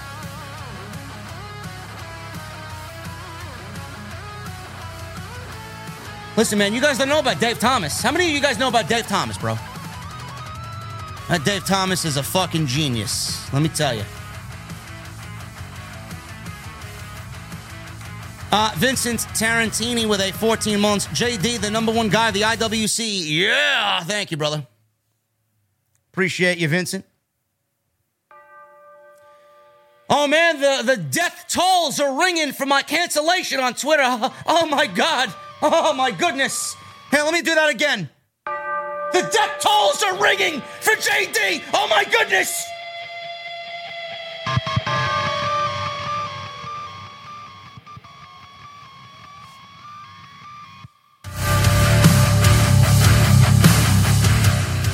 [6.39, 8.01] Listen, man, you guys don't know about Dave Thomas.
[8.01, 9.57] How many of you guys know about Dave Thomas, bro?
[11.29, 13.53] That Dave Thomas is a fucking genius.
[13.53, 14.05] Let me tell you.
[18.53, 21.09] Uh, Vincent Tarantini with a 14 months.
[21.09, 23.25] JD, the number one guy the IWC.
[23.27, 24.65] Yeah, thank you, brother.
[26.13, 27.05] Appreciate you, Vincent.
[30.09, 34.05] Oh man, the, the death tolls are ringing for my cancellation on Twitter.
[34.47, 35.35] Oh my God.
[35.61, 36.77] Oh my goodness.
[37.11, 38.09] Hey, let me do that again.
[39.13, 41.65] The death tolls are ringing for JD.
[41.75, 42.65] Oh my goodness.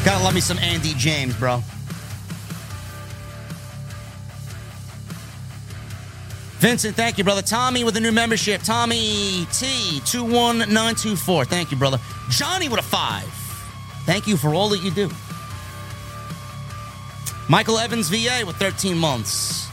[0.04, 1.62] Gotta love me some Andy James, bro.
[6.64, 7.42] Vincent, thank you, brother.
[7.42, 8.62] Tommy with a new membership.
[8.62, 11.46] Tommy T21924.
[11.46, 12.00] Thank you, brother.
[12.30, 13.26] Johnny with a five.
[14.06, 15.10] Thank you for all that you do.
[17.50, 19.68] Michael Evans VA with 13 months.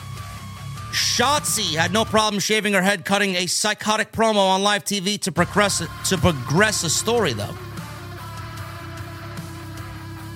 [0.92, 5.32] Shotzi had no problem shaving her head, cutting a psychotic promo on live TV to
[5.32, 7.56] progress to progress a story, though.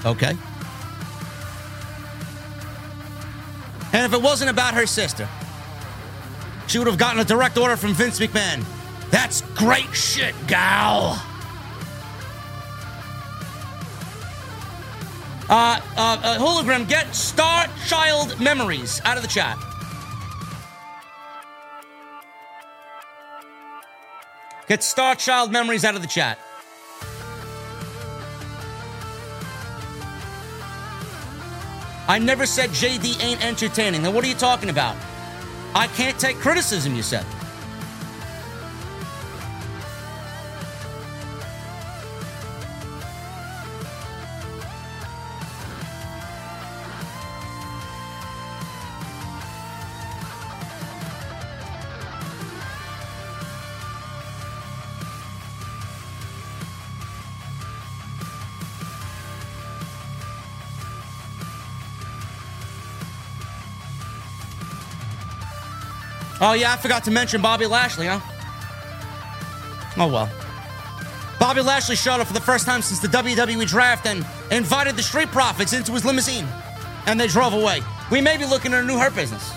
[0.06, 0.38] Okay.
[3.92, 5.28] And if it wasn't about her sister,
[6.68, 8.64] she would have gotten a direct order from Vince McMahon.
[9.12, 11.22] That's great shit, gal.
[15.48, 19.58] Uh, uh, uh, hologram, get Star Child memories out of the chat.
[24.68, 26.40] Get Star Child memories out of the chat.
[32.08, 34.02] I never said JD ain't entertaining.
[34.02, 34.96] Then what are you talking about?
[35.76, 37.26] I can't take criticism, you said.
[66.48, 68.20] Oh, yeah, I forgot to mention Bobby Lashley, huh?
[69.98, 70.30] Oh, well.
[71.40, 75.02] Bobby Lashley showed up for the first time since the WWE draft and invited the
[75.02, 76.46] Street Profits into his limousine.
[77.08, 77.82] And they drove away.
[78.12, 79.52] We may be looking at a new hurt business.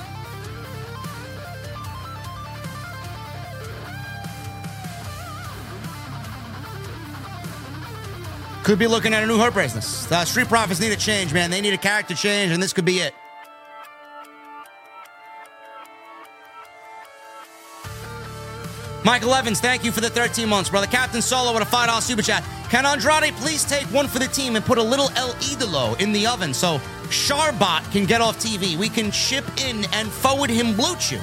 [8.65, 10.07] Could be looking at a new hurt business.
[10.07, 11.51] The Street Profits need a change, man.
[11.51, 13.15] They need a character change, and this could be it.
[19.09, 20.87] Michael Evans, thank you for the 13 months, brother.
[20.87, 22.45] Captain Solo with a $5 super chat.
[22.69, 26.13] Can Andrade please take one for the team and put a little El Idolo in
[26.13, 28.77] the oven so Charbot can get off TV?
[28.77, 31.21] We can ship in and forward him Blue Chew.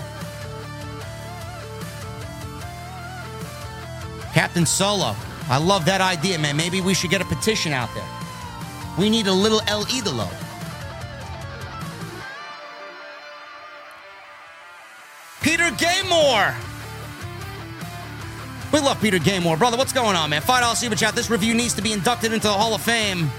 [4.34, 5.16] Captain Solo,
[5.48, 6.57] I love that idea, man.
[6.57, 8.10] Maybe we should get a petition out there.
[8.98, 10.28] We need a little El Idolo.
[15.44, 16.74] Peter Gaymore.
[18.76, 19.57] We love Peter Gaymore.
[19.57, 20.41] Brother, what's going on, man?
[20.41, 21.15] $5 super chat.
[21.15, 23.31] This review needs to be inducted into the Hall of Fame.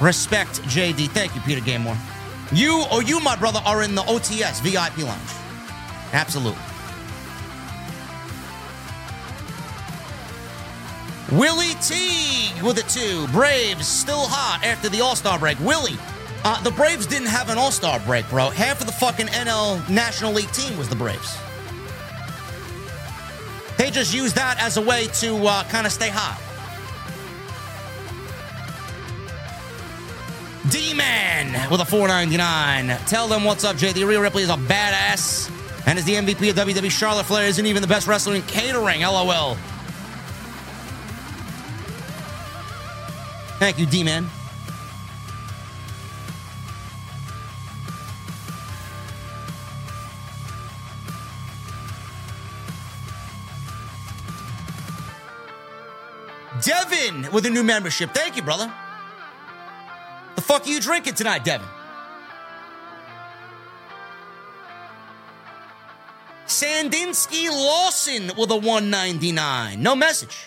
[0.00, 1.10] Respect, JD.
[1.10, 1.96] Thank you, Peter Gaymore.
[2.50, 5.30] You or you, my brother, are in the OTS VIP lounge.
[6.12, 6.58] Absolutely.
[11.30, 13.28] Willie Teague with a two.
[13.28, 15.56] Braves still hot after the All Star break.
[15.60, 15.96] Willie,
[16.42, 18.50] uh, the Braves didn't have an All Star break, bro.
[18.50, 21.38] Half of the fucking NL National League team was the Braves.
[23.82, 26.40] They just use that as a way to uh, kind of stay hot.
[30.70, 32.96] D Man with a 499.
[33.08, 33.90] Tell them what's up, Jay.
[33.90, 35.50] The Rhea Ripley is a badass
[35.88, 36.92] and is the MVP of WWE.
[36.92, 39.00] Charlotte Flair isn't even the best wrestler in catering.
[39.00, 39.56] LOL.
[43.58, 44.04] Thank you, D
[57.32, 58.10] With a new membership.
[58.14, 58.72] Thank you, brother.
[60.36, 61.66] The fuck are you drinking tonight, Devin?
[66.46, 69.82] Sandinsky Lawson with a 199.
[69.82, 70.46] No message.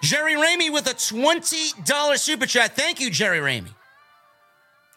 [0.00, 2.74] Jerry Ramey with a $20 super chat.
[2.74, 3.74] Thank you, Jerry Ramey.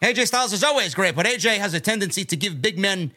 [0.02, 3.12] AJ Styles is always great, but AJ has a tendency to give big men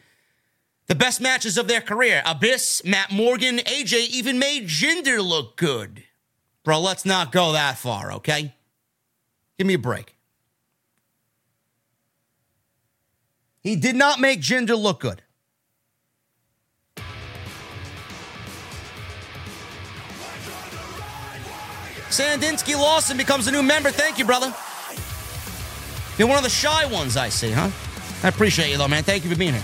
[0.86, 2.22] the best matches of their career.
[2.26, 6.04] Abyss, Matt Morgan, AJ even made Jinder look good.
[6.62, 8.54] Bro, let's not go that far, okay?
[9.58, 10.16] Give me a break.
[13.60, 15.22] He did not make Jinder look good.
[22.10, 23.90] Sandinsky Lawson becomes a new member.
[23.90, 24.54] Thank you, brother.
[26.16, 27.70] You're one of the shy ones, I see, huh?
[28.22, 29.02] I appreciate you, though, man.
[29.02, 29.62] Thank you for being here.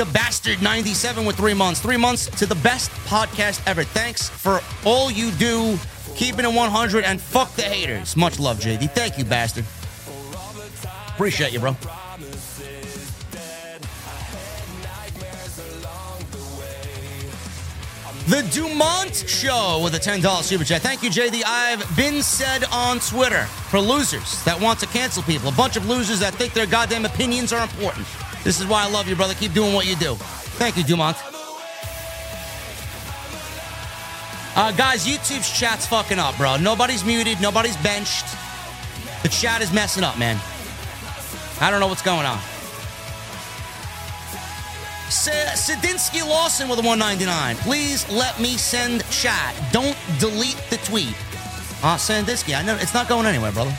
[0.00, 1.78] The Bastard 97 with three months.
[1.78, 3.84] Three months to the best podcast ever.
[3.84, 5.78] Thanks for all you do,
[6.16, 8.16] keeping it 100, and fuck the haters.
[8.16, 8.92] Much love, JD.
[8.92, 9.66] Thank you, Bastard.
[11.12, 11.76] Appreciate you, bro.
[18.26, 20.80] The Dumont Show with a $10 super chat.
[20.80, 21.42] Thank you, JD.
[21.44, 25.50] I've been said on Twitter for losers that want to cancel people.
[25.50, 28.06] A bunch of losers that think their goddamn opinions are important.
[28.44, 29.34] This is why I love you, brother.
[29.34, 30.14] Keep doing what you do.
[30.58, 31.16] Thank you, Dumont.
[34.56, 36.56] Uh, guys, YouTube's chat's fucking up, bro.
[36.56, 37.40] Nobody's muted.
[37.40, 38.26] Nobody's benched.
[39.22, 40.38] The chat is messing up, man.
[41.60, 42.38] I don't know what's going on.
[45.10, 47.56] Sandinsky Lawson with a 199.
[47.56, 49.54] Please let me send chat.
[49.72, 51.14] Don't delete the tweet.
[51.82, 53.76] Uh, Sandinsky, I know it's not going anywhere, brother.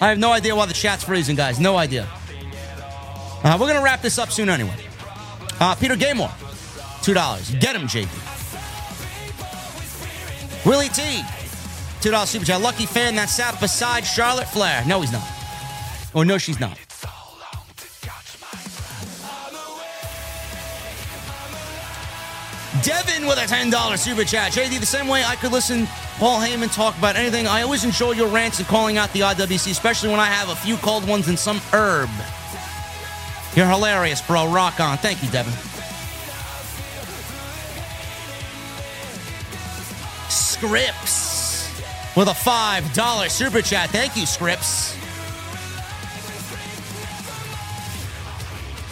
[0.00, 1.60] I have no idea why the chat's freezing, guys.
[1.60, 2.08] No idea.
[3.44, 4.76] Uh, we're gonna wrap this up soon anyway.
[5.60, 5.96] Uh, Peter
[7.02, 7.50] two dollars.
[7.56, 8.08] Get him, JP.
[10.64, 11.22] Willie T,
[12.00, 12.60] two dollars super chat.
[12.60, 14.84] Lucky fan that sat beside Charlotte Flair.
[14.86, 15.26] No, he's not.
[16.14, 16.78] Or no, she's not.
[22.82, 24.52] Devin with a $10 super chat.
[24.52, 25.86] JD, the same way I could listen
[26.20, 29.70] Paul Heyman talk about anything, I always enjoy your rants and calling out the IWC,
[29.70, 32.10] especially when I have a few cold ones and some herb.
[33.56, 34.52] You're hilarious, bro.
[34.52, 34.98] Rock on.
[34.98, 35.54] Thank you, Devin.
[40.28, 41.74] Scripps
[42.14, 43.88] with a $5 super chat.
[43.88, 44.94] Thank you, Scripps.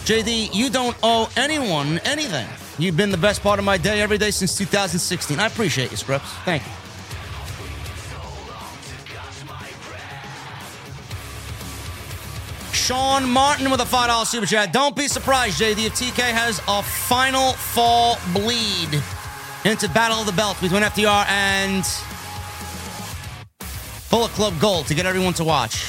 [0.07, 2.49] JD, you don't owe anyone anything.
[2.79, 5.39] You've been the best part of my day every day since 2016.
[5.39, 6.33] I appreciate you, Scripps.
[6.47, 6.78] Thank you.
[12.89, 14.73] Sean Martin with a $5 super chat.
[14.73, 19.03] Don't be surprised, JD, if TK has a final fall bleed
[19.67, 21.85] into Battle of the Belts between FTR and
[24.09, 25.85] Bullet Club Gold to get everyone to watch.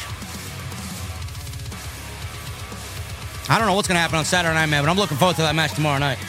[3.47, 5.37] I don't know what's going to happen on Saturday Night, man, but I'm looking forward
[5.37, 6.19] to that match tomorrow night.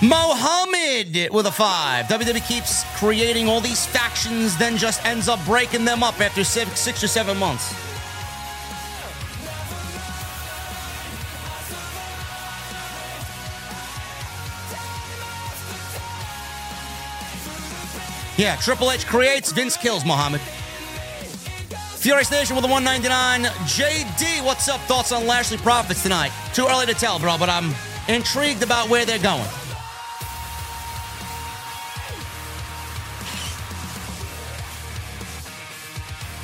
[0.00, 2.06] Mohammed with a five.
[2.06, 6.78] WWE keeps creating all these factions, then just ends up breaking them up after six,
[6.78, 7.87] six or seven months.
[18.38, 20.40] Yeah, Triple H creates, Vince kills Muhammad.
[21.96, 23.50] Furious Nation with a 199.
[23.66, 24.80] JD, what's up?
[24.82, 26.30] Thoughts on Lashley Profits tonight?
[26.54, 27.74] Too early to tell, bro, but I'm
[28.06, 29.42] intrigued about where they're going.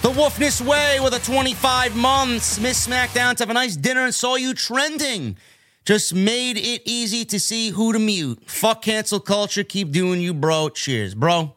[0.02, 2.58] The Wolfness Way with a 25 months.
[2.58, 5.36] Miss SmackDown to have a nice dinner and saw you trending.
[5.84, 8.42] Just made it easy to see who to mute.
[8.46, 9.62] Fuck cancel culture.
[9.62, 10.70] Keep doing you, bro.
[10.70, 11.54] Cheers, bro.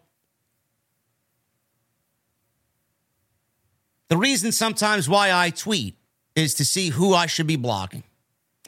[4.09, 5.97] The reason sometimes why I tweet
[6.35, 8.03] is to see who I should be blocking.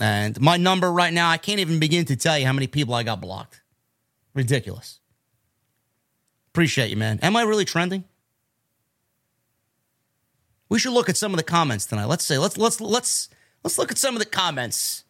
[0.02, 2.94] And my number right now, I can't even begin to tell you how many people
[2.94, 3.61] I got blocked.
[4.34, 4.99] Ridiculous.
[6.49, 7.20] Appreciate you, man.
[7.22, 8.03] Am I really trending?
[10.68, 12.06] We should look at some of the comments tonight.
[12.06, 13.30] Let's say let's let's let's
[13.64, 15.03] let's look at some of the comments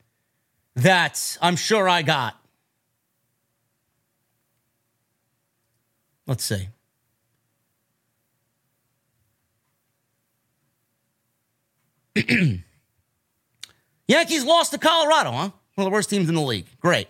[0.76, 2.36] that I'm sure I got.
[6.26, 6.70] Let's see.
[14.08, 15.50] Yankees lost to Colorado, huh?
[15.76, 16.66] One of the worst teams in the league.
[16.82, 17.08] Great.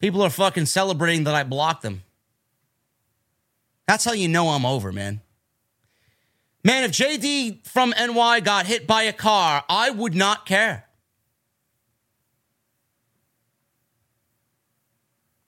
[0.00, 2.02] People are fucking celebrating that I blocked them.
[3.86, 5.20] That's how you know I'm over, man.
[6.64, 10.86] Man, if JD from NY got hit by a car, I would not care.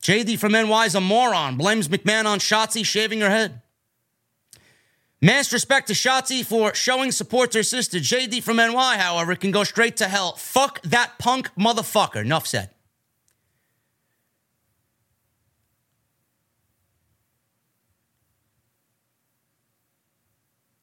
[0.03, 3.63] JD from NY is a moron, blames McMahon on Shotzi shaving her head.
[5.21, 7.99] Mass respect to Shotzi for showing support to her sister.
[7.99, 10.33] JD from NY, however, can go straight to hell.
[10.33, 12.23] Fuck that punk motherfucker.
[12.23, 12.71] Enough said.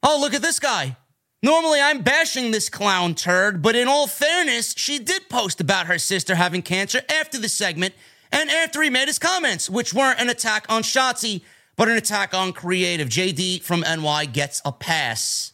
[0.02, 0.96] Oh, look at this guy.
[1.42, 5.98] Normally, I'm bashing this clown turd, but in all fairness, she did post about her
[5.98, 7.94] sister having cancer after the segment
[8.32, 11.42] and after he made his comments, which weren't an attack on Shotzi,
[11.76, 13.08] but an attack on creative.
[13.08, 15.52] JD from NY gets a pass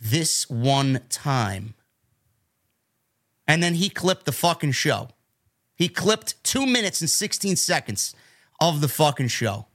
[0.00, 1.74] this one time.
[3.46, 5.08] And then he clipped the fucking show.
[5.74, 8.14] He clipped two minutes and 16 seconds
[8.60, 9.66] of the fucking show.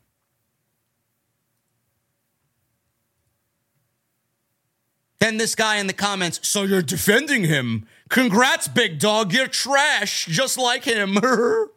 [5.19, 7.87] Then this guy in the comments, so you're defending him.
[8.09, 9.31] Congrats, big dog.
[9.31, 11.17] You're trash, just like him.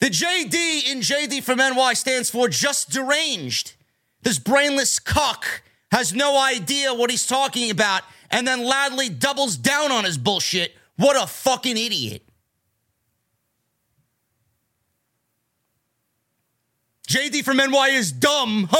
[0.00, 3.74] the JD in JD from NY stands for just deranged.
[4.22, 5.62] This brainless cuck
[5.92, 10.74] has no idea what he's talking about and then loudly doubles down on his bullshit.
[10.96, 12.22] What a fucking idiot.
[17.08, 18.68] JD from NY is dumb.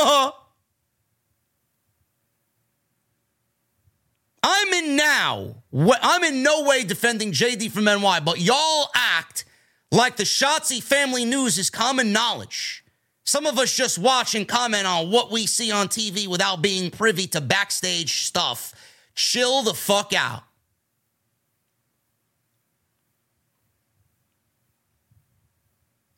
[4.43, 5.57] I'm in now.
[5.75, 9.45] I'm in no way defending JD from NY, but y'all act
[9.91, 12.85] like the Shotzi family news is common knowledge.
[13.25, 16.91] Some of us just watch and comment on what we see on TV without being
[16.91, 18.73] privy to backstage stuff.
[19.15, 20.43] Chill the fuck out.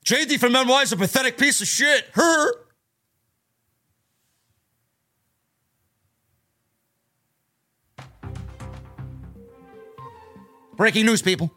[0.04, 2.04] JD from NY is a pathetic piece of shit.
[2.12, 2.52] Her.
[10.76, 11.52] Breaking news, people.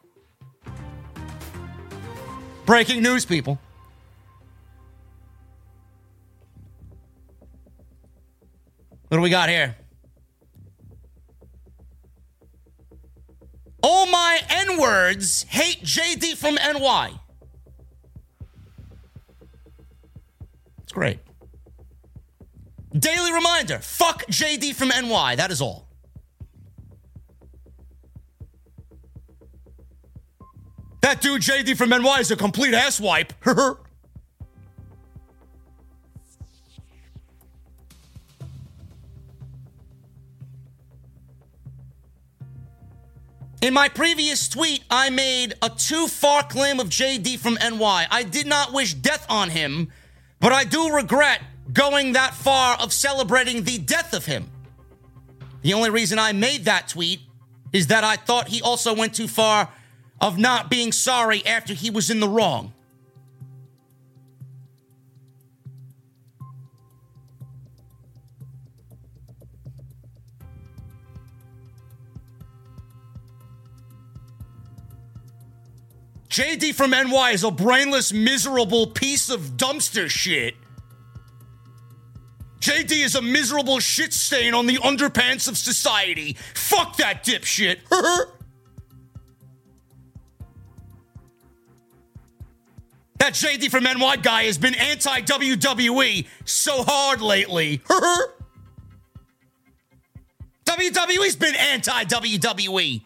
[2.65, 3.59] Breaking news, people.
[9.07, 9.75] What do we got here?
[13.83, 17.11] All my N words hate JD from NY.
[20.81, 21.19] It's great.
[22.97, 25.35] Daily reminder fuck JD from NY.
[25.35, 25.85] That is all.
[31.06, 33.30] That dude JD from NY is a complete asswipe.
[43.61, 48.07] In my previous tweet, I made a too far claim of JD from NY.
[48.10, 49.91] I did not wish death on him,
[50.40, 54.49] but I do regret going that far of celebrating the death of him.
[55.61, 57.19] The only reason I made that tweet
[57.72, 59.69] is that I thought he also went too far
[60.21, 62.73] of not being sorry after he was in the wrong.
[76.35, 80.55] JD from NY is a brainless, miserable piece of dumpster shit.
[82.59, 86.35] JD is a miserable shit stain on the underpants of society.
[86.53, 87.77] Fuck that dipshit.
[93.26, 97.80] that JD from NY guy has been anti WWE so hard lately.
[100.65, 103.02] WWE's been anti WWE.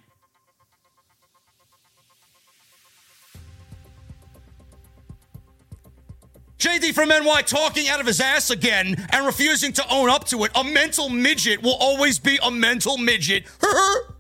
[6.58, 10.44] JD from NY talking out of his ass again and refusing to own up to
[10.44, 10.52] it.
[10.54, 13.46] A mental midget will always be a mental midget.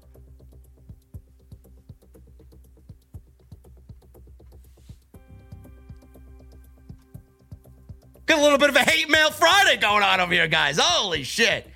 [8.30, 10.78] Got a little bit of a hate mail Friday going on over here, guys.
[10.80, 11.68] Holy shit.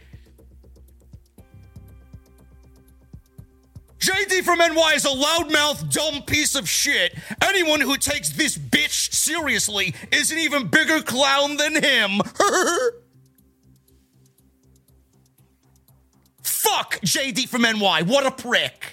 [3.98, 7.16] JD from NY is a loudmouth, dumb piece of shit.
[7.42, 12.20] Anyone who takes this bitch seriously is an even bigger clown than him.
[16.44, 18.04] Fuck JD from NY.
[18.04, 18.93] What a prick.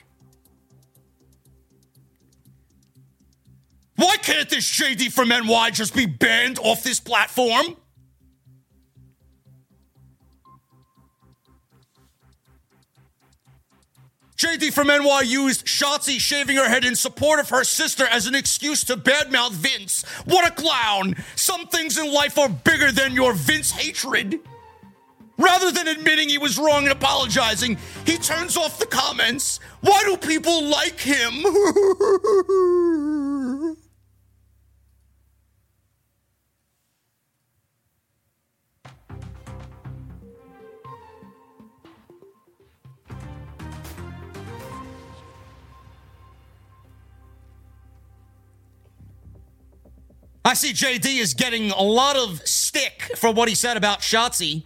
[4.00, 7.76] Why can't this JD from NY just be banned off this platform?
[14.38, 18.34] JD from NY used Shotzi shaving her head in support of her sister as an
[18.34, 20.02] excuse to badmouth Vince.
[20.24, 21.14] What a clown!
[21.36, 24.40] Some things in life are bigger than your Vince hatred.
[25.36, 29.60] Rather than admitting he was wrong and apologizing, he turns off the comments.
[29.82, 31.44] Why do people like him?
[50.44, 54.64] I see JD is getting a lot of stick for what he said about Shotzi.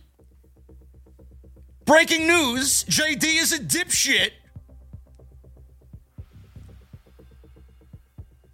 [1.85, 4.31] Breaking news JD is a dipshit.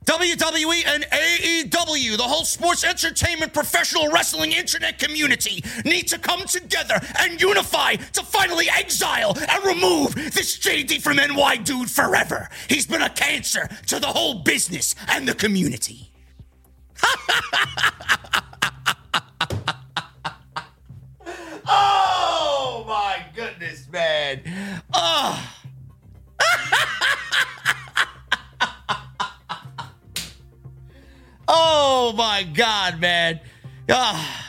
[0.07, 7.01] WWE and AEW, the whole sports entertainment professional wrestling internet community, need to come together
[7.21, 12.49] and unify to finally exile and remove this JD from NY dude forever.
[12.69, 16.10] He's been a cancer to the whole business and the community.
[21.67, 24.43] Oh my goodness, man.
[24.93, 25.51] Oh.
[31.49, 33.41] oh my god, man.
[33.89, 34.47] Oh.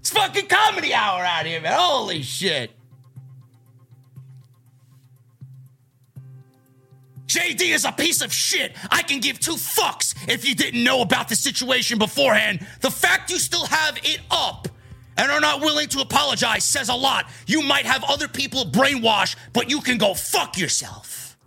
[0.00, 1.78] It's fucking comedy hour out here, man.
[1.78, 2.72] Holy shit.
[7.32, 8.76] JD is a piece of shit.
[8.90, 12.66] I can give two fucks if you didn't know about the situation beforehand.
[12.82, 14.68] The fact you still have it up
[15.16, 17.30] and are not willing to apologize says a lot.
[17.46, 21.38] You might have other people brainwashed, but you can go fuck yourself.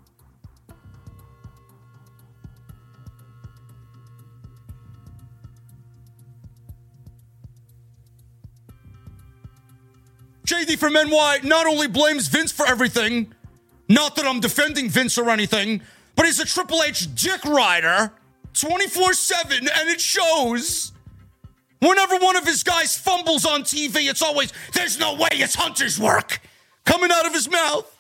[10.48, 13.36] JD from NY not only blames Vince for everything,
[13.88, 15.82] not that I'm defending Vince or anything,
[16.16, 18.12] but he's a Triple H dick rider
[18.54, 20.92] 24 7, and it shows.
[21.80, 26.00] Whenever one of his guys fumbles on TV, it's always, there's no way it's Hunter's
[26.00, 26.40] work
[26.86, 27.95] coming out of his mouth.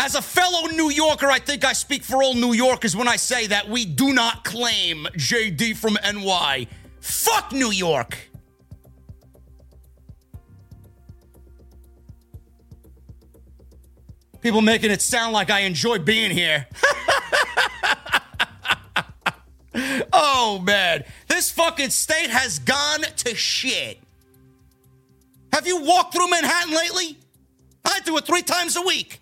[0.00, 3.16] As a fellow New Yorker, I think I speak for all New Yorkers when I
[3.16, 6.68] say that we do not claim JD from NY.
[7.00, 8.16] Fuck New York.
[14.40, 16.68] People making it sound like I enjoy being here.
[20.12, 21.02] oh, man.
[21.26, 23.98] This fucking state has gone to shit.
[25.52, 27.18] Have you walked through Manhattan lately?
[27.84, 29.18] I do it three times a week.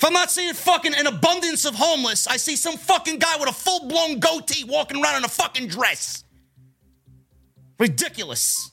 [0.00, 3.50] If I'm not seeing fucking an abundance of homeless, I see some fucking guy with
[3.50, 6.24] a full blown goatee walking around in a fucking dress.
[7.78, 8.70] Ridiculous.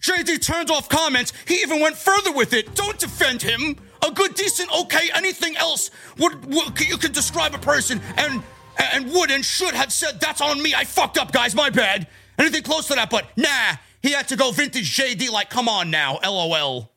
[0.00, 1.32] JD turned off comments.
[1.46, 2.74] He even went further with it.
[2.74, 3.76] Don't defend him.
[4.04, 8.42] A good, decent, okay, anything else would, would you could describe a person and
[8.78, 10.74] and would and should have said, That's on me.
[10.74, 11.54] I fucked up, guys.
[11.54, 12.06] My bad.
[12.38, 15.30] Anything close to that, but nah, he had to go vintage JD.
[15.30, 16.18] Like, come on now.
[16.22, 16.92] LOL.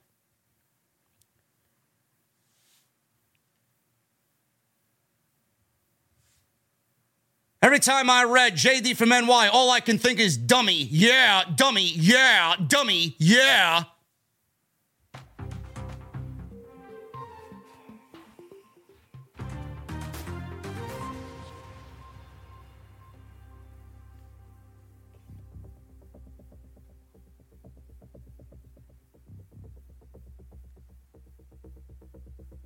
[7.62, 11.92] Every time I read JD from NY, all I can think is dummy, yeah, dummy,
[11.94, 13.84] yeah, dummy, yeah.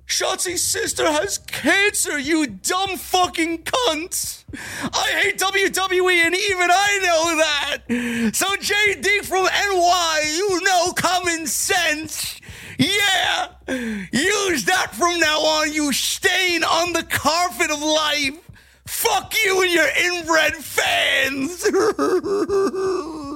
[0.06, 4.44] Shotzi's sister has cancer, you dumb fucking cunt!
[4.82, 8.34] I hate WWE and even I know that!
[8.34, 12.38] So, JD from NY, you know common sense!
[12.78, 13.48] Yeah!
[13.66, 18.38] Use that from now on, you stain on the carpet of life!
[18.86, 21.64] Fuck you and your inbred fans!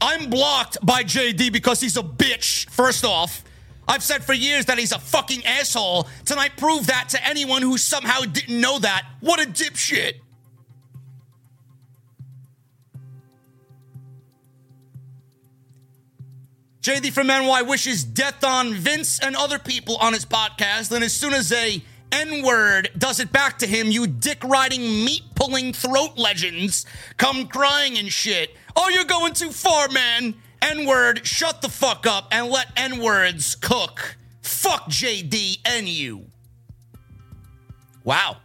[0.00, 3.44] I'm blocked by JD because he's a bitch, first off.
[3.86, 6.08] I've said for years that he's a fucking asshole.
[6.24, 9.04] Tonight proved that to anyone who somehow didn't know that.
[9.20, 10.20] What a dipshit.
[16.82, 20.90] JD from NY wishes death on Vince and other people on his podcast.
[20.92, 21.82] And as soon as a
[22.12, 26.86] N word does it back to him, you dick riding, meat pulling throat legends
[27.18, 28.56] come crying and shit.
[28.76, 30.34] Oh, you're going too far, man.
[30.62, 34.16] N word, shut the fuck up and let N words cook.
[34.42, 36.26] Fuck JD and you.
[38.04, 38.38] Wow.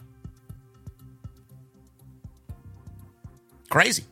[3.70, 4.06] Crazy.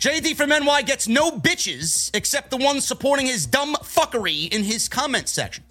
[0.00, 4.88] JD from NY gets no bitches except the ones supporting his dumb fuckery in his
[4.88, 5.62] comment section.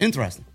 [0.00, 0.46] Interesting.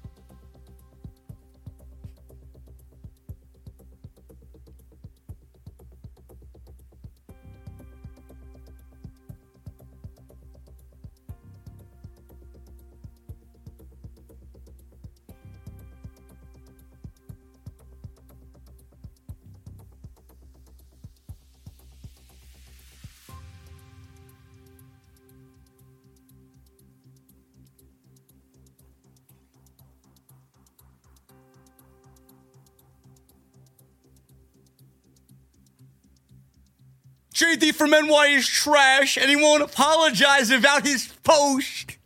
[37.45, 41.97] JD from NY is trash and he won't apologize about his post.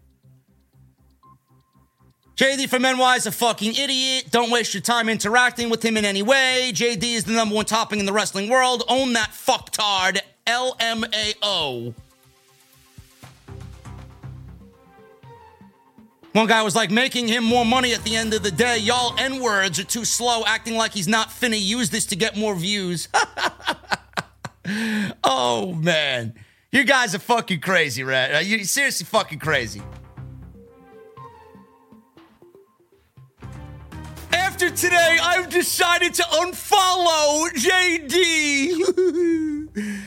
[2.36, 4.26] JD from NY is a fucking idiot.
[4.32, 6.72] Don't waste your time interacting with him in any way.
[6.74, 8.84] JD is the number one topping in the wrestling world.
[8.90, 10.20] Own that fucktard.
[10.46, 11.94] LMAO.
[16.34, 18.78] One guy was like, making him more money at the end of the day.
[18.78, 22.36] Y'all N words are too slow, acting like he's not finna use this to get
[22.36, 23.08] more views.
[25.24, 26.34] oh man,
[26.72, 28.46] you guys are fucking crazy, right?
[28.46, 29.82] You seriously fucking crazy.
[34.32, 38.76] After today, I've decided to unfollow JD.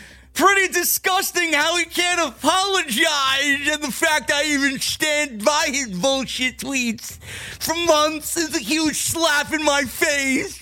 [0.35, 6.59] Pretty disgusting how he can't apologize, and the fact I even stand by his bullshit
[6.59, 7.19] tweets
[7.61, 10.62] for months is a huge slap in my face.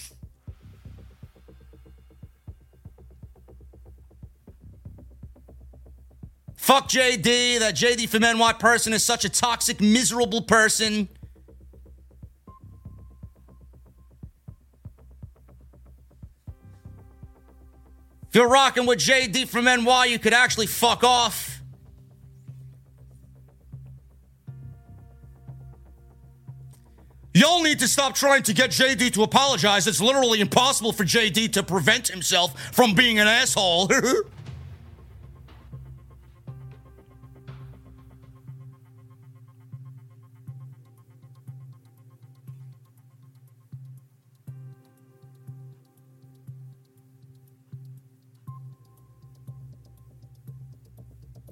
[6.70, 7.58] Fuck JD.
[7.58, 11.08] That JD from NY person is such a toxic, miserable person.
[18.28, 21.60] If you're rocking with JD from NY, you could actually fuck off.
[27.34, 29.88] Y'all need to stop trying to get JD to apologize.
[29.88, 33.90] It's literally impossible for JD to prevent himself from being an asshole.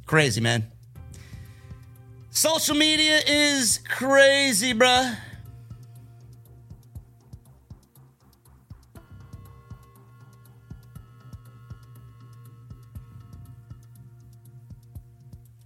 [0.09, 0.67] Crazy, man.
[2.31, 5.15] Social media is crazy, bruh.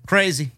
[0.09, 0.51] Crazy.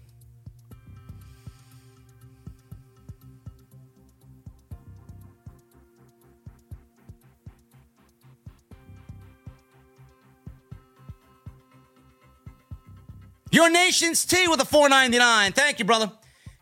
[13.64, 15.52] Your Nation's Tea with a 499.
[15.52, 16.12] Thank you, brother.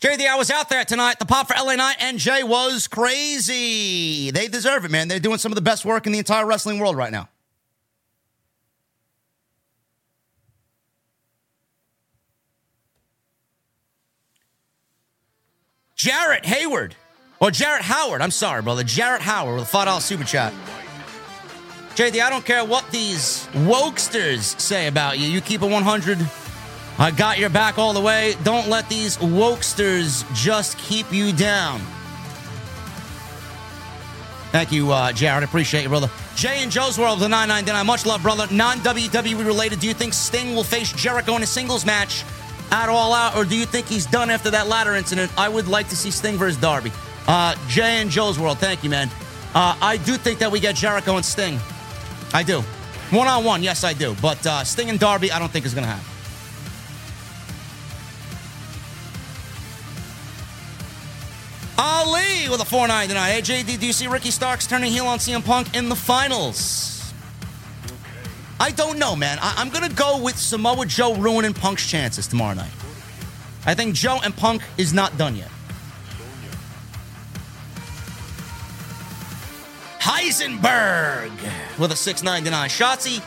[0.01, 1.19] JD, I was out there tonight.
[1.19, 4.31] The pop for LA Knight and Jey was crazy.
[4.31, 5.09] They deserve it, man.
[5.09, 7.29] They're doing some of the best work in the entire wrestling world right now.
[15.97, 16.95] Jarrett Hayward.
[17.41, 18.23] Or Jarrett Howard.
[18.23, 18.85] I'm sorry, brother.
[18.85, 20.53] Jarrett Howard with a $5 super chat.
[21.97, 25.27] JD, I don't care what these wokesters say about you.
[25.27, 26.25] You keep a 100.
[27.03, 28.37] I got your back all the way.
[28.45, 31.81] Don't let these wokesters just keep you down.
[34.53, 35.43] Thank you, uh, Jared.
[35.43, 36.09] Appreciate you, brother.
[36.37, 37.87] Jay and Joe's World, the 999.
[37.87, 38.47] Much love, brother.
[38.55, 39.81] Non WWE related.
[39.81, 42.23] Do you think Sting will face Jericho in a singles match
[42.71, 45.33] at All Out, or do you think he's done after that ladder incident?
[45.37, 46.93] I would like to see Sting versus Darby.
[47.27, 49.09] Uh, Jay and Joe's World, thank you, man.
[49.57, 51.59] Uh, I do think that we get Jericho and Sting.
[52.33, 52.61] I do.
[53.11, 54.15] One on one, yes, I do.
[54.23, 56.12] But uh, Sting and Darby, I don't think is going to happen.
[61.79, 63.31] Ali with a 499.
[63.31, 67.13] Hey, JD, do you see Ricky Starks turning heel on CM Punk in the finals?
[68.61, 69.39] I don't know, man.
[69.41, 72.71] I- am going to go with Samoa Joe ruining Punk's chances tomorrow night.
[73.67, 75.49] I think Joe and Punk is not done yet.
[79.99, 81.31] Heisenberg
[81.79, 82.69] with a 699.
[82.69, 83.23] Shotzi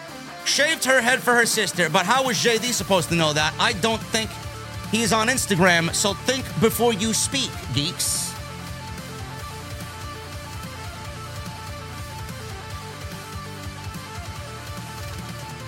[0.46, 3.54] shaved her head for her sister, but how was JD supposed to know that?
[3.60, 4.30] I don't think
[4.92, 8.25] he's on Instagram, so think before you speak, geeks.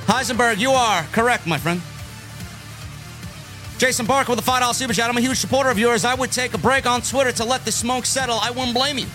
[0.07, 1.81] Heisenberg, you are correct, my friend.
[3.77, 5.09] Jason Barker with a $5 super chat.
[5.09, 6.05] I'm a huge supporter of yours.
[6.05, 8.39] I would take a break on Twitter to let the smoke settle.
[8.41, 9.05] I wouldn't blame you.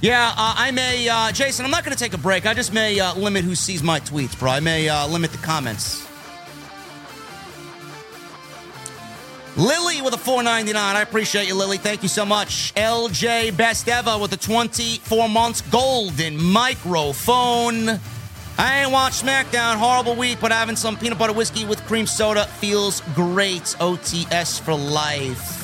[0.00, 2.46] Yeah, uh, I may, uh, Jason, I'm not going to take a break.
[2.46, 4.52] I just may uh, limit who sees my tweets, bro.
[4.52, 6.09] I may uh, limit the comments.
[9.60, 10.96] Lily with a 499.
[10.96, 11.76] I appreciate you, Lily.
[11.76, 12.72] Thank you so much.
[12.76, 18.00] LJ Best Ever with a 24 months golden microphone.
[18.56, 19.76] I ain't watched SmackDown.
[19.76, 23.76] Horrible week, but having some peanut butter whiskey with cream soda feels great.
[23.80, 25.58] OTS for life.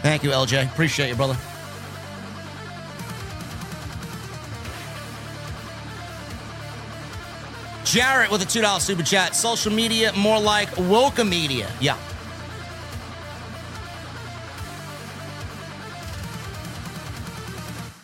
[0.00, 0.72] Thank you, LJ.
[0.72, 1.36] Appreciate you, brother.
[7.92, 9.36] Jarrett with a $2 super chat.
[9.36, 11.70] Social media, more like Woka media.
[11.78, 11.98] Yeah.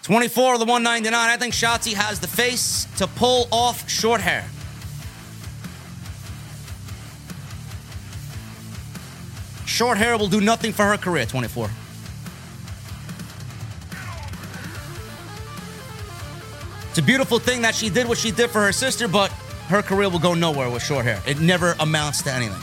[0.02, 1.30] Twenty-four of the one ninety-nine.
[1.30, 4.44] I think Shotzi has the face to pull off short hair.
[9.64, 11.24] Short hair will do nothing for her career.
[11.24, 11.70] Twenty-four.
[16.90, 19.30] It's a beautiful thing that she did what she did for her sister, but
[19.68, 21.22] her career will go nowhere with short hair.
[21.26, 22.62] It never amounts to anything.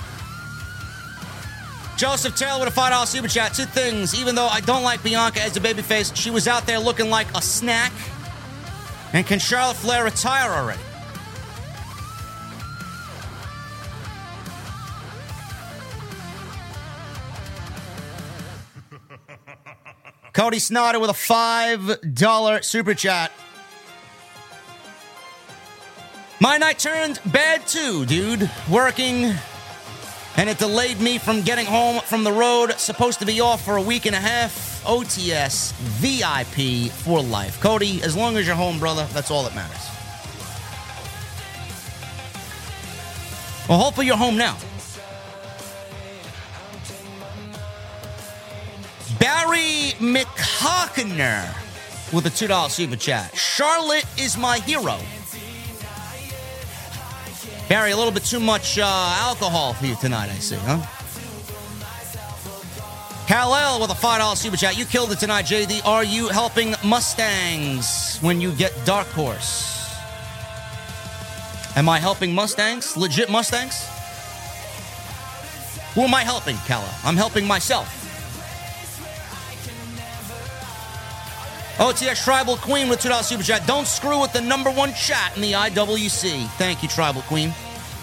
[1.98, 3.53] Joseph Taylor with a $5 super chat.
[3.53, 4.19] Two things.
[4.19, 7.27] Even though I don't like Bianca as a babyface, she was out there looking like
[7.36, 7.94] a snack.
[9.14, 10.82] And can Charlotte Flair retire already?
[20.34, 23.32] Cody Snotter with a $5 super chat.
[26.41, 28.52] My night turned bad too, dude.
[28.70, 29.34] Working,
[30.36, 32.74] and it delayed me from getting home from the road.
[32.74, 34.84] Supposed to be off for a week and a half.
[34.86, 37.60] OTS VIP for life.
[37.62, 39.90] Cody, as long as you're home, brother, that's all that matters.
[43.68, 44.57] Well, hopefully you're home now.
[49.20, 51.56] Barry McHawkener
[52.14, 53.36] with a $2 super chat.
[53.36, 54.99] Charlotte is my hero.
[57.68, 60.78] Barry, a little bit too much uh, alcohol for you tonight, I see, huh?
[63.26, 64.78] Kal-El with a $5 super chat.
[64.78, 65.84] You killed it tonight, JD.
[65.84, 69.96] Are you helping Mustangs when you get Dark Horse?
[71.76, 72.96] Am I helping Mustangs?
[72.96, 73.88] Legit Mustangs?
[75.96, 76.94] Who am I helping, Kal-El?
[77.04, 78.05] I'm helping myself.
[81.78, 83.68] OTX Tribal Queen with $2 Super Chat.
[83.68, 86.48] Don't screw with the number one chat in the IWC.
[86.52, 87.50] Thank you, Tribal Queen.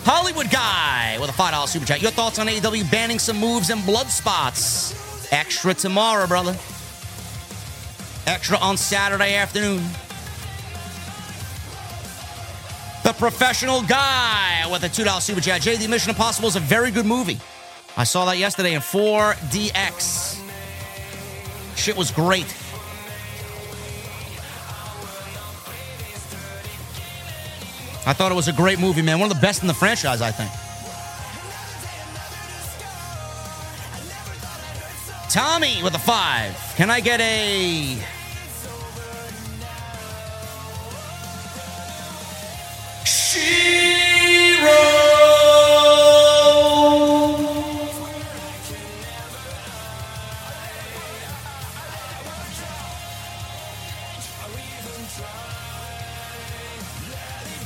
[0.04, 2.02] Hollywood Guy with a $5 Super Chat.
[2.02, 5.32] Your thoughts on AEW banning some moves and blood spots?
[5.32, 6.54] Extra tomorrow, brother.
[8.26, 9.82] Extra on Saturday afternoon.
[13.04, 15.62] The Professional Guy with a $2 Super Chat.
[15.62, 17.40] JD Mission Impossible is a very good movie.
[17.96, 20.38] I saw that yesterday in 4DX.
[21.74, 22.54] Shit was great.
[28.04, 29.20] I thought it was a great movie, man.
[29.20, 30.50] One of the best in the franchise, I think.
[35.30, 36.54] Tommy with a five.
[36.76, 37.98] Can I get a.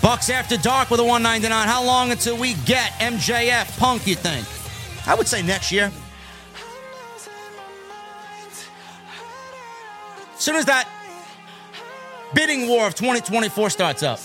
[0.06, 1.66] Bucks after dark with a 199.
[1.66, 4.46] How long until we get MJF Punk, you think?
[5.04, 5.90] I would say next year.
[10.32, 10.88] As soon as that
[12.36, 14.20] bidding war of 2024 starts up.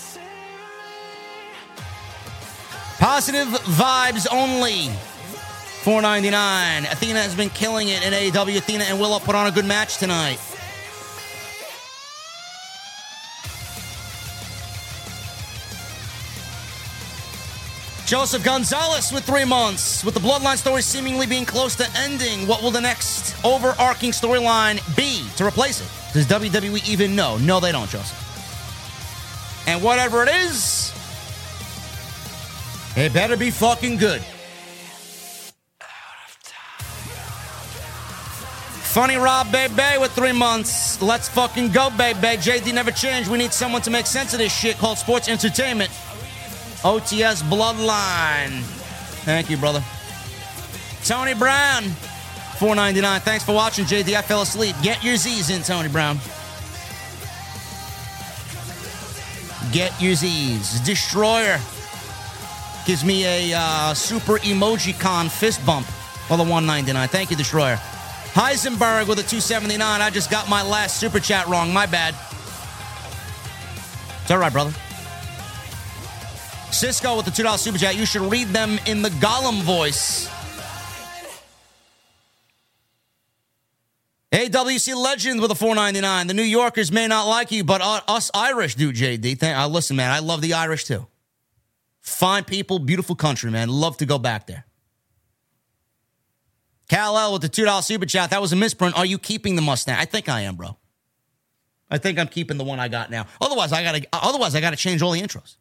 [3.00, 4.86] Positive vibes only.
[5.82, 6.84] 499.
[6.84, 8.56] Athena has been killing it in AEW.
[8.56, 10.38] Athena and Willow put on a good match tonight.
[18.12, 20.04] Joseph Gonzalez with three months.
[20.04, 24.76] With the Bloodline story seemingly being close to ending, what will the next overarching storyline
[24.94, 25.88] be to replace it?
[26.12, 27.38] Does WWE even know?
[27.38, 28.18] No, they don't, Joseph.
[29.66, 30.92] And whatever it is,
[32.96, 34.20] it better be fucking good.
[38.92, 41.00] Funny Rob Baby with three months.
[41.00, 42.36] Let's fucking go, baby.
[42.36, 43.30] JD never changed.
[43.30, 45.90] We need someone to make sense of this shit called sports entertainment.
[46.84, 48.60] OTS Bloodline.
[49.24, 49.82] Thank you, brother.
[51.04, 51.84] Tony Brown,
[52.58, 53.20] 499.
[53.20, 54.14] Thanks for watching, JD.
[54.16, 54.76] I fell asleep.
[54.82, 56.18] Get your Z's in, Tony Brown.
[59.72, 60.80] Get your Z's.
[60.80, 61.58] Destroyer
[62.84, 65.86] gives me a uh, super emoji con fist bump
[66.26, 67.08] for the 199.
[67.08, 67.76] Thank you, Destroyer.
[68.32, 70.00] Heisenberg with a 279.
[70.00, 71.72] I just got my last super chat wrong.
[71.72, 72.14] My bad.
[74.22, 74.72] It's all right, brother.
[76.72, 77.96] Cisco with the $2 super chat.
[77.96, 80.28] You should read them in the Gollum voice.
[84.32, 86.26] AWC Legends with a 499.
[86.26, 89.38] The New Yorkers may not like you, but us Irish do, JD.
[89.38, 91.06] Thank, uh, listen, man, I love the Irish too.
[92.00, 93.68] Fine people, beautiful country, man.
[93.68, 94.64] Love to go back there.
[96.88, 98.30] Kal-El with the $2 super chat.
[98.30, 98.96] That was a misprint.
[98.96, 99.96] Are you keeping the Mustang?
[99.98, 100.76] I think I am, bro.
[101.90, 103.26] I think I'm keeping the one I got now.
[103.38, 105.56] Otherwise, I gotta otherwise I gotta change all the intros.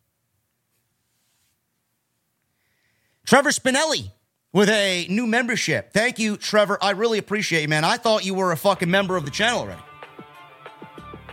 [3.26, 4.12] Trevor Spinelli
[4.54, 5.94] with a new membership.
[5.94, 6.78] Thank you, Trevor.
[6.82, 7.84] I really appreciate you, man.
[7.84, 9.82] I thought you were a fucking member of the channel already.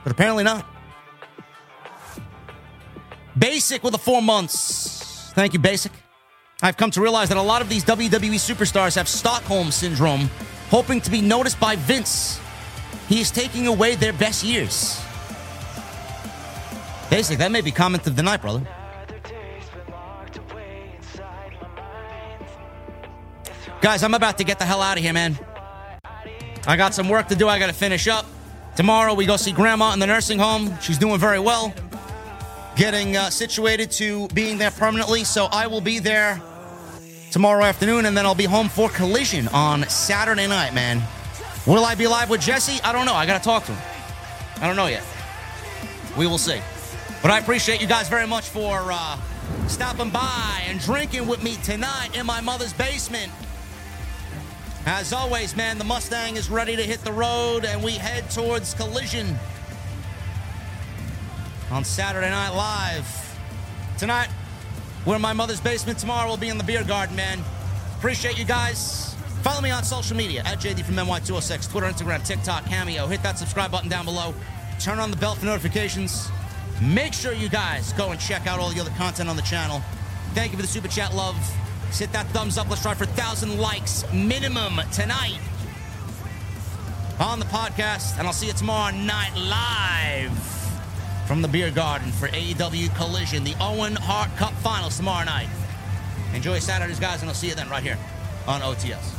[0.05, 0.67] But apparently not.
[3.37, 5.33] Basic with the four months.
[5.35, 5.93] Thank you, Basic.
[6.61, 10.29] I've come to realize that a lot of these WWE superstars have Stockholm syndrome,
[10.71, 12.41] hoping to be noticed by Vince.
[13.09, 15.01] He is taking away their best years.
[17.11, 18.67] Basic, that may be comment of the night, brother.
[23.81, 25.39] Guys, I'm about to get the hell out of here, man.
[26.67, 27.47] I got some work to do.
[27.49, 28.27] I got to finish up.
[28.75, 30.77] Tomorrow, we go see Grandma in the nursing home.
[30.81, 31.73] She's doing very well,
[32.75, 35.23] getting uh, situated to being there permanently.
[35.23, 36.43] So I will be there
[37.31, 41.01] tomorrow afternoon, and then I'll be home for Collision on Saturday night, man.
[41.65, 42.83] Will I be live with Jesse?
[42.83, 43.15] I don't know.
[43.15, 43.83] I got to talk to him.
[44.61, 45.05] I don't know yet.
[46.17, 46.61] We will see.
[47.23, 49.19] But I appreciate you guys very much for uh,
[49.69, 53.31] stopping by and drinking with me tonight in my mother's basement.
[54.91, 58.73] As always, man, the Mustang is ready to hit the road and we head towards
[58.73, 59.37] collision
[61.71, 63.39] on Saturday Night Live.
[63.99, 64.31] Tonight,
[65.05, 65.99] we're in my mother's basement.
[65.99, 67.39] Tomorrow, we'll be in the beer garden, man.
[67.99, 69.15] Appreciate you guys.
[69.43, 73.07] Follow me on social media at JD from NY206, Twitter, Instagram, TikTok, Cameo.
[73.09, 74.33] Hit that subscribe button down below.
[74.81, 76.31] Turn on the bell for notifications.
[76.81, 79.83] Make sure you guys go and check out all the other content on the channel.
[80.33, 81.37] Thank you for the super chat love.
[81.93, 82.69] Hit that thumbs up.
[82.69, 85.41] Let's try for 1,000 likes minimum tonight
[87.19, 88.19] on the podcast.
[88.19, 90.31] And I'll see you tomorrow night live
[91.27, 95.49] from the beer garden for AEW Collision, the Owen Hart Cup Finals tomorrow night.
[96.35, 97.99] Enjoy Saturdays, guys, and I'll see you then right here
[98.47, 99.15] on OTS.